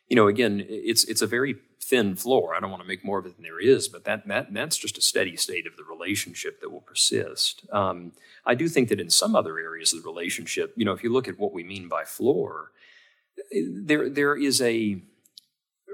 you 0.09 0.16
know, 0.16 0.29
again, 0.29 0.64
it's 0.69 1.05
it's 1.05 1.23
a 1.23 1.27
very 1.27 1.57
thin 1.81 2.16
floor. 2.16 2.55
I 2.55 2.61
don't 2.61 2.71
want 2.71 2.83
to 2.83 2.88
make 2.88 3.05
more 3.05 3.19
of 3.19 3.27
it 3.27 3.37
than 3.37 3.42
there 3.42 3.61
is, 3.61 3.88
but 3.88 4.05
that 4.05 4.27
that 4.29 4.53
that's 4.53 4.77
just 4.77 4.99
a 4.99 5.03
steady 5.03 5.37
state 5.37 5.66
of 5.66 5.77
the 5.77 5.85
relationship 5.85 6.61
that 6.61 6.71
will 6.71 6.81
persist. 6.81 7.64
Um, 7.73 8.12
I 8.45 8.55
do 8.55 8.69
think 8.69 8.88
that 8.88 9.01
in 9.01 9.11
some 9.11 9.35
other 9.35 9.59
areas 9.59 9.92
of 9.92 10.03
the 10.03 10.09
relationship, 10.09 10.73
you 10.77 10.85
know, 10.85 10.92
if 10.92 11.03
you 11.03 11.12
look 11.12 11.29
at 11.29 11.38
what 11.38 11.53
we 11.53 11.64
mean 11.64 11.88
by 11.88 12.05
floor, 12.05 12.71
there 13.53 14.09
there 14.09 14.37
is 14.37 14.61
a 14.61 15.03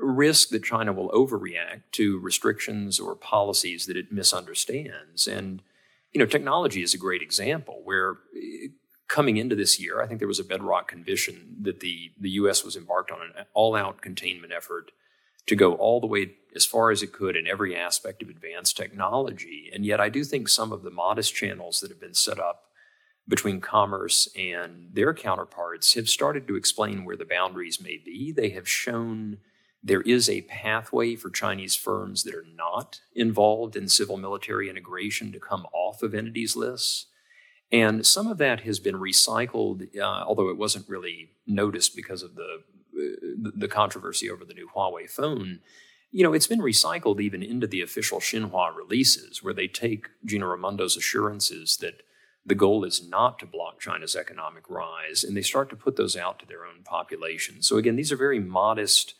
risk 0.01 0.49
that 0.51 0.65
China 0.65 0.93
will 0.93 1.11
overreact 1.11 1.83
to 1.93 2.19
restrictions 2.19 2.99
or 2.99 3.15
policies 3.15 3.87
that 3.87 3.97
it 3.97 4.13
misunderstands. 4.13 5.27
And 5.27 5.63
you 6.13 6.19
know, 6.19 6.27
technology 6.27 6.83
is 6.83 6.93
a 6.93 6.99
great 6.99 7.23
example 7.23 7.81
where 7.85 8.19
coming 9.13 9.37
into 9.37 9.55
this 9.55 9.79
year, 9.79 10.01
I 10.01 10.07
think 10.07 10.21
there 10.21 10.27
was 10.27 10.41
a 10.41 10.45
bedrock 10.45 10.89
conviction 10.89 11.57
that 11.61 11.81
the, 11.81 12.11
the 12.19 12.31
U.S. 12.31 12.65
was 12.65 12.77
embarked 12.77 13.11
on 13.11 13.21
an 13.21 13.45
all 13.53 13.77
out 13.77 14.01
containment 14.01 14.55
effort 14.55 14.91
to 15.47 15.55
go 15.55 15.75
all 15.75 16.01
the 16.01 16.07
way 16.07 16.33
as 16.57 16.65
far 16.65 16.91
as 16.91 17.03
it 17.03 17.13
could 17.13 17.37
in 17.37 17.47
every 17.47 17.77
aspect 17.77 18.23
of 18.23 18.31
advanced 18.31 18.75
technology. 18.75 19.71
And 19.71 19.85
yet, 19.85 20.01
I 20.01 20.09
do 20.09 20.25
think 20.25 20.49
some 20.49 20.73
of 20.73 20.83
the 20.83 20.91
modest 20.91 21.35
channels 21.35 21.81
that 21.81 21.91
have 21.91 22.01
been 22.01 22.15
set 22.15 22.41
up 22.41 22.71
between 23.29 23.61
commerce 23.61 24.29
and 24.35 24.89
their 24.95 25.13
counterparts 25.13 25.93
have 25.93 26.09
started 26.09 26.49
to 26.49 26.57
explain 26.57 27.05
where 27.05 27.17
the 27.17 27.27
boundaries 27.27 27.83
may 27.83 27.99
be. 28.03 28.33
They 28.33 28.49
have 28.51 28.69
shown 28.69 29.39
there 29.85 30.01
is 30.01 30.31
a 30.31 30.41
pathway 30.43 31.17
for 31.17 31.29
Chinese 31.29 31.77
firms 31.77 32.23
that 32.23 32.35
are 32.35 32.47
not 32.57 33.03
involved 33.15 33.77
in 33.77 33.89
civil 33.89 34.17
military 34.17 34.71
integration 34.71 35.33
to 35.33 35.39
come 35.39 35.67
off 35.75 36.03
of 36.03 36.15
entities 36.15 36.57
lists. 36.57 37.09
And 37.73 38.07
some 38.07 38.27
of 38.27 38.39
that 38.39 38.61
has 38.61 38.79
been 38.79 38.97
recycled, 38.97 39.97
uh, 39.99 40.03
although 40.03 40.51
it 40.51 40.59
wasn't 40.59 40.89
really 40.89 41.31
noticed 41.47 41.97
because 41.97 42.23
of 42.23 42.35
the 42.35 42.63
the, 42.95 43.53
the 43.57 43.69
controversy 43.69 44.31
over 44.31 44.45
the 44.45 44.55
new 44.55 44.69
Huawei 44.77 45.09
phone, 45.09 45.61
you 46.11 46.23
know, 46.23 46.35
it's 46.35 46.47
been 46.47 46.61
recycled 46.61 47.21
even 47.21 47.43
into 47.43 47.67
the 47.67 47.81
official 47.81 48.21
Xinhua 48.21 48.77
releases, 48.77 49.43
where 49.43 49.55
they 49.55 49.67
take 49.67 50.09
Gina 50.25 50.45
Raimondo's 50.45 50.97
assurances 50.97 51.79
that 51.79 52.03
the 52.45 52.55
goal 52.55 52.85
is 52.85 53.09
not 53.09 53.39
to 53.39 53.47
block 53.47 53.81
China's 53.81 54.15
economic 54.15 54.69
rise, 54.69 55.25
and 55.25 55.35
they 55.35 55.43
start 55.43 55.71
to 55.71 55.77
put 55.77 55.97
those 55.97 56.17
out 56.17 56.39
to 56.41 56.47
their 56.47 56.67
own 56.67 56.83
population. 56.85 57.63
So 57.63 57.79
again, 57.79 57.97
these 57.97 58.13
are 58.13 58.17
very 58.17 58.41
modest, 58.41 59.15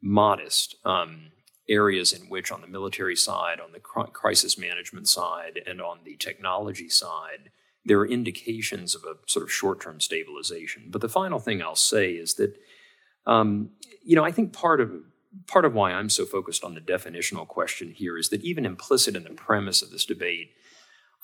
modest 0.00 0.74
um, 0.84 1.30
areas 1.68 2.12
in 2.12 2.22
which, 2.22 2.50
on 2.50 2.60
the 2.60 2.66
military 2.66 3.14
side, 3.14 3.60
on 3.60 3.70
the 3.72 3.78
crisis 3.78 4.58
management 4.58 5.08
side, 5.08 5.60
and 5.64 5.80
on 5.80 5.98
the 6.04 6.16
technology 6.16 6.88
side, 6.88 7.50
there 7.84 7.98
are 7.98 8.06
indications 8.06 8.94
of 8.94 9.02
a 9.04 9.14
sort 9.26 9.42
of 9.42 9.52
short-term 9.52 10.00
stabilization. 10.00 10.84
But 10.90 11.00
the 11.00 11.08
final 11.08 11.40
thing 11.40 11.62
I'll 11.62 11.74
say 11.74 12.12
is 12.12 12.34
that, 12.34 12.56
um, 13.26 13.70
you 14.04 14.16
know, 14.16 14.24
I 14.24 14.30
think 14.30 14.52
part 14.52 14.80
of 14.80 14.92
part 15.46 15.64
of 15.64 15.74
why 15.74 15.92
I'm 15.92 16.10
so 16.10 16.26
focused 16.26 16.62
on 16.62 16.74
the 16.74 16.80
definitional 16.80 17.48
question 17.48 17.92
here 17.92 18.18
is 18.18 18.28
that 18.28 18.42
even 18.42 18.66
implicit 18.66 19.16
in 19.16 19.24
the 19.24 19.30
premise 19.30 19.80
of 19.80 19.90
this 19.90 20.04
debate, 20.04 20.50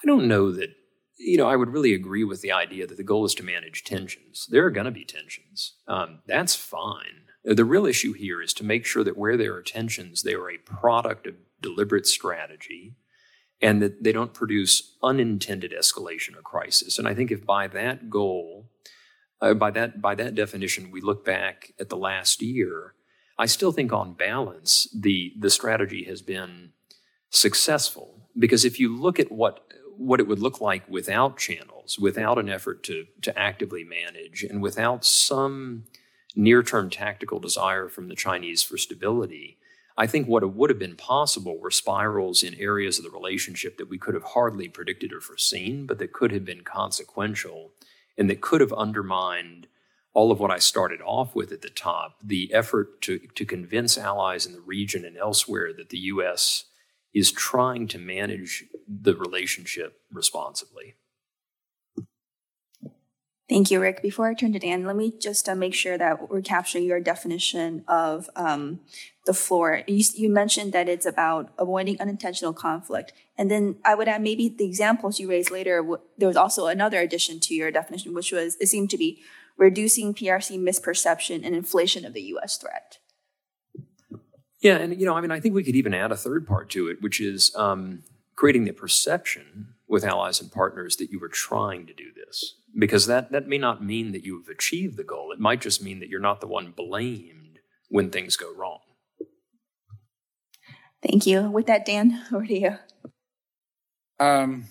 I 0.02 0.06
don't 0.06 0.26
know 0.26 0.50
that, 0.52 0.70
you 1.18 1.36
know, 1.36 1.46
I 1.46 1.56
would 1.56 1.68
really 1.68 1.92
agree 1.92 2.24
with 2.24 2.40
the 2.40 2.52
idea 2.52 2.86
that 2.86 2.96
the 2.96 3.02
goal 3.02 3.26
is 3.26 3.34
to 3.34 3.42
manage 3.42 3.84
tensions. 3.84 4.46
There 4.50 4.64
are 4.64 4.70
going 4.70 4.86
to 4.86 4.90
be 4.90 5.04
tensions. 5.04 5.74
Um, 5.86 6.20
that's 6.26 6.54
fine. 6.54 7.26
The 7.44 7.64
real 7.66 7.86
issue 7.86 8.14
here 8.14 8.40
is 8.40 8.54
to 8.54 8.64
make 8.64 8.86
sure 8.86 9.04
that 9.04 9.18
where 9.18 9.36
there 9.36 9.54
are 9.54 9.62
tensions, 9.62 10.22
they 10.22 10.34
are 10.34 10.50
a 10.50 10.58
product 10.58 11.26
of 11.26 11.34
deliberate 11.60 12.06
strategy 12.06 12.96
and 13.60 13.82
that 13.82 14.02
they 14.02 14.12
don't 14.12 14.34
produce 14.34 14.96
unintended 15.02 15.72
escalation 15.72 16.36
or 16.36 16.42
crisis. 16.42 16.98
And 16.98 17.08
I 17.08 17.14
think 17.14 17.30
if 17.30 17.44
by 17.44 17.66
that 17.68 18.08
goal, 18.08 18.70
uh, 19.40 19.54
by 19.54 19.70
that 19.72 20.00
by 20.00 20.14
that 20.14 20.34
definition, 20.34 20.90
we 20.90 21.00
look 21.00 21.24
back 21.24 21.72
at 21.78 21.88
the 21.88 21.96
last 21.96 22.42
year, 22.42 22.94
I 23.38 23.46
still 23.46 23.72
think 23.72 23.92
on 23.92 24.14
balance 24.14 24.88
the 24.94 25.32
the 25.38 25.50
strategy 25.50 26.04
has 26.04 26.22
been 26.22 26.70
successful 27.30 28.28
because 28.38 28.64
if 28.64 28.80
you 28.80 28.96
look 28.96 29.18
at 29.20 29.30
what 29.30 29.64
what 29.96 30.20
it 30.20 30.28
would 30.28 30.38
look 30.38 30.60
like 30.60 30.88
without 30.88 31.36
channels, 31.36 31.98
without 31.98 32.38
an 32.38 32.48
effort 32.48 32.82
to 32.84 33.06
to 33.22 33.36
actively 33.38 33.84
manage, 33.84 34.44
and 34.44 34.62
without 34.62 35.04
some 35.04 35.84
near-term 36.36 36.88
tactical 36.90 37.40
desire 37.40 37.88
from 37.88 38.08
the 38.08 38.14
Chinese 38.14 38.62
for 38.62 38.76
stability, 38.76 39.57
I 39.98 40.06
think 40.06 40.28
what 40.28 40.48
would 40.54 40.70
have 40.70 40.78
been 40.78 40.94
possible 40.94 41.58
were 41.58 41.72
spirals 41.72 42.44
in 42.44 42.54
areas 42.54 42.98
of 42.98 43.04
the 43.04 43.10
relationship 43.10 43.78
that 43.78 43.88
we 43.88 43.98
could 43.98 44.14
have 44.14 44.22
hardly 44.22 44.68
predicted 44.68 45.12
or 45.12 45.20
foreseen, 45.20 45.86
but 45.86 45.98
that 45.98 46.12
could 46.12 46.30
have 46.30 46.44
been 46.44 46.62
consequential 46.62 47.72
and 48.16 48.30
that 48.30 48.40
could 48.40 48.60
have 48.60 48.72
undermined 48.72 49.66
all 50.14 50.30
of 50.30 50.38
what 50.38 50.52
I 50.52 50.58
started 50.58 51.00
off 51.00 51.34
with 51.34 51.50
at 51.50 51.62
the 51.62 51.68
top 51.68 52.20
the 52.22 52.54
effort 52.54 53.00
to, 53.02 53.18
to 53.18 53.44
convince 53.44 53.98
allies 53.98 54.46
in 54.46 54.52
the 54.52 54.60
region 54.60 55.04
and 55.04 55.16
elsewhere 55.16 55.72
that 55.72 55.88
the 55.88 55.98
U.S. 55.98 56.66
is 57.12 57.32
trying 57.32 57.88
to 57.88 57.98
manage 57.98 58.66
the 58.86 59.16
relationship 59.16 60.00
responsibly. 60.12 60.94
Thank 63.48 63.70
you, 63.70 63.80
Rick. 63.80 64.02
Before 64.02 64.28
I 64.28 64.34
turn 64.34 64.52
to 64.52 64.58
Dan, 64.58 64.84
let 64.84 64.94
me 64.94 65.10
just 65.18 65.48
uh, 65.48 65.54
make 65.54 65.74
sure 65.74 65.96
that 65.96 66.28
we're 66.28 66.42
capturing 66.42 66.84
your 66.84 67.00
definition 67.00 67.82
of 67.88 68.28
um, 68.36 68.80
the 69.24 69.32
floor. 69.32 69.82
You, 69.86 70.04
you, 70.14 70.28
mentioned 70.28 70.74
that 70.74 70.86
it's 70.86 71.06
about 71.06 71.50
avoiding 71.58 71.98
unintentional 71.98 72.52
conflict. 72.52 73.14
And 73.38 73.50
then 73.50 73.76
I 73.86 73.94
would 73.94 74.06
add 74.06 74.20
maybe 74.20 74.50
the 74.50 74.66
examples 74.66 75.18
you 75.18 75.30
raised 75.30 75.50
later, 75.50 75.78
w- 75.78 76.02
there 76.18 76.28
was 76.28 76.36
also 76.36 76.66
another 76.66 77.00
addition 77.00 77.40
to 77.40 77.54
your 77.54 77.70
definition, 77.70 78.12
which 78.12 78.32
was 78.32 78.58
it 78.60 78.66
seemed 78.66 78.90
to 78.90 78.98
be 78.98 79.22
reducing 79.56 80.12
PRC 80.12 80.60
misperception 80.60 81.42
and 81.42 81.54
inflation 81.54 82.04
of 82.04 82.12
the 82.12 82.22
US 82.22 82.58
threat. 82.58 82.98
Yeah, 84.60 84.76
and 84.76 85.00
you 85.00 85.06
know, 85.06 85.14
I 85.14 85.22
mean, 85.22 85.30
I 85.30 85.40
think 85.40 85.54
we 85.54 85.64
could 85.64 85.76
even 85.76 85.94
add 85.94 86.12
a 86.12 86.16
third 86.16 86.46
part 86.46 86.68
to 86.70 86.88
it, 86.88 87.00
which 87.00 87.18
is 87.18 87.54
um, 87.56 88.02
creating 88.36 88.64
the 88.64 88.72
perception 88.72 89.68
with 89.86 90.04
allies 90.04 90.38
and 90.38 90.52
partners 90.52 90.96
that 90.96 91.10
you 91.10 91.18
were 91.18 91.28
trying 91.28 91.86
to 91.86 91.94
do 91.94 92.12
this 92.14 92.57
because 92.76 93.06
that, 93.06 93.32
that 93.32 93.48
may 93.48 93.58
not 93.58 93.82
mean 93.82 94.12
that 94.12 94.24
you've 94.24 94.48
achieved 94.48 94.96
the 94.96 95.04
goal. 95.04 95.32
It 95.32 95.40
might 95.40 95.60
just 95.60 95.82
mean 95.82 96.00
that 96.00 96.08
you're 96.08 96.20
not 96.20 96.40
the 96.40 96.46
one 96.46 96.72
blamed 96.76 97.60
when 97.88 98.10
things 98.10 98.36
go 98.36 98.54
wrong. 98.54 98.80
Thank 101.02 101.26
you. 101.26 101.50
With 101.50 101.66
that, 101.66 101.86
Dan, 101.86 102.24
over 102.32 102.46
to 102.46 102.58
you. 102.58 102.76
Um, 104.20 104.66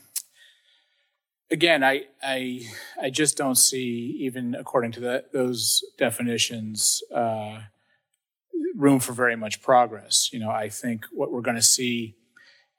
again, 1.49 1.83
I, 1.83 2.03
I, 2.21 2.67
I 3.01 3.09
just 3.09 3.37
don't 3.37 3.55
see, 3.55 4.17
even 4.19 4.55
according 4.55 4.91
to 4.93 4.99
the, 4.99 5.25
those 5.31 5.83
definitions, 5.97 7.01
uh, 7.13 7.59
room 8.75 8.99
for 8.99 9.13
very 9.13 9.35
much 9.35 9.61
progress. 9.61 10.29
You 10.31 10.39
know, 10.39 10.49
I 10.49 10.69
think 10.69 11.05
what 11.11 11.31
we're 11.31 11.41
going 11.41 11.55
to 11.55 11.61
see 11.61 12.15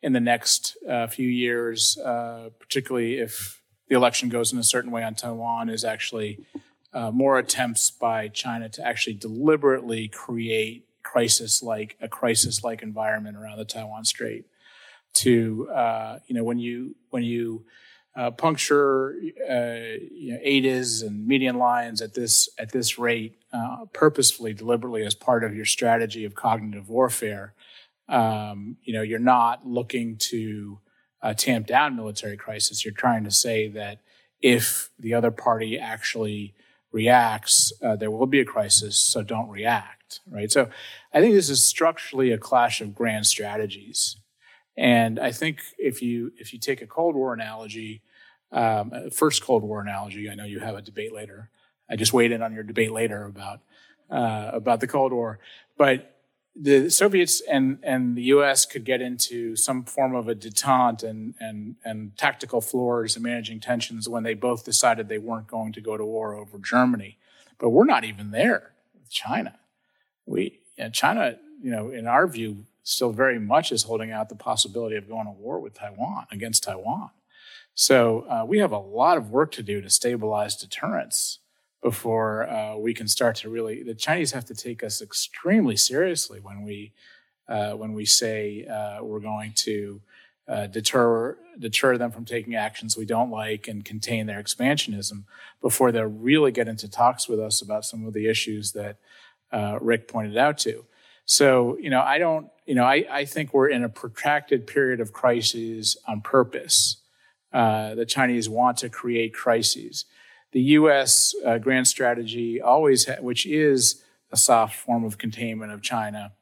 in 0.03 0.13
the 0.13 0.21
next 0.21 0.77
uh, 0.89 1.07
few 1.07 1.29
years, 1.29 1.99
uh, 1.99 2.51
particularly 2.61 3.19
if 3.19 3.58
the 3.89 3.97
election 3.97 4.29
goes 4.29 4.53
in 4.53 4.59
a 4.59 4.65
certain 4.65 4.91
way 4.91 5.03
on 5.03 5.15
Taiwan 5.15 5.69
is 5.69 5.85
actually 5.85 6.39
uh, 6.93 7.11
more 7.11 7.39
attempts 7.39 7.91
by 7.91 8.29
China 8.29 8.69
to 8.69 8.87
actually 8.87 9.15
deliberately 9.15 10.09
create 10.09 10.87
crisis 11.03 11.63
like 11.63 11.97
a 12.01 12.09
crisis 12.09 12.63
like 12.63 12.83
environment 12.83 13.37
around 13.37 13.59
the 13.59 13.65
Taiwan 13.65 14.05
Strait. 14.05 14.45
To 15.15 15.69
uh, 15.71 16.19
you 16.27 16.35
know 16.35 16.45
when 16.45 16.59
you 16.59 16.95
when 17.11 17.23
you 17.23 17.65
uh, 18.15 18.31
puncture 18.31 19.15
uh, 19.49 19.97
you 20.13 20.33
know, 20.33 21.07
and 21.07 21.27
median 21.27 21.57
lines 21.57 22.03
at 22.03 22.15
this 22.15 22.49
at 22.59 22.73
this 22.73 22.99
rate 22.99 23.39
uh, 23.53 23.87
purposefully, 23.93 24.53
deliberately 24.53 25.05
as 25.05 25.15
part 25.15 25.45
of 25.45 25.57
your 25.57 25.65
strategy 25.65 26.25
of 26.25 26.35
cognitive 26.35 26.89
warfare. 26.89 27.55
Um, 28.09 28.77
you 28.85 28.93
know 28.93 29.03
you're 29.03 29.19
not 29.19 29.67
looking 29.67 30.17
to 30.31 30.79
uh, 31.23 31.35
tamp 31.35 31.67
down 31.67 31.97
military 31.97 32.37
crisis. 32.37 32.85
You're 32.85 32.95
trying 32.95 33.25
to 33.25 33.31
say 33.31 33.69
that 33.69 34.01
if 34.41 34.91
the 34.99 35.15
other 35.15 35.31
party 35.31 35.79
actually 35.79 36.55
reacts, 36.93 37.73
uh, 37.83 37.97
there 37.97 38.11
will 38.11 38.27
be 38.27 38.41
a 38.41 38.45
crisis, 38.45 38.99
so 38.99 39.23
don't 39.23 39.49
react, 39.49 40.21
right? 40.31 40.51
So 40.51 40.71
I 41.13 41.21
think 41.21 41.35
this 41.35 41.51
is 41.51 41.67
structurally 41.67 42.31
a 42.31 42.39
clash 42.39 42.81
of 42.81 42.95
grand 42.95 43.27
strategies. 43.27 44.17
And 44.77 45.19
I 45.19 45.33
think 45.33 45.61
if 45.77 46.01
you 46.03 46.33
if 46.39 46.53
you 46.53 46.59
take 46.61 46.81
a 46.81 46.87
Cold 46.87 47.17
War 47.17 47.35
analogy, 47.35 48.01
um, 48.53 48.93
first 49.13 49.43
Cold 49.43 49.65
War 49.65 49.81
analogy, 49.81 50.31
I 50.31 50.37
know 50.37 50.45
you 50.45 50.61
have 50.61 50.77
a 50.77 50.83
debate 50.83 51.13
later. 51.13 51.51
I 51.91 51.97
just 51.97 52.13
weighed 52.13 52.33
in 52.33 52.43
on 52.43 52.53
your 52.53 52.63
debate 52.63 52.93
later 52.93 53.25
about 53.25 53.61
uh, 54.09 54.51
about 54.53 54.81
the 54.81 54.87
Cold 54.87 55.13
War, 55.13 55.41
but 55.77 56.18
the 56.55 56.91
Soviets 56.91 57.41
and, 57.49 57.79
and 57.83 58.17
the 58.17 58.23
U.S. 58.25 58.67
could 58.67 58.85
get 58.85 59.01
into 59.01 59.55
some 59.55 59.85
form 59.85 60.15
of 60.15 60.29
a 60.29 60.35
detente 60.35 61.05
and, 61.05 61.35
and, 61.39 61.77
and 61.85 62.17
tactical 62.17 62.61
floors 62.61 63.15
and 63.15 63.23
managing 63.23 63.61
tensions 63.61 64.09
when 64.09 64.25
they 64.25 64.35
both 64.35 64.65
decided 64.65 65.09
they 65.09 65.19
weren't 65.19 65.47
going 65.47 65.73
to 65.73 65.81
go 65.81 65.97
to 65.97 66.05
war 66.05 66.35
over 66.35 66.59
Germany. 66.59 67.19
But 67.59 67.71
we're 67.71 67.85
not 67.85 68.05
even 68.05 68.33
there 68.33 68.73
with 68.95 69.11
China. 69.11 69.59
We, 70.27 70.61
China, 70.93 71.39
you 71.63 71.71
know, 71.71 71.91
in 71.91 72.07
our 72.07 72.27
view, 72.27 72.67
still 72.83 73.13
very 73.13 73.39
much 73.39 73.71
is 73.71 73.85
holding 73.85 74.11
out 74.11 74.29
the 74.29 74.35
possibility 74.35 74.97
of 74.97 75.09
going 75.09 75.27
to 75.27 75.33
war 75.33 75.61
with 75.61 75.75
Taiwan 75.75 76.27
against 76.33 76.65
Taiwan. 76.65 77.11
So 77.75 78.27
uh, 78.29 78.45
we 78.45 78.59
have 78.59 78.73
a 78.73 78.79
lot 78.79 79.17
of 79.17 79.31
work 79.31 79.53
to 79.53 79.63
do 79.63 79.81
to 79.81 79.91
stabilize 79.91 80.57
deterrence 80.57 81.39
before 81.83 82.49
uh, 82.49 82.77
we 82.77 82.95
can 82.95 83.09
start 83.09 83.37
to 83.37 83.49
really. 83.49 83.83
The 83.83 83.95
Chinese 83.95 84.33
have 84.33 84.45
to 84.47 84.55
take 84.55 84.83
us 84.83 85.01
extremely 85.01 85.77
seriously 85.77 86.41
when 86.41 86.63
we 86.65 86.93
uh, 87.49 87.73
when 87.73 87.93
we 87.93 88.05
say 88.05 88.67
uh, 88.67 89.03
we're 89.03 89.21
going 89.21 89.53
to 89.57 90.01
uh, 90.49 90.67
deter 90.67 91.37
deter 91.59 91.97
them 91.99 92.11
from 92.11 92.25
taking 92.25 92.55
actions 92.55 92.97
we 92.97 93.05
don't 93.05 93.31
like 93.31 93.69
and 93.69 93.85
contain 93.85 94.27
their 94.27 94.43
expansionism 94.43 95.25
before 95.61 95.93
they 95.93 96.03
really 96.03 96.53
get 96.53 96.69
into 96.69 96.89
talks 96.89 97.29
with 97.29 97.41
us 97.41 97.61
about 97.61 97.85
some 97.85 98.07
of 98.07 98.13
the 98.13 98.29
issues 98.29 98.73
that 98.73 98.97
uh, 99.53 99.79
Rick 99.81 100.09
pointed 100.09 100.37
out 100.37 100.59
to. 100.59 100.85
So 101.25 101.79
you 101.79 101.91
know, 101.91 102.01
I 102.01 102.19
don't. 102.19 102.49
You 102.67 102.75
know, 102.75 102.85
I, 102.85 103.07
I 103.11 103.25
think 103.25 103.55
we're 103.55 103.71
in 103.71 103.83
a 103.83 103.89
protracted 103.89 104.67
period 104.67 105.01
of 105.01 105.13
crises 105.13 105.97
on 106.07 106.21
purpose. 106.21 106.99
Uh, 107.51 107.95
the 107.95 108.05
Chinese 108.05 108.47
want 108.47 108.77
to 108.79 108.91
create 108.91 109.33
crises 109.33 110.05
the 110.53 110.61
U.S. 110.61 111.35
Uh, 111.45 111.59
grand 111.59 111.87
strategy 111.87 112.61
always, 112.61 113.07
ha- 113.07 113.21
which 113.21 113.47
is 113.47 114.03
a 114.31 114.37
soft 114.37 114.77
form 114.77 115.05
of 115.05 115.19
containment 115.19 115.73
of 115.73 115.83
China, 115.83 116.33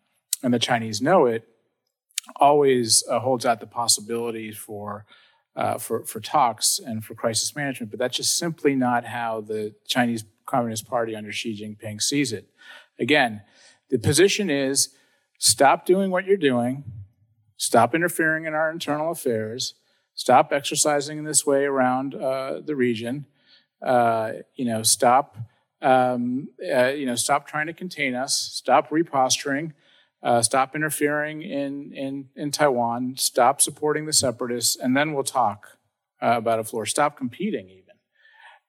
and 0.42 0.52
the 0.52 0.59
Chinese 0.59 1.00
know 1.00 1.26
it, 1.26 1.48
always 2.36 3.04
uh, 3.11 3.20
holds 3.20 3.44
out 3.44 3.61
the 3.61 3.66
possibility 3.66 4.52
for, 4.52 5.04
uh, 5.54 5.78
for 5.78 6.04
for 6.04 6.20
talks 6.20 6.78
and 6.78 7.04
for 7.04 7.14
crisis 7.14 7.54
management. 7.54 7.90
But 7.90 7.98
that's 7.98 8.16
just 8.16 8.36
simply 8.36 8.74
not 8.74 9.04
how 9.04 9.40
the 9.40 9.74
Chinese 9.86 10.24
Communist 10.44 10.86
Party 10.86 11.14
under 11.14 11.32
Xi 11.32 11.61
Jinping 11.61 12.00
sees 12.00 12.32
it. 12.32 12.48
Again, 12.98 13.42
the 13.90 13.98
position 13.98 14.50
is 14.50 14.90
stop 15.38 15.84
doing 15.86 16.11
what 16.11 16.24
you're 16.24 16.36
doing, 16.36 16.84
stop 17.57 17.94
interfering 17.94 18.44
in 18.44 18.54
our 18.54 18.70
internal 18.70 19.11
affairs, 19.11 19.74
stop 20.14 20.52
exercising 20.52 21.18
in 21.18 21.24
this 21.24 21.44
way 21.44 21.64
around 21.64 22.14
uh, 22.14 22.61
the 22.61 22.76
region 22.76 23.26
uh, 23.83 24.33
you 24.55 24.64
know, 24.64 24.83
stop 24.83 25.37
um, 25.83 26.49
uh, 26.74 26.89
you 26.89 27.07
know, 27.07 27.14
stop 27.14 27.47
trying 27.47 27.66
to 27.66 27.72
contain 27.72 28.14
us, 28.14 28.37
stop 28.37 28.91
reposturing, 28.91 29.72
uh, 30.22 30.43
stop 30.43 30.74
interfering 30.74 31.43
in, 31.43 31.93
in, 31.93 32.29
in 32.35 32.51
Taiwan, 32.51 33.14
stop 33.16 33.61
supporting 33.61 34.07
the 34.07 34.12
separatists, 34.12 34.77
and 34.77 34.97
then 34.97 35.12
we'll 35.12 35.24
talk 35.24 35.79
uh, 36.22 36.35
about 36.37 36.59
a 36.59 36.64
floor. 36.64 36.87
Stop 36.87 37.16
competing, 37.16 37.68
even. 37.68 37.83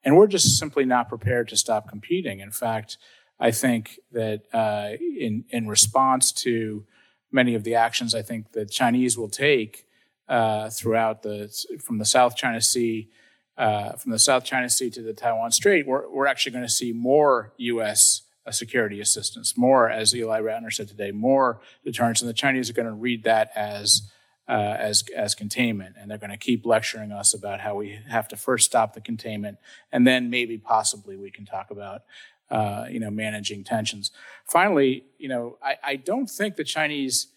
And 0.04 0.16
we're 0.16 0.28
just 0.28 0.58
simply 0.58 0.86
not 0.86 1.10
prepared 1.10 1.48
to 1.50 1.58
stop 1.58 1.90
competing. 1.90 2.40
In 2.40 2.52
fact, 2.52 2.98
I 3.40 3.52
think 3.52 4.00
that 4.12 4.44
uh, 4.54 4.98
in, 5.00 5.46
in 5.50 5.68
response 5.68 6.32
to 6.34 6.86
many 7.32 7.56
of 7.56 7.64
the 7.64 7.76
actions 7.76 8.14
I 8.14 8.22
think 8.22 8.52
the 8.52 8.66
Chinese 8.66 9.18
will 9.18 9.30
take 9.30 9.86
uh, 10.28 10.70
throughout 10.70 11.24
the, 11.24 11.52
from 11.84 11.98
the 11.98 12.06
South 12.06 12.36
China 12.36 12.62
Sea 12.62 13.10
uh, 13.58 13.94
from 13.94 14.12
the 14.12 14.20
South 14.20 14.44
China 14.44 14.70
Sea 14.70 14.90
to 14.92 15.02
the 15.02 15.14
Taiwan 15.14 15.52
Strait, 15.52 15.88
we're, 15.88 16.08
we're 16.10 16.28
actually 16.28 16.52
going 16.52 16.66
to 16.66 16.70
see 16.70 16.92
more 16.92 17.54
U.S. 17.58 18.22
Uh, 18.46 18.52
security 18.52 19.02
assistance, 19.02 19.58
more, 19.58 19.90
as 19.90 20.16
Ely 20.16 20.40
Ratner 20.40 20.72
said 20.72 20.88
today, 20.88 21.12
more 21.12 21.60
deterrence, 21.84 22.22
and 22.22 22.30
the 22.30 22.34
Chinese 22.34 22.70
are 22.70 22.74
going 22.74 22.88
to 22.88 22.94
read 22.94 23.24
that 23.24 23.52
as 23.56 24.10
uh, 24.48 24.78
as 24.80 25.04
as 25.16 25.36
containment, 25.36 25.96
and 26.00 26.10
they're 26.10 26.18
going 26.18 26.32
to 26.32 26.38
keep 26.38 26.66
lecturing 26.66 27.12
us 27.12 27.34
about 27.34 27.60
how 27.60 27.76
we 27.76 28.00
have 28.08 28.28
to 28.30 28.38
first 28.38 28.66
stop 28.66 28.94
the 28.94 29.02
containment, 29.02 29.58
and 29.92 30.08
then 30.08 30.30
maybe 30.30 30.58
possibly 30.58 31.18
we 31.18 31.30
can 31.30 31.46
talk 31.46 31.70
about 31.72 32.04
uh, 32.50 32.86
you 32.90 33.00
know 33.00 33.10
managing 33.10 33.64
tensions. 33.64 34.12
Finally, 34.46 35.04
you 35.18 35.28
know, 35.28 35.58
I, 35.62 35.76
I 35.84 35.96
don't 35.98 36.30
think 36.30 36.56
the 36.56 36.64
Chinese, 36.64 37.28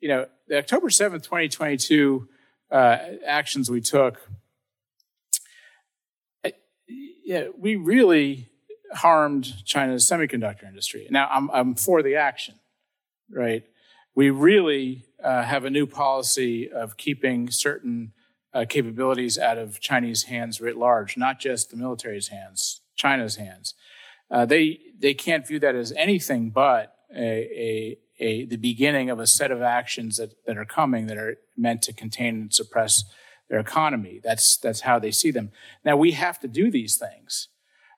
you 0.00 0.08
know, 0.08 0.26
the 0.46 0.58
October 0.58 0.90
seventh, 0.90 1.24
twenty 1.24 1.48
twenty 1.48 1.76
two 1.76 2.28
uh, 2.70 2.98
actions 3.26 3.68
we 3.68 3.80
took 3.80 4.20
yeah, 7.30 7.44
we 7.56 7.76
really 7.76 8.48
harmed 8.92 9.64
China's 9.64 10.04
semiconductor 10.04 10.64
industry. 10.64 11.06
Now, 11.10 11.28
I'm, 11.30 11.48
I'm 11.52 11.74
for 11.76 12.02
the 12.02 12.16
action, 12.16 12.56
right? 13.30 13.62
We 14.16 14.30
really 14.30 15.04
uh, 15.22 15.44
have 15.44 15.64
a 15.64 15.70
new 15.70 15.86
policy 15.86 16.68
of 16.68 16.96
keeping 16.96 17.48
certain 17.52 18.14
uh, 18.52 18.64
capabilities 18.68 19.38
out 19.38 19.58
of 19.58 19.78
Chinese 19.78 20.24
hands 20.24 20.60
writ 20.60 20.76
large, 20.76 21.16
not 21.16 21.38
just 21.38 21.70
the 21.70 21.76
military's 21.76 22.28
hands, 22.28 22.80
China's 22.96 23.36
hands. 23.36 23.74
Uh, 24.28 24.44
they 24.44 24.80
they 24.98 25.14
can't 25.14 25.46
view 25.46 25.60
that 25.60 25.76
as 25.76 25.92
anything 25.92 26.50
but 26.50 26.96
a, 27.16 27.20
a, 27.20 27.98
a, 28.18 28.44
the 28.46 28.56
beginning 28.56 29.08
of 29.08 29.20
a 29.20 29.26
set 29.28 29.52
of 29.52 29.62
actions 29.62 30.16
that, 30.16 30.32
that 30.46 30.58
are 30.58 30.64
coming 30.64 31.06
that 31.06 31.16
are 31.16 31.36
meant 31.56 31.82
to 31.82 31.92
contain 31.92 32.34
and 32.34 32.52
suppress 32.52 33.04
their 33.50 33.58
economy. 33.58 34.20
That's 34.22 34.56
that's 34.56 34.80
how 34.80 34.98
they 34.98 35.10
see 35.10 35.30
them. 35.30 35.50
Now 35.84 35.96
we 35.96 36.12
have 36.12 36.38
to 36.40 36.48
do 36.48 36.70
these 36.70 36.96
things, 36.96 37.48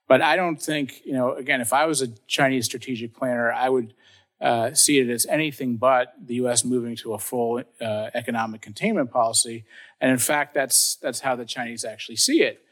but 0.09 0.20
I 0.20 0.34
don't 0.34 0.61
think 0.61 1.03
you 1.05 1.12
know. 1.12 1.34
Again, 1.34 1.61
if 1.61 1.72
I 1.72 1.84
was 1.86 2.03
a 2.03 2.09
Chinese 2.26 2.64
strategic 2.64 3.14
planner, 3.14 3.53
I 3.53 3.68
would 3.68 3.94
uh, 4.40 4.74
see 4.74 4.98
it 4.98 5.09
as 5.09 5.24
anything 5.26 5.76
but 5.76 6.14
the 6.20 6.34
U.S. 6.36 6.64
moving 6.64 6.96
to 6.96 7.14
a 7.14 7.18
full 7.18 7.62
uh, 7.80 8.11
economic 8.14 8.61
containment 8.61 9.12
policy. 9.12 9.64
And 10.00 10.11
in 10.11 10.18
fact, 10.18 10.55
that's 10.55 10.96
that's 10.96 11.20
how 11.20 11.36
the 11.36 11.44
Chinese 11.44 11.84
actually 11.84 12.16
see 12.16 12.42
it. 12.42 12.64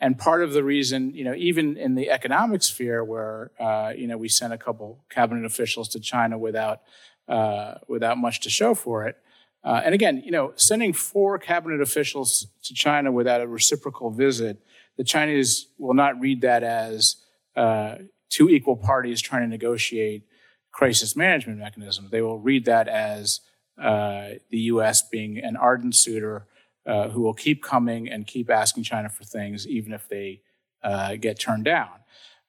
And 0.00 0.16
part 0.16 0.44
of 0.44 0.52
the 0.52 0.62
reason, 0.62 1.12
you 1.12 1.24
know, 1.24 1.34
even 1.34 1.76
in 1.76 1.96
the 1.96 2.08
economic 2.08 2.62
sphere, 2.62 3.04
where 3.04 3.50
uh, 3.58 3.92
you 3.96 4.06
know 4.06 4.16
we 4.16 4.28
sent 4.28 4.52
a 4.52 4.58
couple 4.58 5.04
cabinet 5.10 5.44
officials 5.44 5.88
to 5.90 6.00
China 6.00 6.38
without 6.38 6.82
uh, 7.28 7.74
without 7.88 8.16
much 8.16 8.40
to 8.40 8.48
show 8.48 8.74
for 8.74 9.06
it, 9.08 9.16
uh, 9.64 9.82
and 9.84 9.94
again, 9.94 10.22
you 10.24 10.30
know, 10.30 10.52
sending 10.56 10.92
four 10.92 11.38
cabinet 11.38 11.80
officials 11.80 12.46
to 12.62 12.74
China 12.74 13.10
without 13.10 13.40
a 13.40 13.46
reciprocal 13.46 14.10
visit, 14.10 14.58
the 14.96 15.04
Chinese 15.04 15.66
will 15.78 15.94
not 15.94 16.18
read 16.20 16.40
that 16.42 16.62
as 16.62 17.16
uh, 17.56 17.96
two 18.30 18.48
equal 18.48 18.76
parties 18.76 19.20
trying 19.20 19.42
to 19.42 19.48
negotiate 19.48 20.24
crisis 20.70 21.16
management 21.16 21.58
mechanisms. 21.58 22.10
They 22.10 22.22
will 22.22 22.38
read 22.38 22.64
that 22.66 22.88
as 22.88 23.40
uh, 23.80 24.30
the 24.50 24.58
U.S. 24.58 25.02
being 25.02 25.38
an 25.38 25.56
ardent 25.56 25.94
suitor 25.94 26.46
uh, 26.86 27.08
who 27.08 27.22
will 27.22 27.34
keep 27.34 27.62
coming 27.62 28.08
and 28.08 28.26
keep 28.26 28.50
asking 28.50 28.84
China 28.84 29.08
for 29.08 29.24
things, 29.24 29.66
even 29.66 29.92
if 29.92 30.08
they 30.08 30.40
uh, 30.82 31.16
get 31.16 31.38
turned 31.38 31.64
down. 31.64 31.90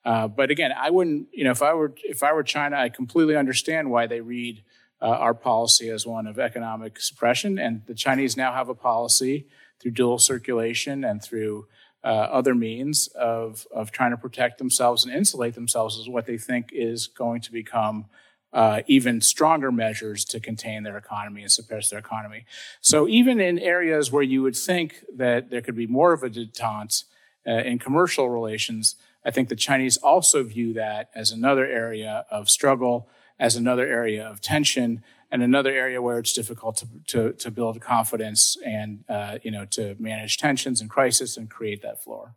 Uh, 0.05 0.27
but 0.27 0.49
again, 0.49 0.71
I 0.71 0.89
wouldn't, 0.89 1.27
you 1.33 1.43
know, 1.43 1.51
if 1.51 1.61
I 1.61 1.73
were 1.73 1.93
if 2.03 2.23
I 2.23 2.33
were 2.33 2.43
China, 2.43 2.77
I 2.77 2.89
completely 2.89 3.35
understand 3.35 3.91
why 3.91 4.07
they 4.07 4.21
read 4.21 4.63
uh, 5.01 5.07
our 5.07 5.33
policy 5.33 5.89
as 5.89 6.05
one 6.05 6.27
of 6.27 6.39
economic 6.39 6.99
suppression. 6.99 7.57
And 7.57 7.83
the 7.85 7.93
Chinese 7.93 8.35
now 8.35 8.53
have 8.53 8.69
a 8.69 8.75
policy 8.75 9.47
through 9.79 9.91
dual 9.91 10.19
circulation 10.19 11.03
and 11.03 11.23
through 11.23 11.67
uh, 12.03 12.07
other 12.07 12.55
means 12.55 13.07
of, 13.07 13.65
of 13.73 13.91
trying 13.91 14.11
to 14.11 14.17
protect 14.17 14.57
themselves 14.57 15.05
and 15.05 15.13
insulate 15.13 15.55
themselves 15.55 15.99
as 15.99 16.07
what 16.07 16.25
they 16.25 16.37
think 16.37 16.69
is 16.71 17.07
going 17.07 17.41
to 17.41 17.51
become 17.51 18.05
uh, 18.51 18.81
even 18.87 19.21
stronger 19.21 19.71
measures 19.71 20.25
to 20.25 20.39
contain 20.39 20.83
their 20.83 20.97
economy 20.97 21.41
and 21.41 21.51
suppress 21.51 21.89
their 21.89 21.99
economy. 21.99 22.45
So 22.81 23.07
even 23.07 23.39
in 23.39 23.59
areas 23.59 24.11
where 24.11 24.23
you 24.23 24.41
would 24.41 24.55
think 24.55 25.03
that 25.15 25.49
there 25.49 25.61
could 25.61 25.75
be 25.75 25.87
more 25.87 26.13
of 26.13 26.23
a 26.23 26.29
detente 26.29 27.03
uh, 27.47 27.51
in 27.51 27.79
commercial 27.79 28.29
relations, 28.29 28.95
I 29.23 29.31
think 29.31 29.49
the 29.49 29.55
Chinese 29.55 29.97
also 29.97 30.43
view 30.43 30.73
that 30.73 31.09
as 31.13 31.31
another 31.31 31.65
area 31.65 32.25
of 32.31 32.49
struggle 32.49 33.07
as 33.39 33.55
another 33.55 33.87
area 33.87 34.25
of 34.25 34.41
tension 34.41 35.03
and 35.31 35.43
another 35.43 35.71
area 35.71 36.01
where 36.01 36.17
it's 36.19 36.33
difficult 36.33 36.77
to, 36.77 36.87
to, 37.07 37.33
to 37.33 37.51
build 37.51 37.79
confidence 37.81 38.57
and 38.65 39.03
uh, 39.07 39.37
you 39.43 39.51
know 39.51 39.65
to 39.65 39.95
manage 39.99 40.37
tensions 40.37 40.81
and 40.81 40.89
crisis 40.89 41.37
and 41.37 41.49
create 41.49 41.81
that 41.81 42.03
floor. 42.03 42.35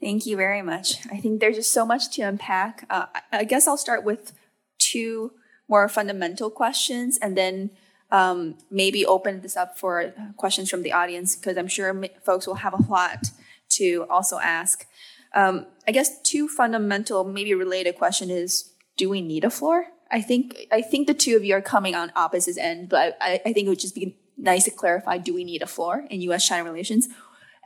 Thank 0.00 0.24
you 0.24 0.36
very 0.36 0.62
much. 0.62 1.06
I 1.10 1.18
think 1.18 1.40
there's 1.40 1.56
just 1.56 1.72
so 1.72 1.84
much 1.84 2.10
to 2.16 2.22
unpack. 2.22 2.86
Uh, 2.88 3.06
I 3.32 3.44
guess 3.44 3.68
I'll 3.68 3.76
start 3.76 4.02
with 4.02 4.32
two 4.78 5.32
more 5.68 5.88
fundamental 5.88 6.50
questions 6.50 7.18
and 7.20 7.36
then 7.36 7.70
um, 8.10 8.56
maybe 8.70 9.04
open 9.04 9.42
this 9.42 9.56
up 9.56 9.78
for 9.78 10.12
questions 10.36 10.70
from 10.70 10.82
the 10.82 10.92
audience 10.92 11.36
because 11.36 11.56
I'm 11.58 11.68
sure 11.68 11.94
folks 12.24 12.46
will 12.46 12.56
have 12.56 12.72
a 12.72 12.82
lot 12.90 13.26
to 13.70 14.06
also 14.08 14.38
ask. 14.38 14.86
Um, 15.34 15.66
I 15.90 15.92
guess 15.92 16.20
two 16.22 16.46
fundamental, 16.46 17.24
maybe 17.24 17.52
related 17.52 17.96
question 17.96 18.30
is: 18.30 18.74
Do 18.96 19.10
we 19.10 19.20
need 19.20 19.42
a 19.42 19.50
floor? 19.50 19.86
I 20.08 20.22
think 20.22 20.68
I 20.70 20.82
think 20.82 21.08
the 21.08 21.14
two 21.14 21.34
of 21.34 21.44
you 21.44 21.52
are 21.56 21.60
coming 21.60 21.96
on 21.96 22.12
opposite 22.14 22.58
ends, 22.58 22.88
but 22.88 23.16
I, 23.20 23.40
I 23.44 23.52
think 23.52 23.66
it 23.66 23.70
would 23.70 23.80
just 23.80 23.96
be 23.96 24.16
nice 24.38 24.66
to 24.66 24.70
clarify: 24.70 25.18
Do 25.18 25.34
we 25.34 25.42
need 25.42 25.62
a 25.62 25.66
floor 25.66 26.06
in 26.08 26.20
U.S.-China 26.20 26.62
relations? 26.62 27.08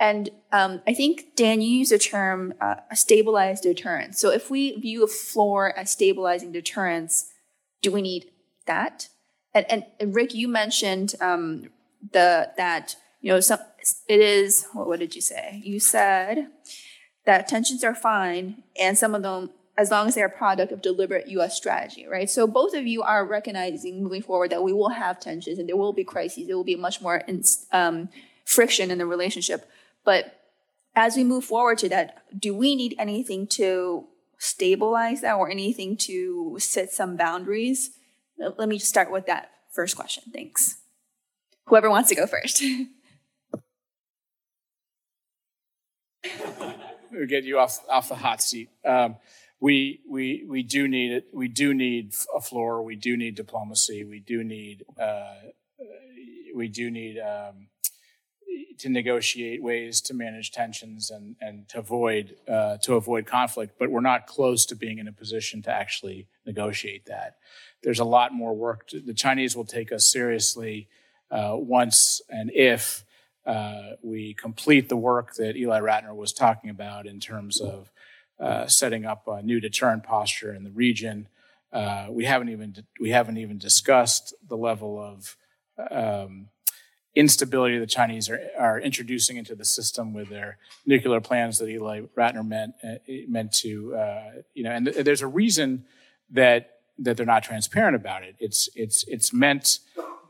And 0.00 0.30
um, 0.52 0.80
I 0.86 0.94
think 0.94 1.36
Dan, 1.36 1.60
you 1.60 1.68
use 1.68 1.90
the 1.90 1.98
term 1.98 2.54
uh, 2.62 2.76
a 2.90 2.96
stabilized 2.96 3.64
deterrence. 3.64 4.20
So 4.20 4.30
if 4.30 4.48
we 4.48 4.80
view 4.80 5.04
a 5.04 5.06
floor 5.06 5.78
as 5.78 5.90
stabilizing 5.90 6.50
deterrence, 6.50 7.30
do 7.82 7.92
we 7.92 8.00
need 8.00 8.30
that? 8.64 9.10
And, 9.52 9.66
and, 9.70 9.84
and 10.00 10.14
Rick, 10.14 10.32
you 10.32 10.48
mentioned 10.48 11.14
um, 11.20 11.68
the 12.12 12.52
that 12.56 12.96
you 13.20 13.30
know 13.30 13.40
some 13.40 13.60
it 14.08 14.20
is 14.20 14.66
what, 14.72 14.86
what 14.86 14.98
did 14.98 15.14
you 15.14 15.20
say? 15.20 15.60
You 15.62 15.78
said 15.78 16.48
that 17.24 17.48
tensions 17.48 17.82
are 17.84 17.94
fine, 17.94 18.62
and 18.78 18.98
some 18.98 19.14
of 19.14 19.22
them, 19.22 19.50
as 19.76 19.90
long 19.90 20.06
as 20.08 20.14
they're 20.14 20.26
a 20.26 20.30
product 20.30 20.72
of 20.72 20.82
deliberate 20.82 21.28
U.S. 21.28 21.56
strategy, 21.56 22.06
right? 22.06 22.28
So 22.28 22.46
both 22.46 22.74
of 22.74 22.86
you 22.86 23.02
are 23.02 23.26
recognizing 23.26 24.02
moving 24.02 24.22
forward 24.22 24.50
that 24.50 24.62
we 24.62 24.72
will 24.72 24.90
have 24.90 25.18
tensions 25.18 25.58
and 25.58 25.68
there 25.68 25.76
will 25.76 25.92
be 25.92 26.04
crises. 26.04 26.46
There 26.46 26.56
will 26.56 26.64
be 26.64 26.76
much 26.76 27.00
more 27.00 27.22
um, 27.72 28.08
friction 28.44 28.90
in 28.90 28.98
the 28.98 29.06
relationship. 29.06 29.68
But 30.04 30.40
as 30.94 31.16
we 31.16 31.24
move 31.24 31.44
forward 31.44 31.78
to 31.78 31.88
that, 31.88 32.22
do 32.38 32.54
we 32.54 32.76
need 32.76 32.94
anything 32.98 33.46
to 33.48 34.06
stabilize 34.38 35.22
that 35.22 35.34
or 35.34 35.50
anything 35.50 35.96
to 35.96 36.56
set 36.60 36.92
some 36.92 37.16
boundaries? 37.16 37.90
Let 38.38 38.68
me 38.68 38.78
start 38.78 39.10
with 39.10 39.26
that 39.26 39.50
first 39.72 39.96
question. 39.96 40.24
Thanks. 40.32 40.76
Whoever 41.66 41.90
wants 41.90 42.10
to 42.10 42.14
go 42.14 42.26
first. 42.26 42.62
get 47.26 47.44
you 47.44 47.58
off 47.58 47.80
off 47.88 48.08
the 48.08 48.16
hot 48.16 48.42
seat. 48.42 48.70
Um, 48.84 49.16
we 49.60 50.00
we 50.08 50.44
we 50.46 50.62
do 50.62 50.86
need 50.88 51.12
it. 51.12 51.26
We 51.32 51.48
do 51.48 51.72
need 51.74 52.14
a 52.34 52.40
floor. 52.40 52.82
We 52.82 52.96
do 52.96 53.16
need 53.16 53.34
diplomacy. 53.34 54.04
We 54.04 54.20
do 54.20 54.44
need 54.44 54.84
uh, 55.00 55.34
we 56.54 56.68
do 56.68 56.90
need 56.90 57.18
um, 57.18 57.68
to 58.78 58.88
negotiate 58.88 59.62
ways 59.62 60.00
to 60.02 60.14
manage 60.14 60.52
tensions 60.52 61.10
and 61.10 61.36
and 61.40 61.68
to 61.70 61.78
avoid 61.78 62.36
uh, 62.48 62.76
to 62.78 62.94
avoid 62.94 63.26
conflict. 63.26 63.76
But 63.78 63.90
we're 63.90 64.00
not 64.00 64.26
close 64.26 64.66
to 64.66 64.74
being 64.74 64.98
in 64.98 65.08
a 65.08 65.12
position 65.12 65.62
to 65.62 65.70
actually 65.70 66.28
negotiate 66.44 67.06
that. 67.06 67.36
There's 67.82 68.00
a 68.00 68.04
lot 68.04 68.32
more 68.32 68.54
work. 68.54 68.88
To, 68.88 69.00
the 69.00 69.14
Chinese 69.14 69.56
will 69.56 69.64
take 69.64 69.92
us 69.92 70.06
seriously 70.06 70.88
uh, 71.30 71.54
once 71.56 72.20
and 72.28 72.50
if 72.52 73.04
uh, 73.46 73.90
we 74.02 74.34
complete 74.34 74.88
the 74.88 74.96
work 74.96 75.34
that 75.34 75.56
Ely 75.56 75.80
Ratner 75.80 76.14
was 76.14 76.32
talking 76.32 76.70
about 76.70 77.06
in 77.06 77.20
terms 77.20 77.60
of 77.60 77.90
uh, 78.40 78.66
setting 78.66 79.04
up 79.04 79.26
a 79.28 79.42
new 79.42 79.60
deterrent 79.60 80.02
posture 80.02 80.54
in 80.54 80.64
the 80.64 80.70
region. 80.70 81.28
Uh, 81.72 82.06
we 82.10 82.24
haven't 82.24 82.48
even 82.48 82.74
we 83.00 83.10
haven't 83.10 83.36
even 83.36 83.58
discussed 83.58 84.34
the 84.48 84.56
level 84.56 84.98
of 84.98 85.36
um, 85.90 86.48
instability 87.14 87.78
the 87.78 87.86
Chinese 87.86 88.28
are, 88.28 88.40
are 88.58 88.80
introducing 88.80 89.36
into 89.36 89.54
the 89.54 89.64
system 89.64 90.12
with 90.12 90.28
their 90.28 90.58
nuclear 90.86 91.20
plans 91.20 91.58
that 91.58 91.68
Ely 91.68 92.02
Ratner 92.16 92.46
meant 92.46 92.74
uh, 92.82 92.94
meant 93.28 93.52
to 93.52 93.94
uh, 93.94 94.30
you 94.54 94.64
know. 94.64 94.70
And 94.70 94.86
th- 94.86 95.04
there's 95.04 95.22
a 95.22 95.26
reason 95.26 95.84
that 96.30 96.78
that 96.98 97.16
they're 97.16 97.26
not 97.26 97.42
transparent 97.42 97.96
about 97.96 98.22
it. 98.22 98.36
It's 98.38 98.68
it's 98.74 99.04
it's 99.08 99.32
meant 99.32 99.80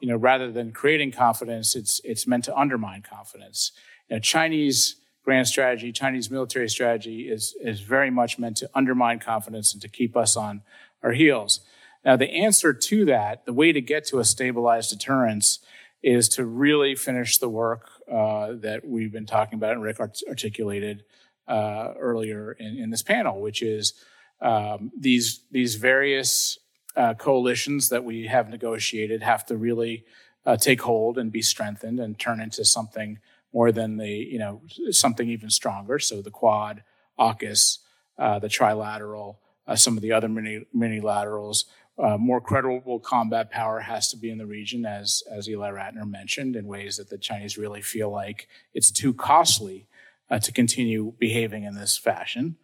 you 0.05 0.11
know 0.11 0.17
rather 0.17 0.53
than 0.53 0.71
creating 0.71 1.13
confidence, 1.13 1.75
it's 1.75 1.99
it's 2.05 2.27
meant 2.27 2.45
to 2.45 2.55
undermine 2.55 3.01
confidence. 3.01 3.73
You 4.11 4.17
know, 4.17 4.21
Chinese 4.21 4.97
grand 5.25 5.49
strategy, 5.49 5.93
Chinese 5.93 6.31
military 6.31 6.69
strategy 6.69 7.31
is 7.31 7.57
is 7.63 7.81
very 7.81 8.11
much 8.11 8.39
meant 8.39 8.59
to 8.59 8.69
undermine 8.75 9.19
confidence 9.19 9.73
and 9.73 9.81
to 9.81 9.89
keep 9.89 10.15
us 10.15 10.37
on 10.37 10.61
our 11.03 11.13
heels. 11.13 11.61
Now, 12.05 12.17
the 12.17 12.31
answer 12.31 12.75
to 12.75 13.07
that, 13.07 13.47
the 13.47 13.55
way 13.55 13.73
to 13.73 13.81
get 13.81 14.05
to 14.09 14.19
a 14.19 14.27
stabilized 14.27 14.91
deterrence 14.91 15.61
is 16.03 16.29
to 16.29 16.45
really 16.45 16.95
finish 16.95 17.39
the 17.39 17.49
work 17.49 17.89
uh, 18.07 18.53
that 18.57 18.87
we've 18.87 19.11
been 19.11 19.25
talking 19.25 19.57
about 19.57 19.73
and 19.73 19.83
Rick 19.83 20.01
art- 20.01 20.21
articulated 20.29 21.05
uh, 21.49 21.95
earlier 21.99 22.53
in, 22.53 22.77
in, 22.77 22.91
this 22.91 23.03
panel, 23.03 23.41
which 23.41 23.63
is 23.63 23.95
um, 24.43 24.93
these 24.95 25.41
these 25.51 25.77
various 25.77 26.59
uh, 26.97 27.15
coalitions 27.15 27.89
that 27.89 28.05
we 28.05 28.27
have 28.27 28.49
negotiated 28.49 29.23
have 29.23 29.45
to 29.47 29.57
really 29.57 30.05
uh, 30.47 30.57
take 30.57 30.83
hold 30.83 31.19
and 31.19 31.33
be 31.33 31.43
strengthened 31.43 31.99
and 31.99 32.19
turn 32.19 32.41
into 32.41 32.65
something 32.65 33.19
more 33.53 33.73
than 33.73 33.97
the 33.97 34.09
you 34.09 34.39
know 34.39 34.63
something 34.91 35.29
even 35.29 35.51
stronger. 35.51 35.99
So 35.99 36.23
the 36.23 36.31
Quad, 36.31 36.83
AUKUS, 37.19 37.79
uh, 38.19 38.39
the 38.39 38.49
Trilateral, 38.49 39.37
uh, 39.67 39.77
some 39.77 39.97
of 39.97 40.03
the 40.03 40.13
other 40.13 40.29
mini 40.29 41.01
laterals 41.01 41.67
uh, 41.99 42.17
more 42.19 42.41
credible 42.41 42.99
combat 42.99 43.51
power 43.51 43.81
has 43.81 44.11
to 44.11 44.17
be 44.17 44.31
in 44.31 44.39
the 44.39 44.47
region, 44.47 44.85
as 44.85 45.23
as 45.31 45.49
Ely 45.49 45.71
Ratner 45.71 46.09
mentioned, 46.09 46.57
in 46.57 46.67
ways 46.67 46.97
that 46.97 47.09
the 47.09 47.19
Chinese 47.19 47.57
really 47.57 47.83
feel 47.83 48.11
like 48.11 48.49
it's 48.73 48.91
too 48.91 49.15
costly 49.15 49.87
uh, 50.29 50.39
to 50.41 50.51
continue 50.51 51.13
behaving 51.19 51.65
in 51.65 51.75
this 51.77 51.97
fashion. 51.97 52.57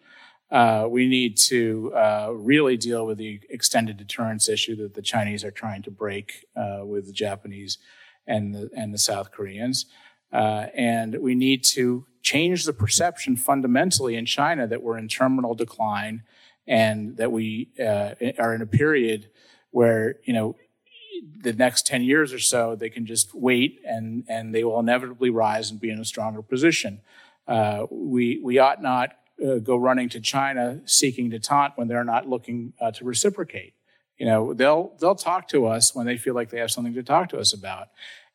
Uh, 0.51 0.87
we 0.91 1.07
need 1.07 1.37
to 1.37 1.93
uh, 1.95 2.33
really 2.35 2.77
deal 2.77 3.07
with 3.07 3.19
the 3.19 3.41
extended 3.51 3.97
deterrence 3.97 4.49
issue 4.49 4.75
that 4.75 4.95
the 4.95 5.03
Chinese 5.03 5.45
are 5.45 5.53
trying 5.53 5.83
to 5.83 5.91
break 5.91 6.47
uh, 6.57 6.81
with 6.85 7.07
the 7.07 7.13
Japanese 7.13 7.79
and 8.27 8.55
the 8.55 8.69
and 8.75 8.93
the 8.93 8.99
South 8.99 9.31
Koreans, 9.31 9.87
uh, 10.33 10.67
and 10.75 11.17
we 11.21 11.35
need 11.35 11.65
to 11.65 12.05
change 12.23 12.65
the 12.65 12.73
perception 12.73 13.37
fundamentally 13.37 14.17
in 14.17 14.27
China 14.27 14.67
that 14.67 14.83
we're 14.83 14.99
in 14.99 15.09
terminal 15.09 15.55
decline 15.55 16.23
and 16.67 17.17
that 17.17 17.33
we 17.33 17.71
uh, 17.81 18.15
are 18.39 18.55
in 18.55 18.61
a 18.61 18.67
period 18.67 19.31
where 19.71 20.17
you 20.25 20.33
know 20.33 20.57
the 21.43 21.53
next 21.53 21.87
10 21.87 22.03
years 22.03 22.33
or 22.33 22.39
so 22.39 22.75
they 22.75 22.89
can 22.91 23.07
just 23.07 23.35
wait 23.35 23.81
and 23.85 24.25
and 24.29 24.55
they 24.55 24.65
will 24.65 24.81
inevitably 24.81 25.31
rise 25.31 25.71
and 25.71 25.81
be 25.81 25.91
in 25.91 26.01
a 26.01 26.05
stronger 26.05 26.43
position. 26.43 27.01
Uh, 27.47 27.87
we 27.91 28.41
we 28.43 28.59
ought 28.59 28.83
not 28.83 29.17
uh, 29.45 29.59
go 29.59 29.77
running 29.77 30.09
to 30.09 30.21
China 30.21 30.81
seeking 30.85 31.31
detente 31.31 31.73
when 31.77 31.89
they're 31.89 32.05
not 32.05 32.29
looking 32.29 32.73
uh, 32.81 32.91
to 32.91 33.05
reciprocate 33.05 33.75
you 34.19 34.27
know 34.27 34.55
they'll 34.55 34.95
they'll 35.01 35.15
talk 35.15 35.49
to 35.49 35.67
us 35.67 35.95
when 35.95 36.07
they 36.07 36.17
feel 36.17 36.35
like 36.35 36.51
they 36.51 36.61
have 36.61 36.71
something 36.71 36.95
to 36.95 37.03
talk 37.03 37.29
to 37.29 37.39
us 37.39 37.53
about 37.53 37.89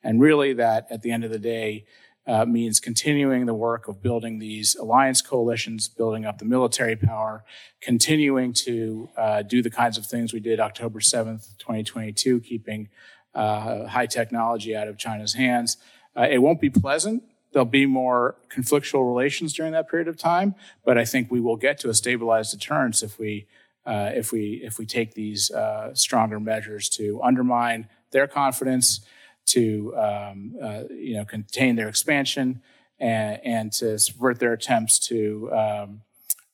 and 0.04 0.20
really 0.20 0.54
that 0.54 0.88
at 0.90 1.02
the 1.02 1.12
end 1.12 1.24
of 1.24 1.32
the 1.32 1.40
day 1.40 1.86
uh, 2.28 2.46
means 2.46 2.80
continuing 2.80 3.46
the 3.46 3.54
work 3.54 3.88
of 3.88 4.02
building 4.02 4.40
these 4.40 4.76
alliance 4.76 5.22
coalitions, 5.22 5.88
building 5.88 6.26
up 6.26 6.40
the 6.40 6.46
military 6.46 6.96
power, 6.96 7.44
continuing 7.82 8.52
to 8.52 9.10
uh, 9.16 9.42
do 9.44 9.62
the 9.62 9.70
kinds 9.70 9.98
of 9.98 10.06
things 10.06 10.34
we 10.34 10.40
did 10.40 10.60
October 10.60 11.00
7th, 11.00 11.56
2022, 11.60 12.42
keeping 12.42 12.90
uh, 13.36 13.86
high 13.86 14.08
technology 14.08 14.76
out 14.76 14.88
of 14.88 14.98
China's 14.98 15.36
hands. 15.36 15.78
Uh, 16.18 16.28
it 16.30 16.40
won't 16.40 16.60
be 16.60 16.70
pleasant. 16.70 17.22
There'll 17.56 17.66
be 17.66 17.86
more 17.86 18.36
conflictual 18.50 19.08
relations 19.08 19.54
during 19.54 19.72
that 19.72 19.88
period 19.90 20.10
of 20.10 20.18
time, 20.18 20.56
but 20.84 20.98
I 20.98 21.06
think 21.06 21.32
we 21.32 21.40
will 21.40 21.56
get 21.56 21.80
to 21.80 21.90
a 21.90 21.94
stabilized 21.94 22.52
deterrence 22.52 23.02
if 23.02 23.18
we 23.18 23.48
uh, 23.86 24.12
if 24.14 24.34
we 24.34 24.60
if 24.62 24.78
we 24.78 24.86
take 24.86 25.14
these 25.14 25.52
uh, 25.52 25.94
stronger 25.94 26.38
measures 26.38 26.90
to 26.90 27.22
undermine 27.24 27.88
their 28.12 28.28
confidence 28.28 29.06
to 29.46 29.96
um, 29.96 30.58
uh, 30.62 30.84
you 30.90 31.16
know 31.16 31.24
contain 31.24 31.78
their 31.78 31.88
expansion 31.88 32.62
and, 33.00 33.40
and 33.46 33.72
to 33.72 33.98
subvert 34.00 34.40
their 34.40 34.52
attempts 34.52 35.00
to 35.08 35.50
um, 35.54 36.02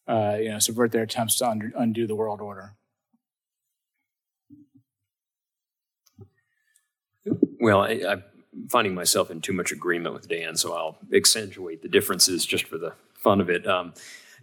uh, 0.08 0.38
you 0.40 0.50
know 0.50 0.60
subvert 0.60 0.92
their 0.92 1.02
attempts 1.02 1.36
to 1.40 1.50
under, 1.50 1.72
undo 1.76 2.06
the 2.06 2.14
world 2.14 2.42
order. 2.42 2.76
Well, 7.60 7.82
I, 7.82 8.04
I'm 8.08 8.24
finding 8.70 8.94
myself 8.94 9.32
in 9.32 9.42
too 9.42 9.54
much 9.54 9.72
agreement 9.72 10.14
with 10.14 10.28
Dan, 10.28 10.56
so 10.56 10.74
I'll 10.74 10.98
accentuate 11.14 11.82
the 11.82 11.90
differences 11.90 12.46
just 12.46 12.66
for 12.66 12.78
the 12.78 12.94
fun 13.16 13.42
of 13.42 13.50
it. 13.50 13.68
Um, 13.68 13.94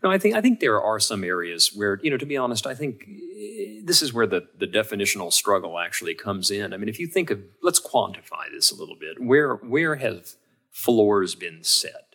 no, 0.02 0.10
I 0.10 0.18
think 0.18 0.36
I 0.36 0.40
think 0.40 0.60
there 0.60 0.80
are 0.80 1.00
some 1.00 1.24
areas 1.24 1.72
where, 1.74 1.98
you 2.02 2.10
know, 2.10 2.16
to 2.16 2.26
be 2.26 2.36
honest, 2.36 2.66
I 2.66 2.74
think 2.74 3.04
eh, 3.08 3.80
this 3.82 4.00
is 4.02 4.12
where 4.12 4.26
the, 4.26 4.46
the 4.56 4.66
definitional 4.66 5.32
struggle 5.32 5.78
actually 5.78 6.14
comes 6.14 6.50
in. 6.50 6.72
I 6.72 6.76
mean, 6.76 6.88
if 6.88 7.00
you 7.00 7.06
think 7.06 7.30
of 7.30 7.40
let's 7.62 7.80
quantify 7.80 8.50
this 8.52 8.70
a 8.70 8.76
little 8.76 8.96
bit. 8.96 9.20
Where 9.20 9.54
where 9.56 9.96
have 9.96 10.34
floors 10.70 11.34
been 11.34 11.64
set? 11.64 12.08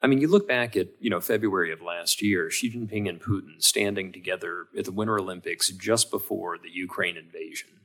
I 0.00 0.06
mean, 0.06 0.20
you 0.20 0.28
look 0.28 0.46
back 0.46 0.76
at, 0.76 0.88
you 1.00 1.10
know, 1.10 1.20
February 1.20 1.72
of 1.72 1.82
last 1.82 2.22
year, 2.22 2.50
Xi 2.50 2.70
Jinping 2.70 3.08
and 3.08 3.20
Putin 3.20 3.60
standing 3.60 4.12
together 4.12 4.66
at 4.78 4.84
the 4.84 4.92
Winter 4.92 5.18
Olympics 5.18 5.70
just 5.70 6.10
before 6.10 6.56
the 6.56 6.70
Ukraine 6.70 7.16
invasion. 7.16 7.77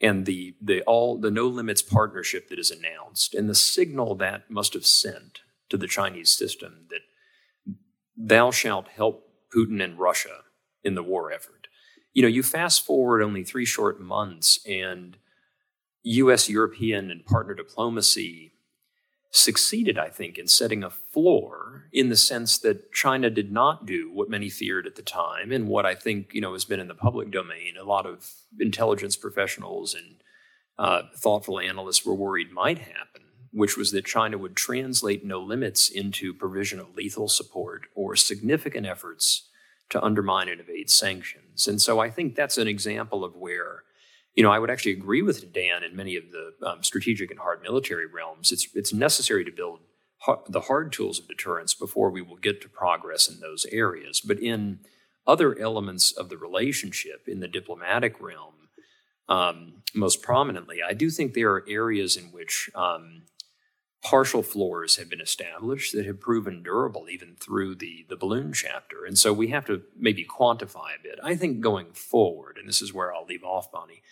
And 0.00 0.26
the 0.26 0.56
the 0.60 0.82
all 0.82 1.18
the 1.18 1.30
no 1.30 1.46
limits 1.46 1.82
partnership 1.82 2.48
that 2.48 2.58
is 2.58 2.70
announced 2.70 3.34
and 3.34 3.48
the 3.48 3.54
signal 3.54 4.14
that 4.16 4.50
must 4.50 4.74
have 4.74 4.86
sent 4.86 5.40
to 5.70 5.76
the 5.76 5.86
Chinese 5.86 6.30
system 6.30 6.86
that 6.90 7.00
thou 8.16 8.50
shalt 8.50 8.88
help 8.88 9.28
Putin 9.54 9.82
and 9.82 9.98
Russia 9.98 10.42
in 10.82 10.94
the 10.94 11.02
war 11.02 11.32
effort. 11.32 11.68
You 12.12 12.22
know, 12.22 12.28
you 12.28 12.42
fast 12.42 12.84
forward 12.84 13.22
only 13.22 13.44
three 13.44 13.64
short 13.64 14.00
months, 14.00 14.58
and 14.66 15.16
US, 16.02 16.48
European, 16.48 17.10
and 17.10 17.24
partner 17.24 17.54
diplomacy 17.54 18.53
succeeded, 19.34 19.98
I 19.98 20.08
think, 20.08 20.38
in 20.38 20.46
setting 20.46 20.84
a 20.84 20.90
floor 20.90 21.88
in 21.92 22.08
the 22.08 22.16
sense 22.16 22.58
that 22.58 22.92
China 22.92 23.30
did 23.30 23.50
not 23.52 23.84
do 23.84 24.10
what 24.12 24.30
many 24.30 24.48
feared 24.48 24.86
at 24.86 24.96
the 24.96 25.02
time, 25.02 25.52
and 25.52 25.68
what 25.68 25.84
I 25.84 25.94
think, 25.94 26.32
you 26.32 26.40
know, 26.40 26.52
has 26.52 26.64
been 26.64 26.80
in 26.80 26.88
the 26.88 26.94
public 26.94 27.30
domain. 27.30 27.74
A 27.78 27.84
lot 27.84 28.06
of 28.06 28.32
intelligence 28.60 29.16
professionals 29.16 29.94
and 29.94 30.16
uh, 30.78 31.02
thoughtful 31.16 31.58
analysts 31.58 32.06
were 32.06 32.14
worried 32.14 32.52
might 32.52 32.78
happen 32.78 33.24
which 33.54 33.76
was 33.76 33.92
that 33.92 34.04
China 34.04 34.36
would 34.36 34.56
translate 34.56 35.24
no 35.24 35.40
limits 35.40 35.88
into 35.88 36.34
provision 36.34 36.80
of 36.80 36.96
lethal 36.96 37.28
support 37.28 37.82
or 37.94 38.16
significant 38.16 38.84
efforts 38.84 39.48
to 39.88 40.02
undermine 40.02 40.48
and 40.48 40.60
evade 40.60 40.90
sanctions. 40.90 41.68
And 41.68 41.80
so 41.80 42.00
I 42.00 42.10
think 42.10 42.34
that's 42.34 42.58
an 42.58 42.66
example 42.66 43.24
of 43.24 43.36
where, 43.36 43.84
you 44.34 44.42
know, 44.42 44.50
I 44.50 44.58
would 44.58 44.70
actually 44.70 44.92
agree 44.92 45.22
with 45.22 45.52
Dan 45.52 45.82
in 45.84 45.94
many 45.94 46.16
of 46.16 46.24
the 46.32 46.54
um, 46.66 46.82
strategic 46.82 47.30
and 47.30 47.38
hard 47.38 47.62
military 47.62 48.06
realms. 48.06 48.50
It's 48.52 48.68
it's 48.74 48.92
necessary 48.92 49.44
to 49.44 49.52
build 49.52 49.80
the 50.48 50.62
hard 50.62 50.92
tools 50.92 51.18
of 51.18 51.28
deterrence 51.28 51.74
before 51.74 52.10
we 52.10 52.22
will 52.22 52.36
get 52.36 52.60
to 52.62 52.68
progress 52.68 53.28
in 53.28 53.40
those 53.40 53.66
areas. 53.70 54.20
But 54.20 54.40
in 54.40 54.80
other 55.26 55.58
elements 55.58 56.12
of 56.12 56.28
the 56.28 56.36
relationship, 56.36 57.28
in 57.28 57.40
the 57.40 57.48
diplomatic 57.48 58.20
realm, 58.20 58.54
um, 59.28 59.82
most 59.94 60.22
prominently, 60.22 60.78
I 60.86 60.92
do 60.94 61.10
think 61.10 61.34
there 61.34 61.52
are 61.52 61.64
areas 61.68 62.16
in 62.16 62.24
which 62.24 62.70
um, 62.74 63.22
partial 64.04 64.42
floors 64.42 64.96
have 64.96 65.08
been 65.08 65.20
established 65.20 65.94
that 65.94 66.04
have 66.04 66.20
proven 66.20 66.62
durable 66.62 67.06
even 67.10 67.34
through 67.36 67.74
the, 67.74 68.04
the 68.10 68.16
balloon 68.16 68.52
chapter. 68.52 69.04
And 69.06 69.18
so 69.18 69.32
we 69.32 69.48
have 69.48 69.64
to 69.66 69.82
maybe 69.96 70.26
quantify 70.26 70.96
a 70.98 71.02
bit. 71.02 71.18
I 71.22 71.34
think 71.34 71.60
going 71.60 71.92
forward, 71.92 72.58
and 72.58 72.68
this 72.68 72.82
is 72.82 72.92
where 72.92 73.14
I'll 73.14 73.24
leave 73.24 73.42
off, 73.42 73.72
Bonny, 73.72 74.02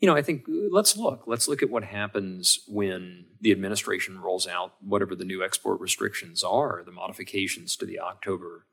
you 0.00 0.06
know, 0.06 0.16
I 0.16 0.20
think 0.20 0.46
uh, 0.48 0.68
let's 0.70 0.96
look. 0.96 1.24
Let's 1.26 1.48
look 1.48 1.62
at 1.62 1.70
what 1.70 1.84
happens 1.84 2.58
when 2.68 3.26
the 3.40 3.52
administration 3.52 4.20
rolls 4.20 4.46
out 4.46 4.74
whatever 4.80 5.14
the 5.14 5.24
new 5.24 5.42
export 5.42 5.80
restrictions 5.80 6.42
are, 6.42 6.82
the 6.84 6.92
modifications 6.92 7.76
to 7.76 7.86
the 7.86 8.00
October 8.00 8.66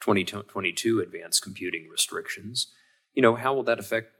2022 0.00 1.00
advanced 1.00 1.42
computing 1.42 1.88
restrictions. 1.90 2.68
You 3.14 3.22
know, 3.22 3.34
how 3.34 3.54
will 3.54 3.62
that 3.64 3.78
affect 3.78 4.13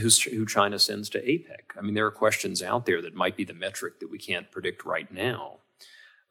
who 0.00 0.46
China 0.46 0.78
sends 0.78 1.08
to 1.10 1.20
APEC. 1.20 1.76
I 1.76 1.82
mean, 1.82 1.94
there 1.94 2.06
are 2.06 2.10
questions 2.12 2.62
out 2.62 2.86
there 2.86 3.02
that 3.02 3.14
might 3.14 3.36
be 3.36 3.44
the 3.44 3.54
metric 3.54 4.00
that 4.00 4.10
we 4.10 4.18
can't 4.18 4.50
predict 4.50 4.84
right 4.84 5.12
now. 5.12 5.58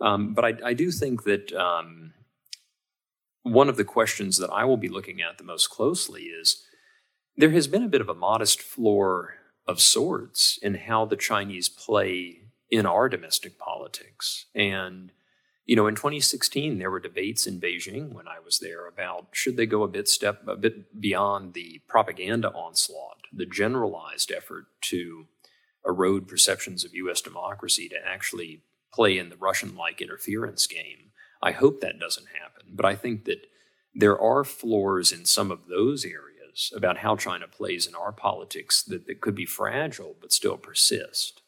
Um, 0.02 0.34
but 0.34 0.46
I, 0.46 0.54
I, 0.70 0.74
do 0.74 0.92
think 0.92 1.24
that 1.24 1.52
um, 1.52 2.14
one 3.44 3.68
of 3.68 3.76
the 3.76 3.84
questions 3.84 4.38
that 4.38 4.50
I 4.50 4.64
will 4.64 4.78
be 4.78 4.88
looking 4.88 5.22
at 5.22 5.38
the 5.38 5.44
most 5.44 5.70
closely 5.70 6.24
is 6.24 6.64
there 7.36 7.52
has 7.52 7.68
been 7.68 7.84
a 7.84 7.90
bit 7.90 8.00
of 8.00 8.08
a 8.08 8.16
modest 8.16 8.62
floor 8.62 9.36
of 9.68 9.82
sorts 9.82 10.58
in 10.62 10.76
how 10.76 11.06
the 11.06 11.18
Chinese 11.18 11.68
play 11.68 12.44
in 12.72 12.86
our 12.86 13.10
domestic 13.10 13.60
politics. 13.60 14.46
And, 14.56 15.12
you 15.70 15.76
know, 15.76 15.86
in 15.86 15.94
2016, 15.94 16.80
there 16.80 16.90
were 16.90 17.00
debates 17.00 17.46
in 17.46 17.62
Beijing 17.62 18.12
when 18.12 18.28
I 18.28 18.40
was 18.44 18.58
there 18.58 18.88
about 18.88 19.28
should 19.34 19.56
they 19.56 19.68
go 19.68 19.84
a 19.84 19.88
bit 19.88 20.10
step 20.10 20.42
a 20.48 20.56
bit 20.56 21.00
beyond 21.00 21.54
the 21.54 21.80
propaganda 21.88 22.50
onslaught 22.50 23.18
the 23.32 23.46
generalized 23.46 24.32
effort 24.36 24.66
to 24.82 25.28
erode 25.86 26.28
perceptions 26.28 26.84
of 26.84 26.96
U.S. 26.96 27.22
democracy 27.22 27.88
to 27.88 27.98
actually 28.04 28.64
play 28.92 29.20
in 29.20 29.30
the 29.30 29.38
Russian 29.38 29.76
like 29.76 30.02
interference 30.02 30.66
game. 30.66 31.12
I 31.40 31.52
hope 31.52 31.82
that 31.82 32.00
doesn't 32.00 32.30
happen, 32.42 32.74
but 32.74 32.88
I 32.88 32.96
think 32.96 33.26
that 33.26 33.46
there 33.94 34.20
are 34.20 34.44
flaws 34.44 35.12
in 35.12 35.24
some 35.26 35.52
of 35.52 35.68
those 35.68 36.04
areas 36.04 36.74
about 36.76 36.98
how 36.98 37.16
China 37.16 37.46
plays 37.48 37.86
in 37.86 37.94
our 37.94 38.12
politics 38.12 38.82
that, 38.82 39.06
that 39.06 39.22
could 39.22 39.36
be 39.36 39.46
fragile 39.46 40.16
but 40.20 40.34
still 40.34 40.58
persist. 40.58 41.44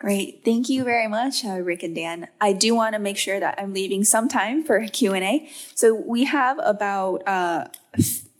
Great. 0.00 0.42
Thank 0.44 0.68
you 0.68 0.84
very 0.84 1.08
much, 1.08 1.44
uh, 1.44 1.60
Rick 1.60 1.82
and 1.82 1.94
Dan. 1.94 2.28
I 2.40 2.52
do 2.52 2.72
want 2.72 2.94
to 2.94 3.00
make 3.00 3.16
sure 3.16 3.40
that 3.40 3.56
I'm 3.58 3.72
leaving 3.72 4.04
some 4.04 4.28
time 4.28 4.62
for 4.62 4.86
Q&A. 4.86 5.48
So 5.74 5.92
we 5.92 6.24
have 6.24 6.56
about 6.62 7.26
uh, 7.26 7.64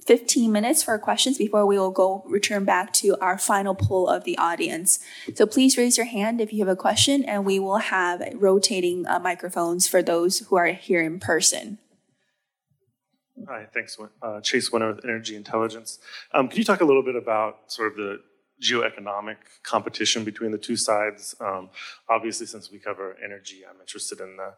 15 0.06 0.52
minutes 0.52 0.84
for 0.84 0.96
questions 0.98 1.36
before 1.36 1.66
we 1.66 1.76
will 1.76 1.90
go 1.90 2.22
return 2.28 2.64
back 2.64 2.92
to 2.94 3.16
our 3.20 3.36
final 3.36 3.74
poll 3.74 4.08
of 4.08 4.22
the 4.22 4.38
audience. 4.38 5.00
So 5.34 5.46
please 5.46 5.76
raise 5.76 5.96
your 5.96 6.06
hand 6.06 6.40
if 6.40 6.52
you 6.52 6.60
have 6.60 6.68
a 6.68 6.76
question 6.76 7.24
and 7.24 7.44
we 7.44 7.58
will 7.58 7.78
have 7.78 8.22
rotating 8.34 9.04
uh, 9.08 9.18
microphones 9.18 9.88
for 9.88 10.00
those 10.00 10.38
who 10.38 10.56
are 10.56 10.68
here 10.68 11.02
in 11.02 11.18
person. 11.18 11.78
Hi, 13.48 13.66
thanks. 13.74 13.98
Uh, 14.22 14.40
Chase 14.40 14.72
Winter 14.72 14.94
with 14.94 15.04
Energy 15.04 15.36
Intelligence. 15.36 15.98
Um, 16.32 16.48
can 16.48 16.58
you 16.58 16.64
talk 16.64 16.80
a 16.80 16.84
little 16.84 17.02
bit 17.02 17.16
about 17.16 17.70
sort 17.70 17.92
of 17.92 17.96
the 17.96 18.20
geoeconomic 18.62 19.36
competition 19.62 20.24
between 20.24 20.50
the 20.50 20.58
two 20.58 20.76
sides? 20.76 21.34
Um, 21.40 21.70
obviously, 22.08 22.46
since 22.46 22.70
we 22.70 22.78
cover 22.78 23.16
energy, 23.24 23.62
I'm 23.68 23.80
interested 23.80 24.20
in 24.20 24.36
the 24.36 24.54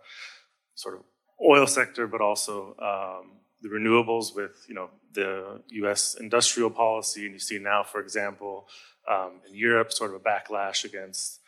sort 0.75 0.95
of 0.97 1.03
oil 1.45 1.67
sector, 1.67 2.07
but 2.07 2.21
also 2.21 2.77
um, 2.79 3.33
the 3.63 3.69
renewables 3.69 4.35
with 4.35 4.65
you 4.69 4.75
know 4.75 4.91
the 5.13 5.61
U.S. 5.71 6.17
industrial 6.19 6.71
policy, 6.71 7.25
and 7.25 7.33
you 7.35 7.41
see 7.41 7.59
now, 7.59 7.83
for 7.83 8.01
example, 8.01 8.69
um, 9.11 9.41
in 9.49 9.55
Europe, 9.55 9.93
sort 9.93 10.15
of 10.15 10.21
a 10.21 10.25
backlash 10.25 10.85
against 10.85 11.41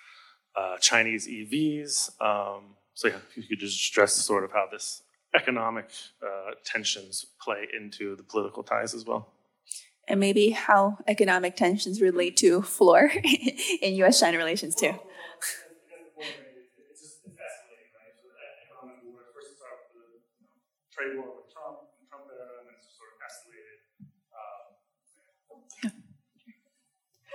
uh, 0.57 0.76
Chinese 0.78 1.28
EVs. 1.28 2.11
Um, 2.20 2.76
so 2.94 3.09
yeah, 3.09 3.18
you 3.36 3.44
could 3.44 3.61
just 3.61 3.78
stress 3.78 4.12
sort 4.12 4.44
of 4.44 4.53
how 4.53 4.66
this 4.70 5.03
economic 5.34 5.88
uh, 6.22 6.53
tensions 6.64 7.24
play 7.40 7.66
into 7.78 8.16
the 8.16 8.22
political 8.22 8.62
ties 8.62 8.94
as 8.94 9.07
well. 9.07 9.28
And 10.09 10.18
maybe 10.18 10.50
how 10.50 10.98
economic 11.07 11.57
tensions 11.57 12.00
relate 12.00 12.36
to 12.38 12.62
floor 12.62 13.11
in 13.82 13.94
U.S. 13.94 14.20
China 14.20 14.36
relations 14.36 14.74
too. 14.74 14.94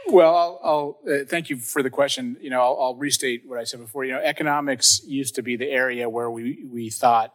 Well, 0.10 0.36
I'll, 0.36 0.60
I'll 0.64 1.00
uh, 1.14 1.26
thank 1.26 1.50
you 1.50 1.58
for 1.58 1.84
the 1.84 1.90
question. 1.90 2.38
You 2.40 2.50
know, 2.50 2.62
I'll, 2.62 2.78
I'll, 2.82 2.96
restate 2.96 3.44
what 3.46 3.60
I 3.60 3.66
said 3.66 3.82
before. 3.82 4.06
You 4.06 4.14
know, 4.14 4.22
economics 4.22 5.02
used 5.06 5.36
to 5.36 5.42
be 5.42 5.58
the 5.58 5.70
area 5.70 6.10
where 6.10 6.32
we 6.32 6.66
we 6.72 6.90
thought, 6.90 7.34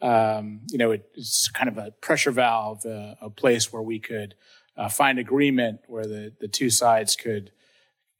um, 0.00 0.60
you 0.70 0.78
know, 0.78 0.92
it, 0.92 1.08
it's 1.14 1.48
kind 1.48 1.68
of 1.68 1.76
a 1.76 1.90
pressure 1.90 2.30
valve, 2.30 2.86
uh, 2.86 3.16
a 3.20 3.30
place 3.30 3.72
where 3.72 3.82
we 3.82 3.98
could 3.98 4.34
uh, 4.76 4.88
find 4.88 5.18
agreement 5.18 5.80
where 5.86 6.06
the 6.06 6.32
the 6.40 6.48
two 6.48 6.70
sides 6.70 7.16
could 7.16 7.50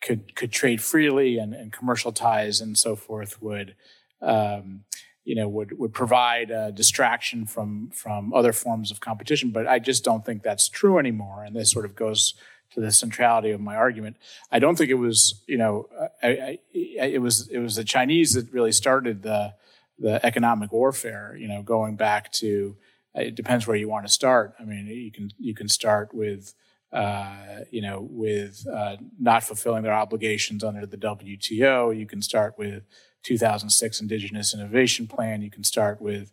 could 0.00 0.34
could 0.34 0.52
trade 0.52 0.82
freely 0.82 1.38
and, 1.38 1.54
and 1.54 1.72
commercial 1.72 2.12
ties 2.12 2.60
and 2.60 2.78
so 2.78 2.96
forth 2.96 3.42
would. 3.42 3.74
Um, 4.20 4.84
you 5.24 5.34
know, 5.34 5.48
would 5.48 5.78
would 5.78 5.94
provide 5.94 6.50
a 6.50 6.70
distraction 6.70 7.46
from 7.46 7.88
from 7.90 8.34
other 8.34 8.52
forms 8.52 8.90
of 8.90 9.00
competition, 9.00 9.50
but 9.52 9.66
I 9.66 9.78
just 9.78 10.04
don't 10.04 10.24
think 10.24 10.42
that's 10.42 10.68
true 10.68 10.98
anymore. 10.98 11.44
And 11.44 11.56
this 11.56 11.70
sort 11.70 11.86
of 11.86 11.96
goes 11.96 12.34
to 12.74 12.80
the 12.80 12.92
centrality 12.92 13.50
of 13.50 13.60
my 13.60 13.74
argument. 13.74 14.16
I 14.52 14.58
don't 14.58 14.76
think 14.76 14.90
it 14.90 14.94
was, 14.94 15.42
you 15.46 15.56
know, 15.56 15.88
I, 16.22 16.28
I, 16.28 16.58
it 16.74 17.22
was 17.22 17.48
it 17.48 17.58
was 17.58 17.76
the 17.76 17.84
Chinese 17.84 18.34
that 18.34 18.52
really 18.52 18.72
started 18.72 19.22
the 19.22 19.54
the 19.98 20.24
economic 20.26 20.72
warfare. 20.72 21.36
You 21.38 21.48
know, 21.48 21.62
going 21.62 21.96
back 21.96 22.30
to 22.32 22.76
it 23.14 23.34
depends 23.34 23.66
where 23.66 23.76
you 23.76 23.88
want 23.88 24.06
to 24.06 24.12
start. 24.12 24.54
I 24.58 24.64
mean, 24.64 24.86
you 24.86 25.12
can 25.12 25.30
you 25.38 25.54
can 25.54 25.68
start 25.68 26.14
with. 26.14 26.54
Uh, 26.92 27.64
you 27.72 27.82
know, 27.82 28.06
with 28.08 28.64
uh, 28.72 28.94
not 29.18 29.42
fulfilling 29.42 29.82
their 29.82 29.92
obligations 29.92 30.62
under 30.62 30.86
the 30.86 30.96
WTO, 30.96 31.98
you 31.98 32.06
can 32.06 32.22
start 32.22 32.54
with 32.56 32.84
2006 33.24 34.00
Indigenous 34.00 34.54
Innovation 34.54 35.08
Plan. 35.08 35.42
You 35.42 35.50
can 35.50 35.64
start 35.64 36.00
with 36.00 36.30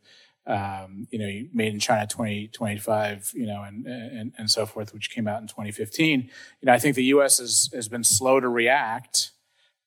um, 0.47 1.07
you 1.11 1.19
know, 1.19 1.47
made 1.53 1.73
in 1.73 1.79
China 1.79 2.07
2025, 2.07 3.31
you 3.35 3.45
know, 3.45 3.63
and, 3.63 3.85
and, 3.85 4.33
and 4.37 4.49
so 4.49 4.65
forth, 4.65 4.93
which 4.93 5.11
came 5.11 5.27
out 5.27 5.41
in 5.41 5.47
2015. 5.47 6.21
You 6.21 6.29
know, 6.63 6.73
I 6.73 6.79
think 6.79 6.95
the 6.95 7.05
U.S. 7.05 7.37
has, 7.37 7.69
has 7.73 7.87
been 7.87 8.03
slow 8.03 8.39
to 8.39 8.49
react, 8.49 9.31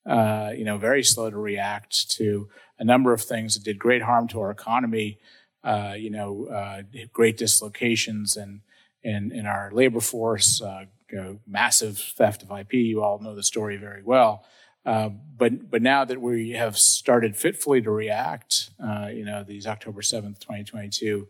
uh, 0.07 0.53
you 0.57 0.65
know, 0.65 0.79
very 0.79 1.03
slow 1.03 1.29
to 1.29 1.37
react 1.37 2.11
to 2.13 2.49
a 2.79 2.85
number 2.85 3.13
of 3.13 3.21
things 3.21 3.55
that 3.55 3.65
did 3.65 3.79
great 3.79 4.03
harm 4.03 4.29
to 4.29 4.41
our 4.41 4.51
economy, 4.51 5.19
uh, 5.65 5.95
you 5.97 6.11
know, 6.11 6.47
uh, 6.47 6.83
great 7.13 7.37
dislocations 7.39 8.37
and 8.37 8.61
in, 9.03 9.33
in 9.33 9.47
our 9.47 9.71
labor 9.73 10.01
force, 10.01 10.61
uh, 10.61 10.85
you 11.11 11.17
know, 11.17 11.39
massive 11.47 11.99
theft 11.99 12.43
of 12.43 12.51
IP. 12.51 12.75
You 12.75 13.03
all 13.03 13.19
know 13.19 13.35
the 13.35 13.43
story 13.43 13.77
very 13.77 14.03
well. 14.03 14.45
Uh, 14.85 15.09
but 15.09 15.71
but 15.71 15.81
now 15.81 16.05
that 16.05 16.21
we 16.21 16.51
have 16.51 16.77
started 16.77 17.37
fitfully 17.37 17.81
to 17.81 17.91
react, 17.91 18.71
uh, 18.83 19.09
you 19.11 19.25
know, 19.25 19.43
these 19.43 19.67
October 19.67 20.03
seventh, 20.03 20.41
twenty 20.41 20.65
twenty 20.65 20.91
two. 20.91 21.29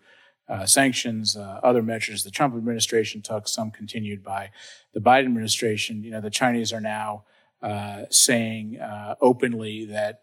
Sanctions, 0.66 1.38
other 1.38 1.82
measures 1.82 2.22
the 2.22 2.30
Trump 2.30 2.54
administration 2.54 3.22
took, 3.22 3.48
some 3.48 3.70
continued 3.70 4.22
by 4.22 4.50
the 4.92 5.00
Biden 5.00 5.24
administration. 5.24 6.02
You 6.04 6.10
know, 6.10 6.20
the 6.20 6.28
Chinese 6.28 6.70
are 6.70 6.82
now 6.82 7.24
uh, 7.64 8.04
saying 8.10 8.78
openly 9.20 9.86
that 9.86 10.22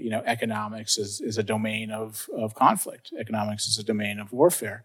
you 0.00 0.10
know 0.10 0.22
economics 0.24 0.98
is, 0.98 1.20
is 1.20 1.38
a 1.38 1.42
domain 1.42 1.90
of 1.90 2.28
of 2.34 2.54
conflict. 2.54 3.12
Economics 3.18 3.66
is 3.66 3.78
a 3.78 3.84
domain 3.84 4.18
of 4.18 4.32
warfare. 4.32 4.84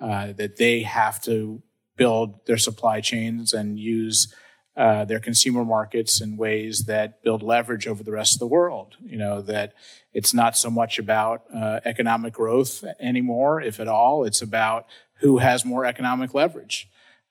that 0.00 0.56
they 0.56 0.82
have 0.82 1.20
to 1.22 1.62
build 1.96 2.44
their 2.46 2.56
supply 2.56 3.00
chains 3.00 3.52
and 3.52 3.78
use 3.78 4.34
uh, 4.76 5.04
their 5.04 5.20
consumer 5.20 5.64
markets 5.64 6.20
in 6.20 6.36
ways 6.36 6.84
that 6.84 7.22
build 7.22 7.42
leverage 7.42 7.86
over 7.86 8.02
the 8.02 8.12
rest 8.12 8.34
of 8.34 8.38
the 8.40 8.46
world. 8.46 8.96
You 9.04 9.18
know, 9.18 9.42
that 9.42 9.74
it's 10.14 10.32
not 10.32 10.56
so 10.56 10.70
much 10.70 10.98
about 10.98 11.44
uh, 11.54 11.80
economic 11.84 12.32
growth 12.32 12.82
anymore, 12.98 13.60
if 13.60 13.78
at 13.80 13.88
all. 13.88 14.24
It's 14.24 14.40
about 14.40 14.86
who 15.20 15.38
has 15.38 15.64
more 15.64 15.84
economic 15.84 16.32
leverage. 16.32 16.88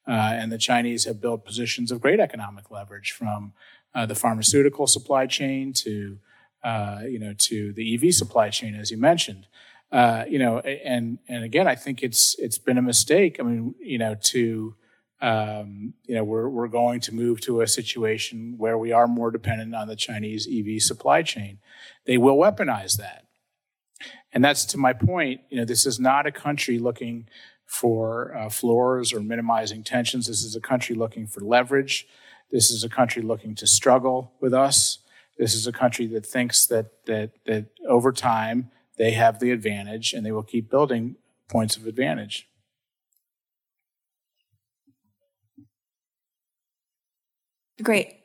Uh, 0.08 0.12
and 0.12 0.52
the 0.52 0.58
Chinese 0.58 1.06
have 1.06 1.22
built 1.22 1.46
positions 1.46 1.92
of 1.92 2.02
great 2.02 2.20
economic 2.20 2.70
leverage 2.70 3.12
from 3.12 3.54
uh, 3.94 4.06
the 4.06 4.16
pharmaceutical 4.16 4.88
supply 4.88 5.26
chain 5.26 5.74
to, 5.74 6.18
uh, 6.64 7.02
you 7.04 7.20
know, 7.20 7.34
to 7.38 7.74
the 7.74 7.96
EV 7.96 8.14
supply 8.14 8.50
chain, 8.50 8.76
as 8.76 8.92
you 8.92 8.98
mentioned. 8.98 9.48
you 9.92 10.40
know, 10.40 10.60
and 10.60 11.20
and 11.28 11.44
again, 11.44 11.68
I 11.68 11.76
think 11.76 12.04
it's 12.04 12.36
it's 12.40 12.58
been 12.58 12.78
a 12.78 12.82
mistake. 12.82 13.38
I 13.40 13.44
mean, 13.44 13.76
you 13.80 13.98
know, 13.98 14.16
to 14.16 14.76
um, 15.22 15.94
you 16.06 16.16
know, 16.16 16.24
we're, 16.24 16.50
we're 16.50 16.68
going 16.68 17.00
to 17.02 17.14
move 17.14 17.42
to 17.42 17.62
a 17.62 17.68
situation 17.68 18.56
where 18.58 18.78
we 18.78 18.92
are 18.92 19.08
more 19.08 19.30
dependent 19.30 19.76
on 19.76 19.88
the 19.88 19.96
Chinese 19.96 20.48
EV 20.52 20.82
supply 20.82 21.22
chain. 21.22 21.60
They 22.06 22.18
will 22.18 22.38
weaponize 22.38 22.98
that. 22.98 23.26
And 24.34 24.44
that's 24.44 24.66
to 24.66 24.78
my 24.78 24.94
point, 24.94 25.42
you 25.50 25.58
know, 25.58 25.66
this 25.66 25.86
is 25.86 26.00
not 26.00 26.26
a 26.26 26.32
country 26.32 26.80
looking 26.80 27.28
for 27.68 28.36
uh, 28.36 28.50
floors 28.50 29.14
or 29.14 29.20
minimizing 29.20 29.84
tensions. 29.84 30.26
This 30.26 30.44
is 30.44 30.56
a 30.56 30.62
country 30.62 30.96
looking 30.96 31.28
for 31.28 31.42
leverage. 31.42 32.08
This 32.52 32.70
is 32.70 32.84
a 32.84 32.90
country 32.90 33.22
looking 33.22 33.56
to 33.56 33.68
struggle 33.68 34.34
with 34.42 34.54
us. 34.54 35.00
This 35.38 35.54
is 35.54 35.66
a 35.66 35.72
country 35.72 36.06
that 36.08 36.26
thinks 36.26 36.66
that, 36.68 37.06
that, 37.06 37.32
that 37.46 37.68
over 37.88 38.12
time 38.12 38.70
they 38.98 39.12
have 39.12 39.40
the 39.40 39.52
advantage 39.52 40.14
and 40.14 40.26
they 40.26 40.32
will 40.32 40.44
keep 40.44 40.70
building 40.70 41.16
points 41.48 41.78
of 41.78 41.88
advantage. 41.88 42.48
Great. 47.82 48.18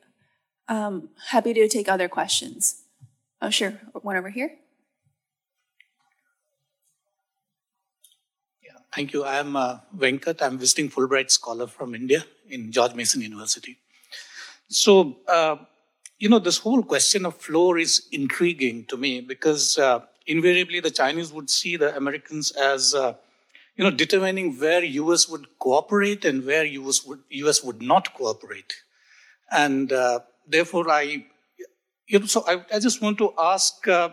Um, 0.67 1.09
happy 1.29 1.53
to 1.53 1.67
take 1.67 1.89
other 1.89 2.09
questions. 2.09 2.83
Oh, 3.41 3.49
sure. 3.49 3.79
One 4.01 4.17
over 4.17 4.29
here. 4.29 4.51
Yeah, 8.63 8.77
thank 8.93 9.13
you. 9.13 9.23
I 9.23 9.37
am 9.37 9.55
uh, 9.55 9.79
Venkat. 9.95 10.41
I'm 10.41 10.57
visiting 10.57 10.89
Fulbright 10.89 11.31
scholar 11.31 11.67
from 11.67 11.95
India 11.95 12.25
in 12.49 12.71
George 12.71 12.93
Mason 12.93 13.21
University. 13.21 13.77
So, 14.69 15.17
uh, 15.27 15.57
you 16.19 16.29
know, 16.29 16.39
this 16.39 16.57
whole 16.57 16.83
question 16.83 17.25
of 17.25 17.35
floor 17.35 17.77
is 17.77 18.07
intriguing 18.11 18.85
to 18.85 18.97
me 18.97 19.21
because 19.21 19.77
uh, 19.77 20.01
invariably 20.25 20.79
the 20.79 20.91
Chinese 20.91 21.31
would 21.31 21.49
see 21.49 21.77
the 21.77 21.95
Americans 21.95 22.51
as, 22.51 22.93
uh, 22.93 23.13
you 23.75 23.83
know, 23.83 23.91
determining 23.91 24.59
where 24.59 24.83
US 24.83 25.29
would 25.29 25.47
cooperate 25.59 26.25
and 26.25 26.45
where 26.45 26.65
US 26.65 27.05
would, 27.05 27.19
US 27.29 27.63
would 27.63 27.81
not 27.81 28.13
cooperate. 28.13 28.73
And 29.51 29.93
uh, 29.93 30.19
therefore, 30.47 30.89
I, 30.89 31.25
you 32.07 32.19
know, 32.19 32.25
so 32.25 32.43
I, 32.47 32.65
I 32.73 32.79
just 32.79 33.01
want 33.01 33.17
to 33.19 33.33
ask, 33.37 33.87
uh, 33.87 34.09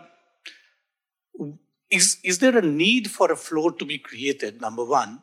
is, 1.89 2.17
is 2.23 2.39
there 2.39 2.57
a 2.57 2.61
need 2.61 3.11
for 3.11 3.31
a 3.31 3.35
floor 3.35 3.71
to 3.73 3.85
be 3.85 3.97
created, 3.97 4.61
number 4.61 4.85
one? 4.85 5.21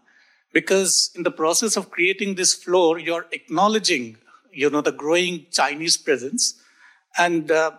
Because 0.53 1.11
in 1.15 1.23
the 1.23 1.31
process 1.31 1.77
of 1.77 1.91
creating 1.91 2.35
this 2.35 2.53
floor, 2.55 2.99
you're 2.99 3.27
acknowledging, 3.33 4.19
you 4.53 4.71
know, 4.71 4.81
the 4.81 4.93
growing 4.93 5.47
Chinese 5.51 5.97
presence. 5.97 6.61
And 7.19 7.51
uh, 7.51 7.73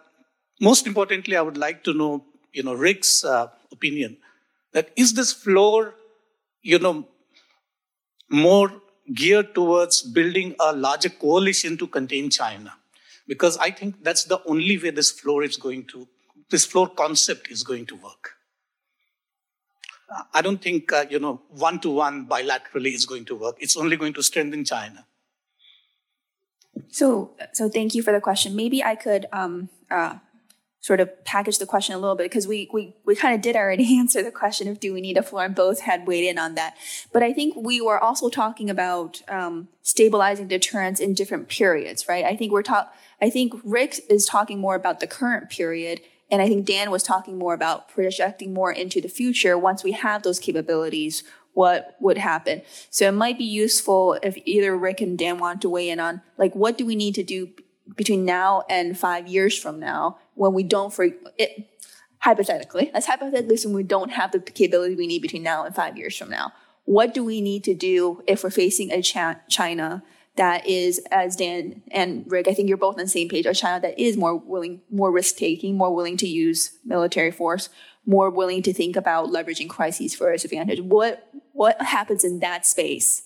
most 0.59 0.87
importantly, 0.87 1.37
I 1.37 1.41
would 1.41 1.57
like 1.57 1.83
to 1.85 1.93
know, 1.93 2.25
you 2.51 2.63
know, 2.63 2.73
Rick's 2.73 3.23
uh, 3.23 3.47
opinion 3.71 4.17
that 4.73 4.89
is 4.95 5.13
this 5.13 5.31
floor, 5.31 5.95
you 6.61 6.79
know, 6.79 7.07
more 8.29 8.71
geared 9.13 9.53
towards 9.53 10.01
building 10.01 10.55
a 10.59 10.73
larger 10.73 11.09
coalition 11.09 11.77
to 11.77 11.87
contain 11.87 12.29
China? 12.29 12.73
Because 13.27 13.57
I 13.57 13.71
think 13.71 14.03
that's 14.03 14.25
the 14.25 14.41
only 14.45 14.77
way 14.77 14.89
this 14.89 15.11
floor 15.11 15.43
is 15.43 15.57
going 15.57 15.85
to, 15.85 16.07
this 16.49 16.65
floor 16.65 16.89
concept 16.89 17.49
is 17.49 17.63
going 17.63 17.85
to 17.87 17.95
work. 17.95 18.31
I 20.33 20.41
don't 20.41 20.61
think, 20.61 20.91
uh, 20.91 21.05
you 21.09 21.19
know, 21.19 21.41
one 21.49 21.79
to 21.79 21.89
one 21.89 22.27
bilaterally 22.27 22.93
is 22.93 23.05
going 23.05 23.25
to 23.25 23.35
work. 23.35 23.57
It's 23.59 23.75
only 23.75 23.97
going 23.97 24.13
to 24.13 24.23
strengthen 24.23 24.63
China. 24.63 25.05
So, 26.93 27.31
so 27.53 27.69
thank 27.69 27.95
you 27.95 28.03
for 28.03 28.13
the 28.13 28.21
question. 28.21 28.55
Maybe 28.55 28.83
I 28.83 28.93
could 28.93 29.25
um, 29.33 29.69
uh, 29.89 30.19
sort 30.79 30.99
of 30.99 31.25
package 31.25 31.57
the 31.57 31.65
question 31.65 31.95
a 31.95 31.97
little 31.97 32.15
bit 32.15 32.29
because 32.29 32.47
we 32.47 32.69
we 32.71 32.95
we 33.03 33.15
kind 33.15 33.33
of 33.33 33.41
did 33.41 33.55
already 33.55 33.97
answer 33.99 34.21
the 34.21 34.29
question 34.29 34.67
of 34.67 34.79
do 34.79 34.93
we 34.93 35.01
need 35.01 35.17
a 35.17 35.23
floor, 35.23 35.43
and 35.43 35.55
both 35.55 35.79
had 35.79 36.05
weighed 36.05 36.29
in 36.29 36.37
on 36.37 36.53
that. 36.53 36.75
But 37.11 37.23
I 37.23 37.33
think 37.33 37.55
we 37.57 37.81
were 37.81 37.97
also 37.97 38.29
talking 38.29 38.69
about 38.69 39.23
um, 39.27 39.69
stabilizing 39.81 40.47
deterrence 40.47 40.99
in 40.99 41.15
different 41.15 41.47
periods, 41.47 42.07
right? 42.07 42.23
I 42.23 42.35
think 42.35 42.51
we're 42.51 42.61
talk. 42.61 42.93
I 43.19 43.31
think 43.31 43.55
Rick 43.63 44.01
is 44.07 44.27
talking 44.27 44.59
more 44.59 44.75
about 44.75 44.99
the 44.99 45.07
current 45.07 45.49
period, 45.49 45.99
and 46.29 46.43
I 46.43 46.47
think 46.47 46.67
Dan 46.67 46.91
was 46.91 47.01
talking 47.01 47.39
more 47.39 47.55
about 47.55 47.89
projecting 47.89 48.53
more 48.53 48.71
into 48.71 49.01
the 49.01 49.09
future. 49.09 49.57
Once 49.57 49.83
we 49.83 49.93
have 49.93 50.21
those 50.21 50.39
capabilities, 50.39 51.23
what 51.53 51.95
would 51.99 52.17
happen? 52.17 52.61
So 52.89 53.07
it 53.07 53.13
might 53.13 53.37
be 53.37 53.43
useful 53.43 54.17
if 54.23 54.37
either 54.45 54.75
Rick 54.77 55.01
and 55.01 55.17
Dan 55.17 55.37
want 55.37 55.61
to 55.61 55.69
weigh 55.69 55.89
in 55.89 55.99
on 55.99 56.21
like 56.37 56.55
what 56.55 56.77
do 56.77 56.85
we 56.85 56.95
need 56.95 57.15
to 57.15 57.23
do 57.23 57.49
between 57.95 58.25
now 58.25 58.63
and 58.69 58.97
five 58.97 59.27
years 59.27 59.57
from 59.57 59.79
now 59.79 60.17
when 60.35 60.53
we 60.53 60.63
don't 60.63 60.93
for 60.93 61.09
it 61.37 61.69
hypothetically 62.19 62.89
let's 62.93 63.05
hypothetically 63.05 63.55
assume 63.55 63.73
we 63.73 63.83
don't 63.83 64.11
have 64.11 64.31
the 64.31 64.39
capability 64.39 64.95
we 64.95 65.05
need 65.05 65.21
between 65.21 65.43
now 65.43 65.65
and 65.65 65.75
five 65.75 65.97
years 65.97 66.15
from 66.15 66.29
now 66.29 66.53
what 66.85 67.13
do 67.13 67.23
we 67.23 67.41
need 67.41 67.61
to 67.61 67.75
do 67.75 68.23
if 68.25 68.41
we're 68.41 68.49
facing 68.49 68.89
a 68.91 69.01
china 69.01 70.01
that 70.35 70.67
is, 70.67 70.99
as 71.11 71.35
Dan 71.35 71.83
and 71.91 72.25
Rick, 72.27 72.47
I 72.47 72.53
think 72.53 72.67
you're 72.67 72.77
both 72.77 72.95
on 72.95 73.03
the 73.03 73.07
same 73.07 73.29
page, 73.29 73.45
a 73.45 73.53
China 73.53 73.79
that 73.81 73.99
is 73.99 74.17
more 74.17 74.35
willing, 74.35 74.81
more 74.89 75.11
risk 75.11 75.35
taking, 75.35 75.77
more 75.77 75.93
willing 75.93 76.17
to 76.17 76.27
use 76.27 76.77
military 76.83 77.31
force, 77.31 77.69
more 78.05 78.29
willing 78.29 78.61
to 78.63 78.73
think 78.73 78.95
about 78.95 79.29
leveraging 79.29 79.69
crises 79.69 80.13
for 80.13 80.31
its 80.31 80.43
advantage. 80.43 80.81
What 80.81 81.29
what 81.53 81.81
happens 81.81 82.23
in 82.23 82.39
that 82.39 82.65
space? 82.65 83.23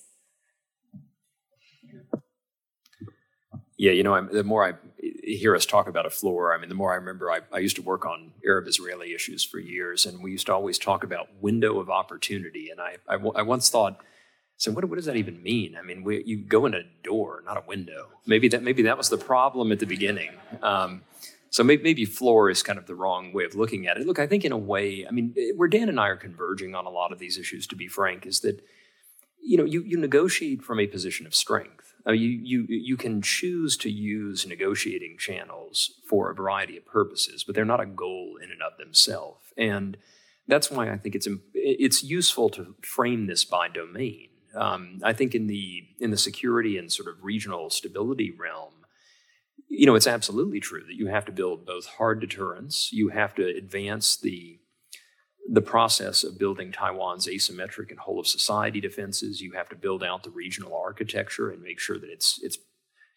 Yeah, 3.77 3.91
you 3.91 4.03
know, 4.03 4.15
I'm, 4.15 4.29
the 4.31 4.43
more 4.43 4.67
I 4.67 4.73
hear 5.23 5.55
us 5.55 5.65
talk 5.65 5.87
about 5.87 6.05
a 6.05 6.09
floor, 6.09 6.53
I 6.53 6.57
mean, 6.57 6.67
the 6.67 6.75
more 6.75 6.91
I 6.91 6.95
remember 6.95 7.31
I, 7.31 7.41
I 7.53 7.59
used 7.59 7.75
to 7.75 7.83
work 7.83 8.05
on 8.05 8.31
Arab 8.43 8.67
Israeli 8.67 9.13
issues 9.13 9.43
for 9.43 9.59
years, 9.59 10.05
and 10.05 10.23
we 10.23 10.31
used 10.31 10.47
to 10.47 10.53
always 10.53 10.79
talk 10.79 11.03
about 11.03 11.27
window 11.39 11.79
of 11.79 11.89
opportunity. 11.89 12.69
And 12.71 12.81
I, 12.81 12.97
I, 13.07 13.15
I 13.15 13.41
once 13.43 13.69
thought, 13.69 13.99
so 14.57 14.71
what, 14.71 14.83
what 14.85 14.95
does 14.95 15.05
that 15.05 15.15
even 15.15 15.43
mean? 15.43 15.77
I 15.77 15.83
mean, 15.83 16.03
we, 16.03 16.23
you 16.23 16.37
go 16.37 16.65
in 16.65 16.73
a 16.73 16.81
door, 17.03 17.43
not 17.45 17.57
a 17.57 17.63
window. 17.67 18.07
Maybe 18.25 18.47
that 18.49 18.63
maybe 18.63 18.81
that 18.83 18.97
was 18.97 19.09
the 19.09 19.17
problem 19.17 19.71
at 19.71 19.77
the 19.77 19.85
beginning. 19.85 20.31
Um, 20.63 21.03
so 21.49 21.63
maybe, 21.63 22.05
floor 22.05 22.49
is 22.49 22.63
kind 22.63 22.77
of 22.77 22.87
the 22.87 22.95
wrong 22.95 23.33
way 23.33 23.45
of 23.45 23.55
looking 23.55 23.87
at 23.87 23.97
it. 23.97 24.05
Look, 24.05 24.19
I 24.19 24.27
think 24.27 24.43
in 24.43 24.51
a 24.51 24.57
way, 24.57 25.05
I 25.07 25.11
mean, 25.11 25.33
where 25.55 25.67
Dan 25.67 25.89
and 25.89 25.99
I 25.99 26.07
are 26.07 26.17
converging 26.17 26.75
on 26.75 26.85
a 26.85 26.89
lot 26.89 27.11
of 27.11 27.19
these 27.19 27.37
issues, 27.37 27.67
to 27.67 27.75
be 27.75 27.87
frank, 27.87 28.25
is 28.25 28.41
that 28.41 28.61
you 29.41 29.57
know 29.57 29.63
you, 29.63 29.81
you 29.83 29.97
negotiate 29.97 30.61
from 30.61 30.79
a 30.79 30.87
position 30.87 31.25
of 31.25 31.33
strength. 31.33 31.93
Uh, 32.05 32.11
you 32.11 32.29
you 32.29 32.65
you 32.67 32.97
can 32.97 33.21
choose 33.21 33.77
to 33.77 33.89
use 33.89 34.45
negotiating 34.45 35.17
channels 35.17 35.99
for 36.09 36.29
a 36.29 36.35
variety 36.35 36.77
of 36.77 36.85
purposes, 36.85 37.43
but 37.43 37.55
they're 37.55 37.65
not 37.65 37.81
a 37.81 37.85
goal 37.85 38.37
in 38.41 38.51
and 38.51 38.61
of 38.61 38.77
themselves. 38.77 39.41
And 39.57 39.97
that's 40.47 40.71
why 40.71 40.91
I 40.91 40.97
think 40.97 41.15
it's 41.15 41.27
it's 41.53 42.03
useful 42.03 42.49
to 42.51 42.75
frame 42.81 43.27
this 43.27 43.45
by 43.45 43.67
domain. 43.67 44.29
Um, 44.55 44.99
I 45.03 45.13
think 45.13 45.35
in 45.35 45.47
the 45.47 45.83
in 45.99 46.11
the 46.11 46.17
security 46.17 46.77
and 46.77 46.91
sort 46.91 47.09
of 47.09 47.23
regional 47.23 47.69
stability 47.69 48.31
realm, 48.31 48.73
you 49.69 49.85
know, 49.85 49.95
it's 49.95 50.07
absolutely 50.07 50.59
true 50.59 50.83
that 50.87 50.95
you 50.95 51.07
have 51.07 51.25
to 51.25 51.31
build 51.31 51.65
both 51.65 51.85
hard 51.85 52.19
deterrence, 52.19 52.91
you 52.91 53.09
have 53.09 53.35
to 53.35 53.45
advance 53.45 54.17
the 54.17 54.59
the 55.49 55.61
process 55.61 56.25
of 56.25 56.37
building 56.37 56.73
Taiwan's 56.73 57.25
asymmetric 57.25 57.89
and 57.89 57.99
whole 57.99 58.19
of 58.19 58.27
society 58.27 58.81
defenses. 58.81 59.39
You 59.39 59.53
have 59.53 59.69
to 59.69 59.77
build 59.77 60.03
out 60.03 60.23
the 60.23 60.29
regional 60.29 60.75
architecture 60.75 61.49
and 61.49 61.61
make 61.61 61.79
sure 61.79 61.97
that 61.97 62.09
it's 62.09 62.39
it's 62.43 62.57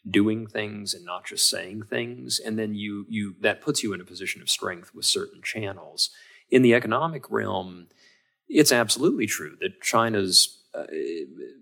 doing 0.08 0.46
things 0.46 0.94
and 0.94 1.04
not 1.04 1.26
just 1.26 1.50
saying 1.50 1.82
things. 1.82 2.38
And 2.38 2.58
then 2.58 2.74
you 2.74 3.06
you 3.08 3.34
that 3.40 3.60
puts 3.60 3.82
you 3.82 3.92
in 3.92 4.00
a 4.00 4.04
position 4.04 4.42
of 4.42 4.50
strength 4.50 4.94
with 4.94 5.06
certain 5.06 5.42
channels. 5.42 6.10
In 6.50 6.62
the 6.62 6.74
economic 6.74 7.30
realm, 7.30 7.88
it's 8.48 8.72
absolutely 8.72 9.26
true 9.26 9.56
that 9.60 9.80
China's 9.80 10.59
uh, 10.72 10.84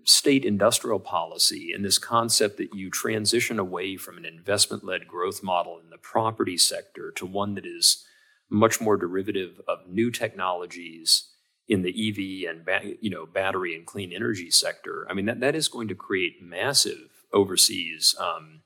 state 0.03 0.45
industrial 0.45 0.99
policy 0.99 1.71
and 1.73 1.83
this 1.83 1.97
concept 1.97 2.57
that 2.57 2.73
you 2.75 2.91
transition 2.91 3.57
away 3.57 3.97
from 3.97 4.17
an 4.17 4.25
investment 4.25 4.83
led 4.83 5.07
growth 5.07 5.41
model 5.41 5.79
in 5.79 5.89
the 5.89 5.97
property 5.97 6.57
sector 6.57 7.11
to 7.11 7.25
one 7.25 7.55
that 7.55 7.65
is 7.65 8.05
much 8.51 8.79
more 8.79 8.97
derivative 8.97 9.59
of 9.67 9.79
new 9.87 10.11
technologies 10.11 11.29
in 11.67 11.83
the 11.83 11.89
EV 11.89 12.49
and 12.49 12.65
ba- 12.65 12.95
you 13.01 13.09
know 13.09 13.25
battery 13.25 13.75
and 13.75 13.85
clean 13.85 14.11
energy 14.11 14.49
sector. 14.49 15.07
I 15.09 15.13
mean 15.13 15.25
that 15.25 15.39
that 15.39 15.55
is 15.55 15.67
going 15.67 15.87
to 15.87 15.95
create 15.95 16.41
massive 16.41 17.09
overseas 17.31 18.15
um, 18.19 18.61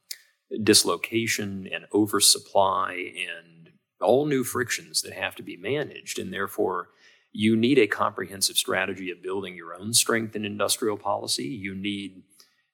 dislocation 0.62 1.68
and 1.72 1.86
oversupply 1.94 3.14
and 3.18 3.70
all 4.02 4.26
new 4.26 4.44
frictions 4.44 5.02
that 5.02 5.14
have 5.14 5.36
to 5.36 5.44
be 5.44 5.58
managed, 5.58 6.20
and 6.20 6.34
therefore 6.34 6.90
you 7.34 7.56
need 7.56 7.80
a 7.80 7.88
comprehensive 7.88 8.58
strategy 8.58 9.10
of 9.10 9.24
building 9.24 9.56
your 9.56 9.74
own 9.74 9.94
strength 9.94 10.36
in 10.36 10.46
industrial 10.46 10.98
policy. 10.98 11.46
You 11.48 11.74
need 11.74 12.22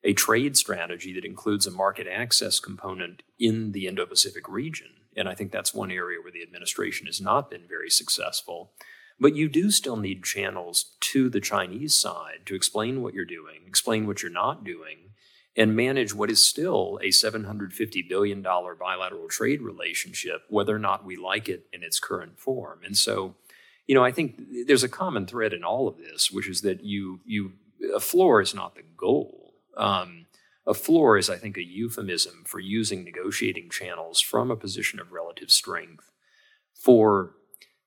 a 0.03 0.14
trade 0.14 0.57
strategy 0.57 1.14
that 1.14 1.26
includes 1.26 1.66
a 1.66 1.72
market 1.72 2.07
access 2.07 2.60
component 2.60 3.24
in 3.39 3.72
the 3.72 3.88
Indo 3.88 4.05
Pacific 4.05 4.47
region. 4.49 4.88
And 5.16 5.28
I 5.28 5.34
think 5.34 5.51
that's 5.51 5.74
one 5.74 5.91
area 5.91 6.20
where 6.22 6.32
the 6.32 6.43
administration 6.43 7.07
has 7.07 7.22
not 7.22 7.49
been 7.49 7.68
very 7.68 7.89
successful. 7.89 8.72
But 9.18 9.36
you 9.36 9.49
do 9.49 9.72
still 9.72 9.97
need 9.97 10.24
channels 10.24 10.95
to 11.01 11.30
the 11.30 11.41
Chinese 11.41 11.95
side 11.99 12.45
to 12.45 12.55
explain 12.55 13.01
what 13.01 13.14
you're 13.14 13.26
doing, 13.26 13.62
explain 13.66 14.07
what 14.07 14.22
you're 14.22 14.32
not 14.32 14.64
doing, 14.64 15.12
and 15.57 15.76
manage 15.76 16.14
what 16.14 16.32
is 16.32 16.45
still 16.45 16.99
a 17.01 17.07
$750 17.07 18.07
billion 18.07 18.41
bilateral 18.41 19.28
trade 19.28 19.62
relationship, 19.62 20.43
whether 20.47 20.76
or 20.76 20.80
not 20.80 21.05
we 21.05 21.18
like 21.18 21.49
it 21.49 21.66
in 21.74 21.84
its 21.84 21.99
current 21.99 22.39
form. 22.39 22.80
And 22.86 22.97
so 22.97 23.36
you 23.90 23.96
know, 23.96 24.04
I 24.04 24.12
think 24.12 24.40
there's 24.68 24.84
a 24.84 24.88
common 24.88 25.26
thread 25.26 25.52
in 25.52 25.64
all 25.64 25.88
of 25.88 25.98
this, 25.98 26.30
which 26.30 26.48
is 26.48 26.62
that 26.62 26.84
you 26.84 27.22
you 27.26 27.54
a 27.96 28.00
floor 28.00 28.40
is 28.40 28.54
not 28.54 28.76
the 28.76 28.84
goal. 28.96 29.56
Um, 29.76 30.28
a 30.68 30.76
floor 30.76 31.18
is, 31.18 31.28
I 31.28 31.38
think, 31.38 31.58
a 31.58 31.64
euphemism 31.64 32.44
for 32.46 32.60
using 32.60 33.04
negotiating 33.04 33.72
channels 33.72 34.22
from 34.22 34.52
a 34.52 34.56
position 34.56 35.00
of 35.00 35.12
relative 35.12 35.50
strength 35.50 36.12
for 36.76 37.32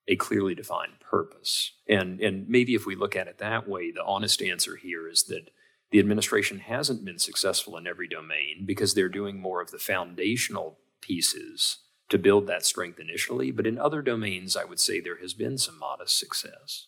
a 0.05 0.17
clearly 0.17 0.53
defined 0.53 0.99
purpose. 0.99 1.71
And 1.87 2.19
and 2.19 2.49
maybe 2.49 2.75
if 2.75 2.85
we 2.85 2.95
look 2.95 3.15
at 3.15 3.29
it 3.29 3.37
that 3.37 3.69
way, 3.69 3.89
the 3.91 4.03
honest 4.03 4.41
answer 4.41 4.75
here 4.75 5.07
is 5.07 5.23
that 5.29 5.51
the 5.91 5.99
administration 5.99 6.59
hasn't 6.59 7.05
been 7.05 7.19
successful 7.19 7.77
in 7.77 7.87
every 7.87 8.09
domain 8.09 8.65
because 8.65 8.93
they're 8.93 9.07
doing 9.07 9.39
more 9.39 9.61
of 9.61 9.71
the 9.71 9.79
foundational 9.79 10.79
pieces 10.99 11.77
to 12.13 12.19
build 12.19 12.45
that 12.45 12.63
strength 12.63 12.99
initially, 12.99 13.49
but 13.49 13.65
in 13.65 13.79
other 13.79 14.03
domains, 14.03 14.55
I 14.55 14.65
would 14.65 14.79
say 14.79 14.99
there 14.99 15.17
has 15.19 15.33
been 15.33 15.57
some 15.57 15.79
modest 15.79 16.19
success. 16.19 16.85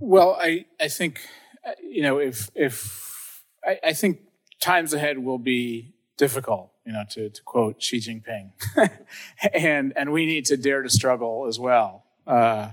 Well, 0.00 0.36
I, 0.40 0.64
I 0.80 0.88
think, 0.88 1.20
uh, 1.64 1.70
you 1.80 2.02
know, 2.02 2.18
if, 2.18 2.50
if 2.56 3.44
I, 3.64 3.78
I 3.84 3.92
think 3.92 4.22
times 4.60 4.92
ahead 4.92 5.18
will 5.18 5.38
be 5.38 5.94
difficult, 6.18 6.72
you 6.84 6.92
know, 6.92 7.04
to, 7.10 7.30
to 7.30 7.42
quote 7.44 7.80
Xi 7.80 7.98
Jinping. 7.98 8.50
and, 9.54 9.92
and 9.94 10.10
we 10.10 10.26
need 10.26 10.46
to 10.46 10.56
dare 10.56 10.82
to 10.82 10.90
struggle 10.90 11.46
as 11.46 11.60
well, 11.60 12.06
uh, 12.26 12.70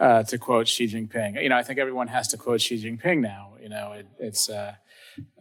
uh, 0.00 0.24
to 0.24 0.36
quote 0.38 0.66
Xi 0.66 0.88
Jinping. 0.88 1.40
You 1.40 1.48
know, 1.48 1.56
I 1.56 1.62
think 1.62 1.78
everyone 1.78 2.08
has 2.08 2.26
to 2.28 2.38
quote 2.38 2.60
Xi 2.60 2.82
Jinping 2.82 3.20
now. 3.20 3.52
You 3.62 3.68
know, 3.68 3.92
it, 3.92 4.08
it's, 4.18 4.48
uh, 4.48 4.74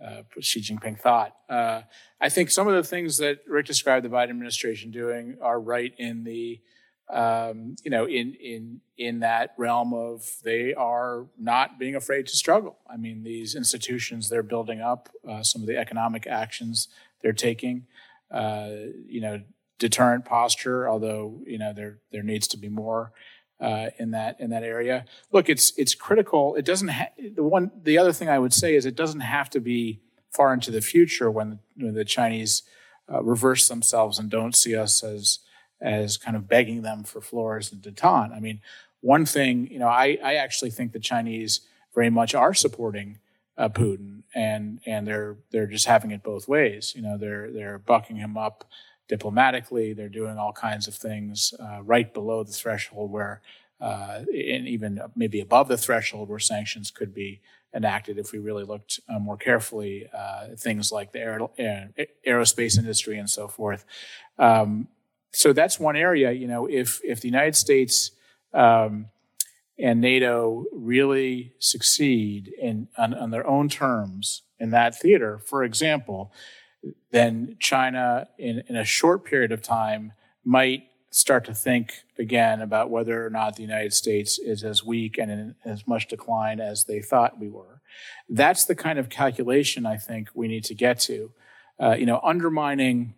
uh, 0.04 0.24
Xi 0.40 0.62
Jinping 0.62 1.00
thought. 1.00 1.36
Uh, 1.50 1.82
I 2.20 2.30
think 2.30 2.52
some 2.52 2.68
of 2.68 2.74
the 2.74 2.84
things 2.84 3.18
that 3.18 3.40
Rick 3.48 3.66
described 3.66 4.06
the 4.06 4.10
Biden 4.10 4.30
administration 4.30 4.92
doing 4.92 5.38
are 5.42 5.60
right 5.60 5.94
in 5.98 6.24
the 6.24 6.62
um, 7.10 7.76
you 7.84 7.92
know 7.92 8.06
in 8.06 8.34
in 8.36 8.82
in 8.98 9.20
that 9.20 9.54
realm 9.58 9.94
of 9.94 10.26
they 10.44 10.74
are 10.74 11.28
not 11.38 11.78
being 11.78 11.96
afraid 11.96 12.28
to 12.28 12.36
struggle. 12.36 12.78
I 12.90 12.98
mean, 12.98 13.24
these 13.24 13.56
institutions 13.56 14.30
they're 14.30 14.44
building 14.44 14.82
up, 14.82 15.10
uh, 15.28 15.44
some 15.44 15.62
of 15.62 15.68
the 15.68 15.78
economic 15.78 16.28
actions 16.28 16.88
they're 17.22 17.34
taking, 17.34 17.88
uh, 18.32 18.70
you 19.08 19.22
know, 19.22 19.42
deterrent 19.80 20.26
posture. 20.26 20.88
Although 20.88 21.42
you 21.46 21.58
know 21.58 21.74
there 21.74 22.00
there 22.12 22.24
needs 22.24 22.48
to 22.50 22.58
be 22.58 22.70
more. 22.70 23.12
Uh, 23.60 23.89
in 23.97 24.12
that 24.12 24.39
in 24.39 24.49
that 24.49 24.64
area. 24.64 25.06
Look, 25.32 25.49
it's 25.49 25.74
it's 25.78 25.95
critical. 25.95 26.56
It 26.56 26.66
doesn't 26.66 26.89
ha- 26.89 27.12
the 27.36 27.43
one 27.43 27.72
the 27.82 27.97
other 27.97 28.14
thing 28.14 28.30
I 28.30 28.39
would 28.39 28.54
say 28.54 28.76
is 28.76 28.86
it 28.86 28.95
doesn't 28.95 29.22
have 29.22 29.49
to 29.51 29.60
be 29.60 30.01
far 30.32 30.54
into 30.54 30.72
the 30.72 30.82
future 30.82 31.30
when, 31.30 31.60
when 31.78 31.93
the 31.93 32.04
Chinese 32.04 32.64
uh, 33.12 33.24
reverse 33.24 33.68
themselves 33.68 34.18
and 34.18 34.30
don't 34.30 34.56
see 34.56 34.76
us 34.76 35.04
as 35.04 35.39
as 35.82 36.18
kind 36.18 36.38
of 36.38 36.47
begging 36.47 36.82
them 36.82 37.04
for 37.04 37.22
floors 37.22 37.72
and 37.72 37.82
detente. 37.82 38.36
I 38.36 38.39
mean, 38.39 38.62
one 39.01 39.26
thing 39.26 39.68
you 39.72 39.80
know, 39.80 39.88
I 39.88 40.18
I 40.24 40.36
actually 40.36 40.72
think 40.72 40.91
the 40.91 40.99
Chinese 40.99 41.62
very 41.93 42.10
much 42.10 42.34
are 42.34 42.54
supporting 42.54 43.20
uh, 43.58 43.70
Putin, 43.70 44.24
and 44.34 44.80
and 44.86 45.08
they're 45.08 45.38
they're 45.51 45.68
just 45.68 45.86
having 45.86 46.12
it 46.12 46.24
both 46.24 46.47
ways. 46.47 46.93
You 46.95 47.01
know, 47.01 47.18
they're 47.18 47.51
they're 47.51 47.78
bucking 47.78 48.18
him 48.18 48.38
up 48.38 48.66
diplomatically. 49.08 49.93
They're 49.93 50.10
doing 50.10 50.38
all 50.38 50.54
kinds 50.54 50.88
of 50.88 50.95
things 50.95 51.54
uh, 51.60 51.82
right 51.84 52.14
below 52.14 52.43
the 52.43 52.54
threshold 52.54 53.12
where, 53.12 53.41
uh, 53.82 54.22
and 54.28 54.68
even 54.68 55.01
maybe 55.16 55.39
above 55.39 55.68
the 55.68 55.78
threshold 55.78 56.30
where 56.30 56.39
sanctions 56.39 56.91
could 56.91 57.14
be 57.14 57.41
enacted 57.76 58.18
if 58.18 58.32
we 58.32 58.39
really 58.39 58.64
looked 58.64 58.99
uh, 59.10 59.20
more 59.20 59.38
carefully. 59.38 60.08
Uh, 60.16 60.56
things 60.58 60.91
like 60.91 61.12
the 61.12 61.20
aer- 61.20 61.89
aerospace 62.28 62.78
industry 62.78 63.18
and 63.18 63.30
so 63.30 63.47
forth. 63.47 63.86
Um, 64.38 64.88
so 65.32 65.51
that's 65.51 65.80
one 65.80 65.95
area. 65.95 66.32
You 66.32 66.47
know, 66.47 66.68
if 66.68 67.01
if 67.04 67.22
the 67.22 67.28
United 67.28 67.56
States 67.56 68.12
um, 68.54 69.08
and 69.80 69.99
NATO 69.99 70.66
really 70.72 71.54
succeed 71.60 72.54
in 72.60 72.88
on, 72.97 73.14
on, 73.14 73.32
their 73.32 73.45
own 73.47 73.68
terms 73.68 74.43
in 74.60 74.70
that 74.70 74.95
theater, 74.99 75.39
for 75.39 75.64
example, 75.64 76.32
then 77.12 77.56
China, 77.60 78.28
in, 78.38 78.64
in 78.68 78.76
a 78.76 78.86
short 78.86 79.24
period 79.24 79.52
of 79.52 79.62
time, 79.62 80.14
might 80.44 80.84
start 81.10 81.46
to 81.46 81.54
think 81.54 81.94
again 82.18 82.60
about 82.60 82.90
whether 82.90 83.26
or 83.26 83.30
not 83.30 83.56
the 83.56 83.62
United 83.62 83.94
States 83.94 84.40
is 84.40 84.64
as 84.64 84.84
weak 84.84 85.18
and 85.18 85.32
in 85.32 85.56
as 85.64 85.88
much 85.88 86.08
decline 86.08 86.60
as 86.60 86.86
they 86.86 87.02
thought 87.02 87.40
we 87.40 87.48
were. 87.48 87.82
That's 88.28 88.66
the 88.66 88.76
kind 88.76 88.98
of 88.98 89.10
calculation 89.10 89.86
I 89.86 89.98
think 89.98 90.30
we 90.34 90.48
need 90.48 90.64
to 90.66 90.74
get 90.74 91.00
to. 91.02 91.32
Uh, 91.80 91.96
you 91.98 92.06
know, 92.06 92.20
undermining 92.24 93.14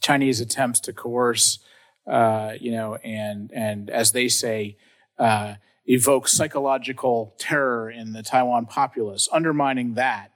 Chinese 0.00 0.40
attempts 0.40 0.80
to 0.80 0.92
coerce, 0.92 1.58
uh, 2.06 2.52
you 2.60 2.70
know, 2.70 2.96
and 2.96 3.50
and 3.52 3.90
as 3.90 4.12
they 4.12 4.28
say, 4.28 4.76
uh, 5.18 5.54
evoke 5.86 6.28
psychological 6.28 7.34
terror 7.38 7.90
in 7.90 8.12
the 8.12 8.22
Taiwan 8.22 8.66
populace. 8.66 9.28
Undermining 9.32 9.94
that, 9.94 10.32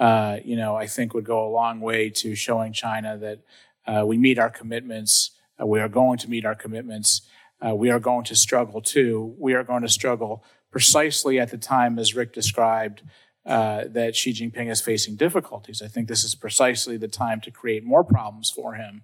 uh, 0.00 0.38
you 0.42 0.56
know, 0.56 0.74
I 0.74 0.86
think 0.86 1.12
would 1.12 1.26
go 1.26 1.46
a 1.46 1.50
long 1.50 1.80
way 1.80 2.08
to 2.08 2.34
showing 2.34 2.72
China 2.72 3.18
that 3.18 3.40
uh, 3.86 4.04
we 4.06 4.16
meet 4.16 4.38
our 4.38 4.50
commitments. 4.50 5.32
Uh, 5.60 5.66
we 5.66 5.78
are 5.78 5.88
going 5.88 6.18
to 6.18 6.30
meet 6.30 6.46
our 6.46 6.54
commitments. 6.54 7.22
Uh, 7.64 7.74
we 7.74 7.90
are 7.90 8.00
going 8.00 8.24
to 8.24 8.34
struggle 8.34 8.80
too. 8.80 9.34
We 9.38 9.52
are 9.52 9.62
going 9.62 9.82
to 9.82 9.88
struggle 9.88 10.42
precisely 10.70 11.38
at 11.38 11.50
the 11.50 11.58
time, 11.58 11.98
as 11.98 12.14
Rick 12.14 12.32
described, 12.32 13.02
uh, 13.44 13.84
that 13.88 14.16
Xi 14.16 14.32
Jinping 14.32 14.70
is 14.70 14.80
facing 14.80 15.16
difficulties. 15.16 15.82
I 15.82 15.88
think 15.88 16.08
this 16.08 16.24
is 16.24 16.34
precisely 16.34 16.96
the 16.96 17.08
time 17.08 17.42
to 17.42 17.50
create 17.50 17.84
more 17.84 18.04
problems 18.04 18.50
for 18.50 18.74
him 18.74 19.02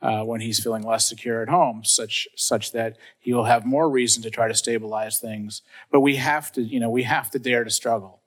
uh, 0.00 0.22
when 0.22 0.40
he's 0.40 0.62
feeling 0.62 0.82
less 0.82 1.06
secure 1.06 1.42
at 1.42 1.48
home, 1.48 1.82
such 1.84 2.28
such 2.36 2.72
that 2.72 2.96
he 3.18 3.34
will 3.34 3.44
have 3.44 3.66
more 3.66 3.90
reason 3.90 4.22
to 4.22 4.30
try 4.30 4.48
to 4.48 4.54
stabilize 4.54 5.18
things. 5.18 5.62
But 5.90 6.00
we 6.00 6.16
have 6.16 6.52
to, 6.52 6.62
you 6.62 6.80
know, 6.80 6.90
we 6.90 7.02
have 7.02 7.30
to 7.32 7.38
dare 7.38 7.64
to 7.64 7.70
struggle. 7.70 8.22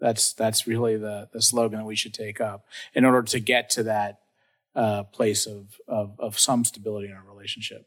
That's 0.00 0.32
that's 0.34 0.66
really 0.66 0.96
the 0.96 1.28
the 1.32 1.40
slogan 1.40 1.78
that 1.78 1.86
we 1.86 1.96
should 1.96 2.14
take 2.14 2.40
up 2.40 2.66
in 2.94 3.04
order 3.04 3.22
to 3.22 3.40
get 3.40 3.70
to 3.70 3.82
that 3.84 4.20
uh, 4.74 5.04
place 5.04 5.46
of, 5.46 5.80
of 5.88 6.18
of 6.18 6.38
some 6.38 6.64
stability 6.64 7.08
in 7.08 7.14
our 7.14 7.24
relationship. 7.26 7.86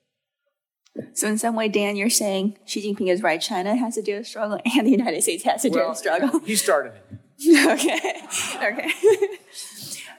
So 1.14 1.28
in 1.28 1.38
some 1.38 1.55
way, 1.55 1.70
Dan, 1.70 1.95
you're 1.95 2.10
saying 2.10 2.57
Xi 2.66 2.82
Jinping 2.82 3.10
is 3.10 3.22
right. 3.22 3.39
China 3.39 3.76
has 3.76 3.95
to 3.95 4.01
do 4.01 4.18
a 4.18 4.24
struggle, 4.24 4.60
and 4.78 4.88
the 4.88 4.91
United 4.91 5.22
States 5.22 5.43
has 5.43 5.62
to 5.62 5.70
well, 5.70 5.88
do 5.88 5.91
a 5.91 5.95
struggle. 5.95 6.39
He 6.39 6.55
started 6.55 6.93
it. 6.93 7.20
okay. 7.68 8.22
Okay. 8.55 8.91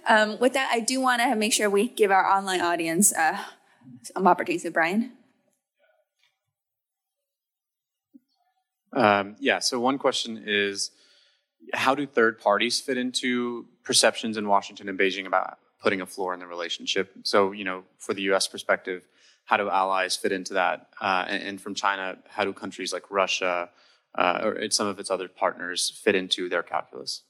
um, 0.09 0.39
with 0.39 0.55
that, 0.55 0.71
I 0.73 0.81
do 0.81 1.01
want 1.01 1.21
to 1.21 1.35
make 1.35 1.53
sure 1.53 1.69
we 1.69 1.89
give 1.89 2.11
our 2.11 2.25
online 2.25 2.61
audience 2.61 3.13
uh, 3.13 3.39
some 4.03 4.27
opportunities. 4.27 4.71
Brian. 4.73 5.13
Um, 8.93 9.37
yeah. 9.39 9.59
So 9.59 9.79
one 9.79 9.99
question 9.99 10.43
is, 10.45 10.91
how 11.73 11.95
do 11.95 12.07
third 12.07 12.41
parties 12.41 12.81
fit 12.81 12.97
into 12.97 13.67
perceptions 13.85 14.37
in 14.37 14.49
Washington 14.49 14.89
and 14.89 14.99
Beijing 14.99 15.27
about 15.27 15.59
putting 15.83 16.01
a 16.01 16.07
floor 16.07 16.35
in 16.35 16.41
the 16.41 16.47
relationship? 16.47 17.13
So 17.23 17.53
you 17.53 17.65
know, 17.65 17.85
for 17.99 18.15
the 18.15 18.23
U.S. 18.23 18.47
perspective, 18.49 19.07
how 19.45 19.57
do 19.57 19.69
allies 19.69 20.17
fit 20.17 20.33
into 20.33 20.55
that? 20.55 20.89
Uh, 21.01 21.25
and, 21.29 21.43
and, 21.43 21.61
from 21.61 21.75
China, 21.75 22.19
how 22.29 22.45
do 22.45 22.53
countries 22.53 22.93
like 22.93 23.11
Russia 23.11 23.71
uh, 24.15 24.41
or 24.43 24.71
some 24.71 24.87
of 24.87 24.99
its 24.99 25.11
other 25.11 25.29
partners 25.29 25.91
fit 26.05 26.15
into 26.15 26.49
their 26.49 26.63
calculus? 26.63 27.23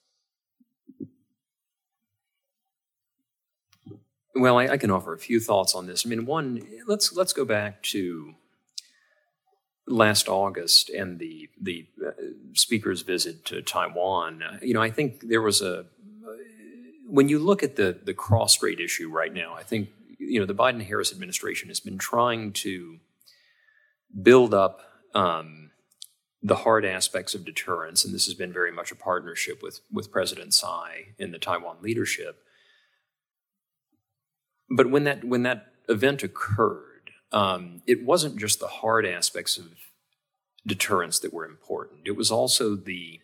Well, 4.35 4.59
I, 4.59 4.69
I, 4.69 4.77
can 4.77 4.91
offer 4.91 5.13
a 5.13 5.19
few 5.19 5.41
thoughts 5.41 5.75
on 5.75 5.87
this. 5.87 6.07
I 6.07 6.09
mean, 6.09 6.25
one, 6.25 6.63
let's 6.87 7.13
let's 7.13 7.33
go 7.33 7.45
back 7.45 7.83
to 7.85 8.35
last 9.91 10.29
August 10.29 10.89
and 10.91 11.19
the 11.19 11.49
the 11.61 11.87
uh, 12.07 12.11
speaker's 12.55 13.03
visit 13.03 13.45
to 13.47 13.63
Taiwan. 13.63 14.43
You 14.63 14.75
know, 14.75 14.83
I 14.83 14.91
think 14.91 15.29
there 15.29 15.43
was 15.43 15.61
a 15.61 15.87
when 17.07 17.29
you 17.29 17.39
look 17.39 17.63
at 17.63 17.77
the 17.77 17.99
the 18.03 18.15
cross 18.15 18.53
strait 18.53 18.81
issue 18.81 19.11
right 19.11 19.33
now. 19.33 19.55
I 19.55 19.63
think 19.63 19.91
you 20.19 20.41
know 20.41 20.47
the 20.47 20.55
Biden 20.55 20.85
Harris 20.85 21.13
administration 21.13 21.69
has 21.69 21.81
been 21.81 21.99
trying 21.99 22.53
to 22.53 22.99
build 24.23 24.55
up. 24.55 24.81
Um, 25.15 25.71
the 26.43 26.57
hard 26.57 26.87
aspects 26.87 27.35
of 27.35 27.45
deterrence, 27.45 28.05
and 28.05 28.15
this 28.15 28.25
has 28.25 28.35
been 28.35 28.53
very 28.53 28.73
much 28.73 28.91
a 28.91 28.97
partnership 28.97 29.63
with, 29.63 29.81
with 29.93 30.11
President 30.11 30.55
Tsai 30.55 31.09
and 31.19 31.35
the 31.35 31.39
Taiwan 31.39 31.77
leadership. 31.83 32.43
But 34.71 34.91
when 34.91 35.05
that 35.05 35.25
when 35.25 35.43
that 35.43 35.67
event 35.89 36.23
occurred, 36.23 36.90
um, 37.33 37.83
it 37.87 38.05
wasn't 38.05 38.39
just 38.39 38.61
the 38.61 38.67
hard 38.67 39.07
aspects 39.07 39.57
of 39.57 39.67
deterrence 40.67 41.19
that 41.21 41.33
were 41.33 41.47
important. 41.47 42.01
It 42.05 42.17
was 42.17 42.31
also 42.31 42.75
the 42.77 43.21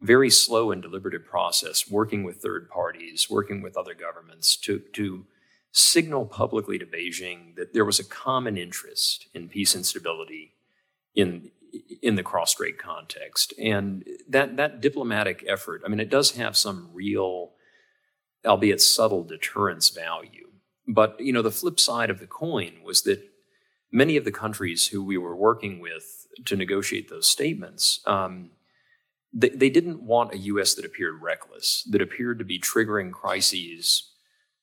very 0.00 0.30
slow 0.30 0.70
and 0.70 0.82
deliberative 0.82 1.24
process, 1.24 1.90
working 1.90 2.22
with 2.22 2.36
third 2.36 2.68
parties, 2.68 3.28
working 3.30 3.62
with 3.62 3.76
other 3.76 3.94
governments 3.94 4.56
to 4.58 4.80
to 4.92 5.26
signal 5.72 6.24
publicly 6.24 6.78
to 6.78 6.86
Beijing 6.86 7.54
that 7.56 7.74
there 7.74 7.84
was 7.84 7.98
a 7.98 8.04
common 8.04 8.56
interest 8.56 9.28
in 9.34 9.48
peace 9.48 9.74
and 9.74 9.84
stability 9.84 10.54
in 11.14 11.50
in 12.02 12.14
the 12.14 12.22
cross-strait 12.22 12.78
context. 12.78 13.52
And 13.58 14.04
that 14.28 14.56
that 14.56 14.80
diplomatic 14.80 15.44
effort, 15.48 15.82
I 15.84 15.88
mean, 15.88 16.00
it 16.00 16.10
does 16.10 16.32
have 16.32 16.56
some 16.56 16.90
real, 16.92 17.52
albeit 18.44 18.80
subtle, 18.80 19.24
deterrence 19.24 19.88
value. 19.88 20.48
But 20.86 21.18
you 21.20 21.32
know, 21.32 21.42
the 21.42 21.50
flip 21.50 21.80
side 21.80 22.10
of 22.10 22.20
the 22.20 22.26
coin 22.26 22.82
was 22.84 23.02
that 23.02 23.22
many 23.96 24.18
of 24.18 24.26
the 24.26 24.32
countries 24.32 24.88
who 24.88 25.02
we 25.02 25.16
were 25.16 25.34
working 25.34 25.80
with 25.80 26.26
to 26.44 26.54
negotiate 26.54 27.08
those 27.08 27.26
statements, 27.26 28.00
um, 28.04 28.50
they, 29.32 29.48
they 29.48 29.70
didn't 29.70 30.02
want 30.02 30.34
a 30.34 30.38
U.S. 30.52 30.74
that 30.74 30.84
appeared 30.84 31.22
reckless, 31.22 31.82
that 31.90 32.02
appeared 32.02 32.38
to 32.38 32.44
be 32.44 32.60
triggering 32.60 33.10
crises 33.10 34.12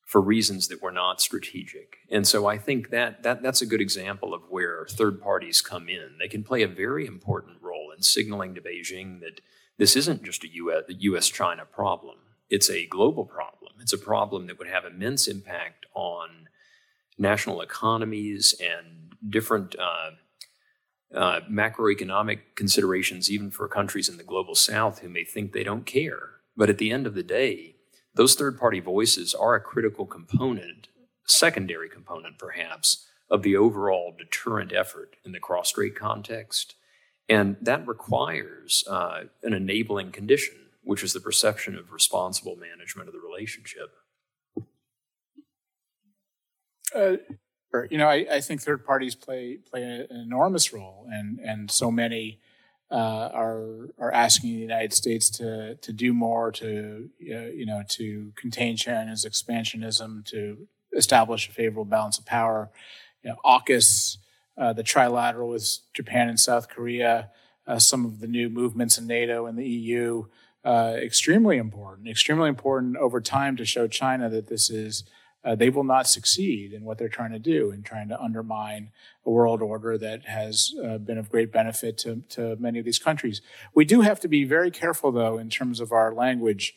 for 0.06 0.22
reasons 0.22 0.68
that 0.68 0.84
were 0.84 0.92
not 0.92 1.20
strategic. 1.20 1.98
And 2.12 2.28
so 2.28 2.46
I 2.46 2.60
think 2.60 2.92
that, 2.92 3.24
that 3.24 3.42
that's 3.42 3.64
a 3.64 3.66
good 3.66 3.82
example 3.82 4.36
of 4.36 4.44
where 4.50 4.86
third 4.88 5.20
parties 5.20 5.62
come 5.62 5.90
in. 5.90 6.18
They 6.20 6.28
can 6.28 6.44
play 6.44 6.62
a 6.62 6.68
very 6.68 7.08
important 7.08 7.58
role 7.60 7.92
in 7.96 8.04
signaling 8.04 8.54
to 8.54 8.62
Beijing 8.62 9.20
that 9.22 9.42
this 9.80 9.96
isn't 9.96 10.24
just 10.24 10.44
a 10.44 10.54
US, 10.54 10.84
US 10.90 11.30
China 11.30 11.66
problem, 11.66 12.18
it's 12.52 12.70
a 12.70 12.86
global 12.86 13.26
problem. 13.26 13.74
It's 13.80 13.94
a 13.94 13.98
problem 13.98 14.46
that 14.46 14.60
would 14.60 14.68
have 14.68 14.86
immense 14.86 15.28
impact 15.28 15.88
on 15.96 16.48
national 17.18 17.62
economies 17.62 18.54
and 18.60 19.03
different 19.30 19.76
uh, 19.80 20.12
uh, 21.16 21.42
macroeconomic 21.50 22.40
considerations, 22.56 23.30
even 23.30 23.52
for 23.52 23.68
countries 23.68 24.10
in 24.10 24.18
the 24.18 24.24
global 24.24 24.56
south 24.56 25.00
who 25.00 25.10
may 25.10 25.24
think 25.24 25.52
they 25.52 25.64
don't 25.64 25.86
care. 25.86 26.30
But 26.56 26.70
at 26.70 26.78
the 26.78 26.92
end 26.92 27.08
of 27.08 27.14
the 27.14 27.24
day, 27.24 27.76
those 28.16 28.36
third 28.36 28.60
party 28.60 28.80
voices 28.80 29.34
are 29.34 29.56
a 29.56 29.62
critical 29.62 30.06
component, 30.06 30.88
secondary 31.26 31.90
component 31.90 32.38
perhaps, 32.38 33.08
of 33.30 33.42
the 33.42 33.56
overall 33.56 34.14
deterrent 34.18 34.74
effort 34.74 35.16
in 35.26 35.32
the 35.32 35.40
cross 35.40 35.70
strait 35.70 35.96
context. 35.96 36.76
And 37.30 37.58
that 37.62 37.88
requires 37.88 38.84
uh, 38.88 39.24
an 39.42 39.54
enabling 39.54 40.12
condition, 40.12 40.56
which 40.84 41.04
is 41.04 41.14
the 41.14 41.20
perception 41.20 41.78
of 41.78 41.92
responsible 41.92 42.56
management 42.56 43.08
of 43.08 43.14
the 43.14 43.22
relationship. 43.22 43.92
Uh, 46.94 47.18
you 47.90 47.98
know, 47.98 48.08
I, 48.08 48.26
I, 48.32 48.42
think 48.42 48.62
third 48.62 48.86
parties 48.86 49.16
play 49.16 49.58
play 49.70 49.84
an 49.84 50.16
enormous 50.16 50.72
role, 50.74 51.08
and 51.12 51.40
and 51.40 51.72
so 51.72 51.90
many 51.90 52.40
uh, 52.92 53.30
are 53.34 53.90
are 53.98 54.12
asking 54.12 54.52
the 54.52 54.62
United 54.62 54.94
States 54.94 55.30
to 55.32 55.76
to 55.76 55.92
do 55.92 56.14
more 56.14 56.52
to 56.54 57.10
uh, 57.22 57.50
you 57.50 57.66
know 57.66 57.84
to 57.90 58.32
contain 58.36 58.78
China's 58.78 59.26
expansionism, 59.26 60.24
to 60.26 60.68
establish 60.96 61.50
a 61.50 61.52
favorable 61.52 61.86
balance 61.86 62.20
of 62.20 62.26
power. 62.26 62.70
You 63.24 63.32
know, 63.32 63.38
AUKUS 63.44 64.18
uh, 64.58 64.74
the 64.74 64.84
trilateral 64.84 65.50
with 65.50 65.80
Japan 65.94 66.30
and 66.30 66.40
South 66.40 66.70
Korea, 66.70 67.32
uh, 67.66 67.80
some 67.80 68.06
of 68.06 68.20
the 68.20 68.28
new 68.28 68.50
movements 68.50 68.98
in 68.98 69.08
NATO 69.08 69.46
and 69.46 69.58
the 69.58 69.68
EU. 69.68 70.26
Uh, 70.64 70.96
extremely 70.98 71.58
important, 71.58 72.08
extremely 72.08 72.48
important 72.48 72.96
over 72.98 73.20
time 73.20 73.58
to 73.58 73.66
show 73.66 73.88
China 73.88 74.30
that 74.30 74.48
this 74.48 74.70
is 74.70 75.04
uh, 75.46 75.56
they 75.56 75.70
will 75.70 75.84
not 75.84 76.08
succeed 76.08 76.72
in 76.74 76.84
what 76.84 76.98
they're 76.98 77.10
trying 77.10 77.32
to 77.32 77.40
do 77.40 77.72
in 77.72 77.84
trying 77.84 78.08
to 78.08 78.20
undermine 78.20 78.92
a 79.26 79.30
world 79.30 79.62
order 79.62 79.98
that 79.98 80.26
has 80.26 80.74
uh, 80.84 80.98
been 80.98 81.18
of 81.18 81.30
great 81.30 81.52
benefit 81.52 81.98
to, 81.98 82.24
to 82.30 82.56
many 82.58 82.80
of 82.80 82.86
these 82.86 83.00
countries. 83.00 83.42
We 83.74 83.86
do 83.86 84.02
have 84.02 84.20
to 84.22 84.28
be 84.28 84.46
very 84.46 84.72
careful, 84.72 85.12
though, 85.12 85.38
in 85.38 85.50
terms 85.50 85.80
of 85.80 85.92
our 85.92 86.14
language. 86.14 86.76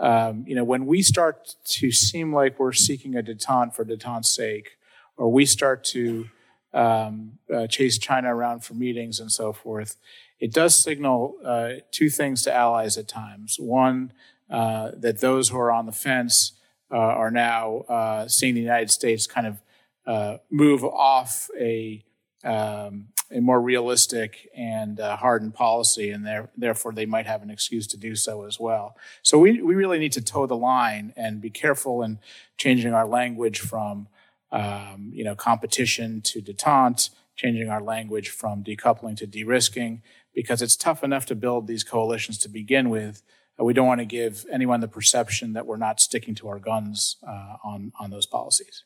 Um, 0.00 0.44
you 0.46 0.54
know, 0.54 0.64
when 0.64 0.86
we 0.86 1.02
start 1.02 1.54
to 1.64 1.90
seem 1.92 2.32
like 2.32 2.58
we're 2.58 2.72
seeking 2.72 3.16
a 3.16 3.22
detente 3.22 3.74
for 3.74 3.84
detente's 3.84 4.30
sake, 4.30 4.78
or 5.16 5.30
we 5.30 5.44
start 5.44 5.82
to 5.84 6.28
um, 6.72 7.38
uh, 7.52 7.66
chase 7.66 7.98
China 7.98 8.34
around 8.34 8.64
for 8.64 8.74
meetings 8.74 9.18
and 9.20 9.30
so 9.30 9.52
forth, 9.52 9.96
it 10.38 10.52
does 10.52 10.76
signal 10.76 11.36
uh, 11.44 11.70
two 11.90 12.08
things 12.08 12.42
to 12.42 12.54
allies 12.54 12.96
at 12.96 13.08
times. 13.08 13.56
One, 13.58 14.12
uh, 14.50 14.92
that 14.96 15.20
those 15.20 15.48
who 15.48 15.58
are 15.58 15.72
on 15.72 15.86
the 15.86 15.92
fence 15.92 16.52
are 16.96 17.30
now 17.30 17.78
uh, 17.88 18.28
seeing 18.28 18.54
the 18.54 18.60
United 18.60 18.90
States 18.90 19.26
kind 19.26 19.46
of 19.46 19.62
uh, 20.06 20.38
move 20.50 20.84
off 20.84 21.50
a 21.58 22.04
um, 22.44 23.08
a 23.30 23.40
more 23.40 23.60
realistic 23.60 24.48
and 24.56 25.00
uh, 25.00 25.16
hardened 25.16 25.54
policy, 25.54 26.10
and 26.10 26.48
therefore 26.56 26.92
they 26.92 27.04
might 27.04 27.26
have 27.26 27.42
an 27.42 27.50
excuse 27.50 27.86
to 27.88 27.96
do 27.96 28.14
so 28.14 28.46
as 28.46 28.58
well. 28.58 28.96
So 29.22 29.38
we, 29.38 29.60
we 29.60 29.74
really 29.74 29.98
need 29.98 30.12
to 30.12 30.22
toe 30.22 30.46
the 30.46 30.56
line 30.56 31.12
and 31.16 31.40
be 31.40 31.50
careful 31.50 32.02
in 32.02 32.20
changing 32.56 32.94
our 32.94 33.06
language 33.06 33.60
from 33.60 34.08
um, 34.50 35.10
you 35.12 35.24
know 35.24 35.34
competition 35.34 36.22
to 36.22 36.40
detente, 36.40 37.10
changing 37.36 37.68
our 37.68 37.82
language 37.82 38.30
from 38.30 38.64
decoupling 38.64 39.16
to 39.18 39.26
de-risking, 39.26 40.02
because 40.34 40.62
it's 40.62 40.76
tough 40.76 41.04
enough 41.04 41.26
to 41.26 41.34
build 41.34 41.66
these 41.66 41.84
coalitions 41.84 42.38
to 42.38 42.48
begin 42.48 42.88
with. 42.88 43.22
We 43.58 43.72
don't 43.72 43.86
want 43.86 44.00
to 44.00 44.06
give 44.06 44.46
anyone 44.52 44.80
the 44.80 44.88
perception 44.88 45.52
that 45.54 45.66
we're 45.66 45.76
not 45.76 46.00
sticking 46.00 46.34
to 46.36 46.48
our 46.48 46.58
guns 46.58 47.16
uh, 47.26 47.56
on 47.64 47.92
on 47.98 48.10
those 48.10 48.26
policies. 48.26 48.84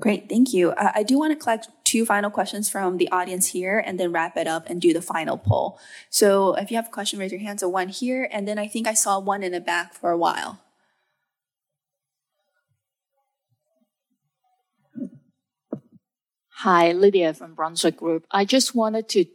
Great, 0.00 0.28
thank 0.28 0.54
you. 0.54 0.70
Uh, 0.70 0.90
I 0.94 1.02
do 1.02 1.18
want 1.18 1.32
to 1.32 1.36
collect 1.38 1.68
two 1.84 2.06
final 2.06 2.30
questions 2.30 2.68
from 2.70 2.96
the 2.96 3.10
audience 3.10 3.48
here 3.48 3.78
and 3.78 4.00
then 4.00 4.10
wrap 4.10 4.36
it 4.36 4.46
up 4.46 4.70
and 4.70 4.80
do 4.80 4.92
the 4.92 5.02
final 5.02 5.36
poll. 5.36 5.78
So 6.08 6.54
if 6.54 6.70
you 6.70 6.76
have 6.76 6.86
a 6.86 6.90
question, 6.90 7.18
raise 7.18 7.30
your 7.30 7.40
hand. 7.40 7.60
So 7.60 7.68
one 7.68 7.88
here, 7.88 8.28
and 8.32 8.48
then 8.48 8.58
I 8.58 8.68
think 8.68 8.86
I 8.86 8.94
saw 8.94 9.18
one 9.18 9.42
in 9.42 9.52
the 9.52 9.60
back 9.60 9.92
for 9.92 10.10
a 10.10 10.16
while. 10.16 10.60
Hi, 16.62 16.92
Lydia 16.92 17.34
from 17.34 17.54
Brunswick 17.54 17.96
Group. 17.96 18.24
I 18.30 18.44
just 18.44 18.74
wanted 18.74 19.08
to 19.10 19.26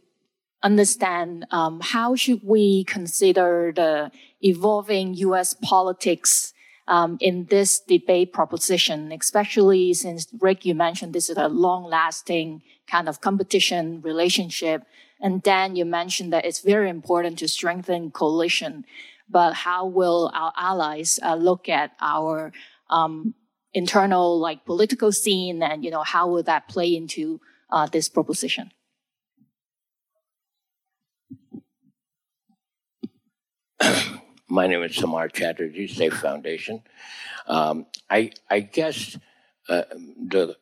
understand 0.62 1.46
um, 1.50 1.80
how 1.80 2.16
should 2.16 2.40
we 2.42 2.84
consider 2.84 3.72
the 3.74 4.10
evolving 4.42 5.14
U.S. 5.14 5.54
politics 5.54 6.52
um, 6.88 7.18
in 7.20 7.44
this 7.46 7.80
debate 7.80 8.32
proposition, 8.32 9.12
especially 9.12 9.92
since 9.92 10.26
Rick, 10.40 10.64
you 10.64 10.74
mentioned 10.74 11.12
this 11.12 11.28
is 11.28 11.36
a 11.36 11.48
long-lasting 11.48 12.62
kind 12.90 13.08
of 13.08 13.20
competition 13.20 14.00
relationship, 14.00 14.84
and 15.20 15.42
Dan, 15.42 15.76
you 15.76 15.84
mentioned 15.84 16.32
that 16.32 16.44
it's 16.44 16.60
very 16.60 16.88
important 16.88 17.38
to 17.40 17.48
strengthen 17.48 18.10
coalition. 18.10 18.84
But 19.28 19.52
how 19.52 19.84
will 19.84 20.30
our 20.32 20.52
allies 20.56 21.18
uh, 21.22 21.34
look 21.34 21.68
at 21.68 21.92
our 22.00 22.52
um, 22.88 23.34
internal 23.74 24.38
like 24.38 24.64
political 24.64 25.12
scene, 25.12 25.62
and 25.62 25.84
you 25.84 25.90
know 25.90 26.02
how 26.02 26.28
will 26.28 26.42
that 26.44 26.68
play 26.68 26.94
into 26.96 27.40
uh, 27.70 27.86
this 27.86 28.08
proposition? 28.08 28.70
My 34.48 34.66
name 34.66 34.82
is 34.82 34.96
Samar 34.96 35.28
Chatterjee, 35.28 35.86
Safe 35.88 36.14
Foundation. 36.14 36.82
Um, 37.46 37.86
I, 38.10 38.32
I 38.50 38.60
guess 38.60 39.16
uh, 39.68 39.82
the 39.92 40.56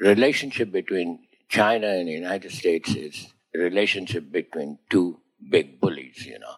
relationship 0.00 0.70
between 0.70 1.20
China 1.48 1.88
and 1.88 2.08
the 2.08 2.12
United 2.12 2.52
States 2.52 2.94
is 2.94 3.32
a 3.54 3.58
relationship 3.58 4.30
between 4.30 4.78
two 4.90 5.20
big 5.48 5.80
bullies, 5.80 6.26
you 6.26 6.38
know. 6.38 6.54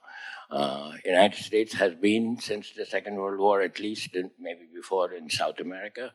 Uh, 0.51 0.93
United 1.05 1.43
States 1.43 1.75
has 1.75 1.95
been 1.95 2.39
since 2.39 2.73
the 2.77 2.87
Second 2.87 3.17
World 3.17 3.41
War, 3.41 3.63
at 3.63 3.81
least, 3.81 4.15
and 4.15 4.31
maybe 4.39 4.67
before 4.75 5.13
in 5.13 5.29
South 5.29 5.59
America, 5.61 6.13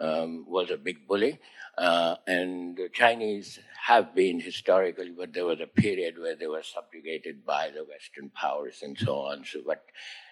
um, 0.00 0.44
was 0.48 0.70
a 0.70 0.76
big 0.76 1.06
bully. 1.06 1.38
Uh, 1.76 2.16
and 2.26 2.76
the 2.76 2.88
Chinese 2.88 3.60
have 3.86 4.12
been 4.14 4.40
historically, 4.40 5.10
but 5.10 5.32
there 5.32 5.44
was 5.44 5.60
a 5.60 5.66
period 5.66 6.18
where 6.18 6.34
they 6.34 6.48
were 6.48 6.62
subjugated 6.62 7.46
by 7.46 7.70
the 7.70 7.84
Western 7.84 8.30
powers 8.30 8.80
and 8.82 8.98
so 8.98 9.20
on. 9.20 9.44
So, 9.44 9.60
but 9.64 9.84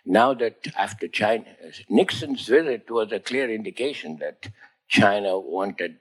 now 0.05 0.35
that 0.35 0.67
after 0.77 1.07
China, 1.07 1.45
Nixon's 1.89 2.47
visit 2.49 2.91
was 2.91 3.13
a 3.13 3.21
clear 3.21 3.49
indication 3.49 4.19
that 4.19 4.49
China 4.89 5.39
wanted 5.39 5.99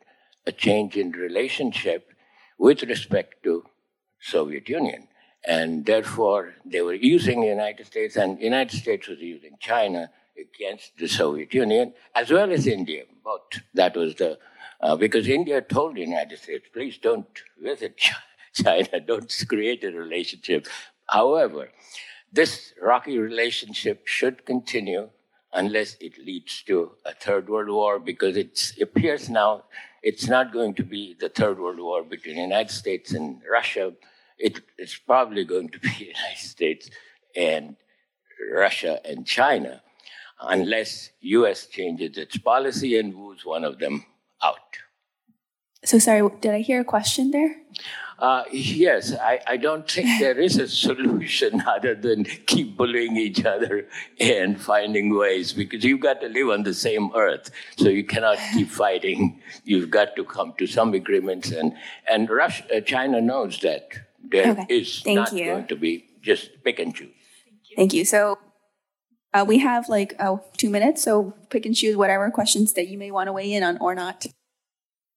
a 0.47 0.51
change 0.51 0.95
in 0.95 1.11
relationship 1.11 2.11
with 2.57 2.81
respect 2.83 3.43
to 3.43 3.65
Soviet 4.19 4.67
Union. 4.67 5.07
And 5.47 5.85
therefore, 5.85 6.55
they 6.65 6.81
were 6.81 6.95
using 6.95 7.41
the 7.41 7.47
United 7.47 7.85
States, 7.85 8.15
and 8.15 8.41
United 8.41 8.75
States 8.75 9.07
was 9.07 9.19
using 9.19 9.57
China 9.59 10.09
against 10.39 10.97
the 10.97 11.07
Soviet 11.07 11.53
Union, 11.53 11.93
as 12.13 12.31
well 12.31 12.51
as 12.51 12.67
India. 12.67 13.03
But 13.23 13.61
That 13.73 13.95
was 13.95 14.15
the, 14.15 14.37
uh, 14.81 14.95
because 14.95 15.27
India 15.27 15.61
told 15.61 15.95
the 15.95 16.01
United 16.01 16.39
States, 16.39 16.67
please 16.71 16.97
don't 16.97 17.27
visit 17.61 17.99
China, 18.53 18.99
don't 18.99 19.45
create 19.47 19.83
a 19.83 19.91
relationship. 19.91 20.67
However, 21.07 21.69
this 22.31 22.73
rocky 22.81 23.17
relationship 23.17 24.07
should 24.07 24.45
continue 24.45 25.09
unless 25.53 25.95
it 26.01 26.17
leads 26.17 26.63
to 26.63 26.91
a 27.05 27.13
third 27.13 27.49
world 27.49 27.69
war, 27.69 27.97
because 27.99 28.35
it 28.35 28.73
appears 28.81 29.29
now 29.29 29.63
it's 30.03 30.27
not 30.27 30.53
going 30.53 30.73
to 30.75 30.83
be 30.83 31.15
the 31.19 31.29
third 31.29 31.57
world 31.59 31.79
war 31.79 32.03
between 32.03 32.35
the 32.35 32.41
United 32.41 32.71
States 32.71 33.13
and 33.13 33.41
Russia. 33.49 33.93
It, 34.37 34.61
it's 34.77 34.95
probably 34.97 35.45
going 35.45 35.69
to 35.69 35.79
be 35.79 35.87
the 35.89 36.05
United 36.17 36.37
States 36.37 36.89
and 37.35 37.77
Russia 38.53 38.99
and 39.05 39.25
China 39.25 39.81
unless 40.41 41.11
US 41.21 41.67
changes 41.67 42.17
its 42.17 42.37
policy 42.37 42.97
and 42.97 43.15
moves 43.15 43.45
one 43.45 43.63
of 43.63 43.79
them 43.79 44.05
out. 44.43 44.59
So 45.83 45.99
sorry, 45.99 46.27
did 46.41 46.51
I 46.51 46.61
hear 46.61 46.81
a 46.81 46.85
question 46.85 47.31
there? 47.31 47.55
Uh, 48.17 48.43
yes, 48.51 49.13
I, 49.13 49.41
I 49.45 49.57
don't 49.57 49.89
think 49.89 50.07
there 50.19 50.39
is 50.39 50.57
a 50.57 50.67
solution 50.67 51.61
other 51.67 51.95
than 51.95 52.23
keep 52.23 52.77
bullying 52.77 53.17
each 53.17 53.45
other 53.45 53.87
and 54.19 54.59
finding 54.59 55.15
ways 55.15 55.53
because 55.53 55.83
you've 55.83 55.99
got 55.99 56.21
to 56.21 56.27
live 56.27 56.49
on 56.49 56.63
the 56.63 56.73
same 56.73 57.11
earth. 57.15 57.51
So 57.77 57.89
you 57.89 58.03
cannot 58.03 58.37
keep 58.53 58.69
fighting. 58.83 59.41
You've 59.63 59.91
got 59.91 60.15
to 60.15 60.23
come 60.23 60.53
to 60.57 60.65
some 60.65 60.93
agreements. 60.93 61.51
And, 61.51 61.73
and 62.09 62.29
Russia, 62.29 62.77
uh, 62.77 62.81
China 62.81 63.21
knows 63.21 63.59
that 63.59 63.89
there 64.23 64.51
okay. 64.51 64.65
is 64.69 65.01
Thank 65.01 65.17
not 65.17 65.33
you. 65.33 65.45
going 65.45 65.67
to 65.67 65.75
be 65.75 66.05
just 66.21 66.63
pick 66.63 66.79
and 66.79 66.95
choose. 66.95 67.11
Thank 67.45 67.69
you. 67.69 67.75
Thank 67.75 67.93
you. 67.93 68.05
So 68.05 68.39
uh, 69.35 69.43
we 69.43 69.59
have 69.59 69.89
like 69.89 70.15
uh, 70.17 70.37
two 70.55 70.69
minutes, 70.69 71.03
so 71.03 71.33
pick 71.49 71.65
and 71.65 71.75
choose 71.75 71.97
whatever 71.97 72.31
questions 72.31 72.71
that 72.73 72.87
you 72.87 72.97
may 72.97 73.11
want 73.11 73.27
to 73.27 73.33
weigh 73.33 73.51
in 73.51 73.63
on 73.63 73.77
or 73.79 73.93
not. 73.93 74.25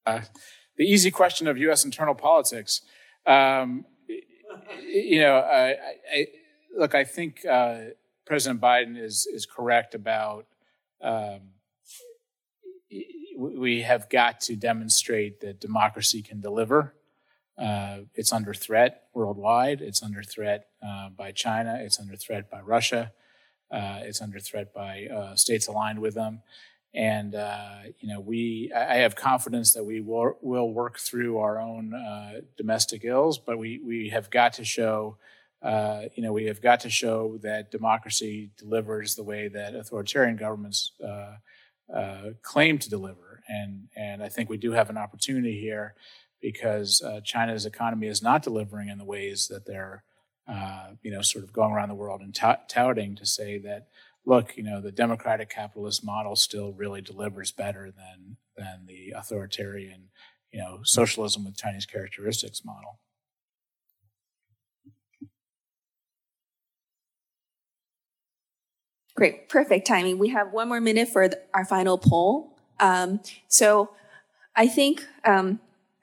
Uh, 0.05 0.23
the 0.77 0.85
easy 0.85 1.13
question 1.13 1.47
of 1.47 1.57
U.S. 1.59 1.85
internal 1.85 2.17
politics. 2.17 2.83
Um, 3.27 3.85
you 4.83 5.21
know, 5.21 5.37
I, 5.37 5.77
I, 6.13 6.27
look, 6.77 6.97
I 6.97 7.05
think 7.05 7.47
uh, 7.47 7.79
President 8.27 8.61
Biden 8.61 9.01
is 9.01 9.29
is 9.33 9.47
correct 9.47 9.95
about. 9.95 10.47
Um, 11.01 11.53
we 13.37 13.83
have 13.83 14.11
got 14.11 14.41
to 14.41 14.57
demonstrate 14.57 15.41
that 15.43 15.61
democracy 15.61 16.23
can 16.23 16.41
deliver. 16.41 16.93
Uh, 17.57 17.99
it's 18.15 18.33
under 18.33 18.53
threat 18.53 19.05
worldwide. 19.15 19.81
It's 19.81 20.03
under 20.03 20.25
threat 20.25 20.67
uh, 20.85 21.11
by 21.11 21.31
China. 21.31 21.79
It's 21.81 22.01
under 22.01 22.17
threat 22.17 22.51
by 22.51 22.61
Russia. 22.61 23.13
Uh, 23.71 24.01
it's 24.03 24.23
under 24.23 24.39
threat 24.39 24.73
by 24.73 25.07
uh, 25.07 25.35
states 25.35 25.67
aligned 25.67 26.01
with 26.01 26.15
them. 26.15 26.41
And, 26.95 27.35
uh, 27.35 27.81
you 28.01 28.09
know, 28.09 28.19
we, 28.19 28.73
I 28.75 28.97
have 28.97 29.15
confidence 29.15 29.73
that 29.75 29.85
we 29.85 30.01
will, 30.01 30.39
will 30.41 30.73
work 30.73 30.99
through 30.99 31.39
our 31.39 31.61
own 31.61 31.93
uh, 31.93 32.41
domestic 32.57 33.05
ills, 33.05 33.39
but 33.39 33.59
we, 33.59 33.79
we 33.85 34.09
have 34.09 34.31
got 34.31 34.55
to 34.55 34.65
show, 34.65 35.19
uh, 35.63 36.05
you 36.15 36.23
know, 36.23 36.33
we 36.33 36.47
have 36.47 36.63
got 36.63 36.81
to 36.81 36.91
show 36.91 37.39
that 37.43 37.71
democracy 37.71 38.51
delivers 38.57 39.17
the 39.17 39.23
way 39.23 39.49
that 39.49 39.75
authoritarian 39.75 40.37
governments 40.37 40.93
uh, 41.07 42.31
claim 42.43 42.79
to 42.79 42.89
deliver. 42.89 43.43
And, 43.49 43.89
and 43.95 44.23
I 44.23 44.31
think 44.31 44.49
we 44.49 44.57
do 44.57 44.73
have 44.73 44.89
an 44.89 44.97
opportunity 44.97 45.61
here 45.61 45.95
because 46.41 47.03
China's 47.25 47.67
economy 47.67 48.07
is 48.07 48.23
not 48.23 48.43
delivering 48.43 48.89
in 48.89 48.99
the 48.99 49.05
ways 49.05 49.49
that 49.49 49.67
they're 49.67 50.05
uh, 50.49 50.93
you 51.03 51.11
know, 51.11 51.23
sort 51.23 51.45
of 51.45 51.53
going 51.53 51.73
around 51.73 51.89
the 51.89 51.95
world 51.95 52.21
and 52.21 52.35
touting 52.35 53.17
to 53.17 53.27
say 53.27 53.59
that, 53.59 53.89
look, 54.25 54.57
you 54.57 54.63
know, 54.63 54.81
the 54.81 54.93
democratic 54.93 55.51
capitalist 55.51 56.05
model 56.05 56.37
still 56.37 56.73
really 56.73 57.01
delivers 57.01 57.53
better 57.53 57.91
than 57.91 58.37
than 58.57 58.87
the 58.87 59.13
authoritarian 59.17 60.09
you 60.53 60.61
know, 60.61 60.81
socialism 60.83 61.45
with 61.45 61.57
Chinese 61.57 61.87
characteristics 61.87 62.65
model. 62.65 62.99
Great, 69.15 69.49
perfect 69.49 69.87
timing. 69.87 70.19
We 70.19 70.29
have 70.29 70.53
one 70.53 70.69
more 70.69 70.81
minute 70.81 71.09
for 71.09 71.29
the, 71.29 71.41
our 71.53 71.65
final 71.65 71.99
poll. 71.99 72.57
Um, 72.79 73.21
so 73.49 73.91
I 74.55 74.69
think 74.69 75.05
um, 75.25 75.59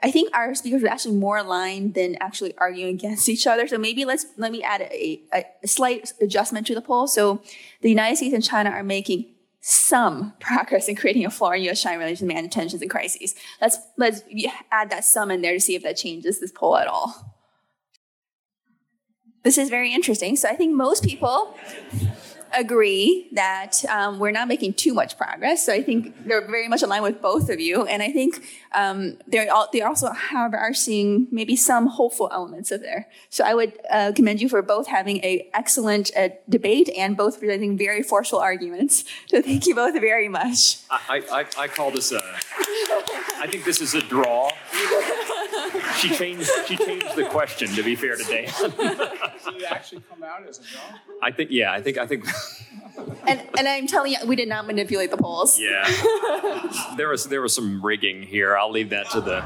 I 0.05 0.11
think 0.11 0.29
our 0.35 0.53
speakers 0.53 0.83
are 0.83 0.87
actually 0.87 1.15
more 1.15 1.37
aligned 1.37 1.95
than 1.95 2.15
actually 2.21 2.55
arguing 2.59 2.93
against 2.93 3.27
each 3.27 3.47
other. 3.47 3.67
So 3.67 3.79
maybe 3.79 4.05
let's 4.05 4.27
let 4.37 4.51
me 4.51 4.61
add 4.61 4.81
a, 4.81 5.19
a, 5.33 5.45
a 5.63 5.67
slight 5.67 6.13
adjustment 6.21 6.67
to 6.67 6.75
the 6.75 6.81
poll. 6.81 7.07
So 7.07 7.41
the 7.81 7.89
United 7.89 8.17
States 8.17 8.35
and 8.35 8.43
China 8.43 8.69
are 8.69 8.83
making 8.83 9.25
some 9.61 10.33
progress 10.39 10.87
in 10.87 10.95
creating 10.95 11.25
a 11.25 11.31
floor 11.31 11.55
in 11.55 11.63
U.S.-China 11.63 11.97
relations, 11.97 12.27
managing 12.27 12.51
tensions 12.51 12.83
and 12.83 12.91
crises. 12.91 13.33
Let's 13.59 13.79
let's 13.97 14.21
add 14.71 14.91
that 14.91 15.05
sum 15.05 15.31
in 15.31 15.41
there 15.41 15.53
to 15.53 15.59
see 15.59 15.73
if 15.73 15.81
that 15.81 15.97
changes 15.97 16.39
this 16.39 16.51
poll 16.51 16.77
at 16.77 16.85
all. 16.85 17.33
This 19.43 19.57
is 19.57 19.71
very 19.71 19.91
interesting. 19.91 20.35
So 20.35 20.49
I 20.49 20.55
think 20.55 20.75
most 20.75 21.03
people 21.03 21.57
agree 22.55 23.27
that 23.33 23.83
um, 23.89 24.19
we're 24.19 24.31
not 24.31 24.47
making 24.47 24.73
too 24.73 24.93
much 24.93 25.17
progress. 25.17 25.65
So 25.65 25.73
I 25.73 25.83
think 25.83 26.25
they're 26.25 26.45
very 26.47 26.67
much 26.67 26.81
aligned 26.81 27.03
with 27.03 27.21
both 27.21 27.49
of 27.49 27.59
you, 27.59 27.85
and 27.85 28.01
I 28.01 28.11
think 28.11 28.43
um, 28.73 29.17
they're 29.27 29.51
all, 29.53 29.67
they 29.71 29.81
also, 29.81 30.11
however, 30.11 30.57
are 30.57 30.73
seeing 30.73 31.27
maybe 31.31 31.55
some 31.55 31.87
hopeful 31.87 32.29
elements 32.31 32.71
of 32.71 32.81
there. 32.81 33.07
So 33.29 33.43
I 33.43 33.53
would 33.53 33.73
uh, 33.91 34.11
commend 34.15 34.41
you 34.41 34.49
for 34.49 34.61
both 34.61 34.87
having 34.87 35.17
a 35.17 35.49
excellent 35.53 36.11
uh, 36.15 36.29
debate 36.49 36.89
and 36.97 37.15
both 37.15 37.39
presenting 37.39 37.77
very 37.77 38.03
forceful 38.03 38.39
arguments. 38.39 39.03
So 39.27 39.41
thank 39.41 39.67
you 39.67 39.75
both 39.75 39.93
very 39.93 40.27
much. 40.27 40.77
I, 40.89 41.23
I, 41.31 41.45
I 41.57 41.67
call 41.67 41.91
this 41.91 42.11
a. 42.11 42.21
I 43.45 43.47
think 43.47 43.63
this 43.63 43.79
is 43.79 43.93
a 43.93 44.01
draw. 44.01 44.49
She 45.97 46.09
changed. 46.09 46.49
She 46.65 46.75
changed 46.75 47.15
the 47.15 47.25
question. 47.29 47.67
To 47.75 47.83
be 47.83 47.95
fair 47.95 48.15
to 48.15 48.23
Dan. 48.23 48.51
Did 48.59 49.61
it 49.61 49.71
actually 49.71 50.01
come 50.09 50.23
out 50.23 50.47
as 50.47 50.57
a 50.57 50.63
draw? 50.63 50.81
I 51.21 51.29
think. 51.29 51.51
Yeah. 51.51 51.71
I 51.71 51.79
think. 51.79 51.99
I 51.99 52.07
think. 52.07 52.25
And, 53.27 53.41
and 53.55 53.67
I'm 53.67 53.85
telling 53.85 54.13
you, 54.13 54.17
we 54.25 54.35
did 54.35 54.49
not 54.49 54.65
manipulate 54.65 55.11
the 55.11 55.17
polls. 55.17 55.59
Yeah. 55.59 55.83
there 56.97 57.09
was 57.09 57.27
there 57.27 57.41
was 57.41 57.53
some 57.53 57.85
rigging 57.85 58.23
here. 58.23 58.57
I'll 58.57 58.71
leave 58.71 58.89
that 58.89 59.11
to 59.11 59.21
the 59.21 59.43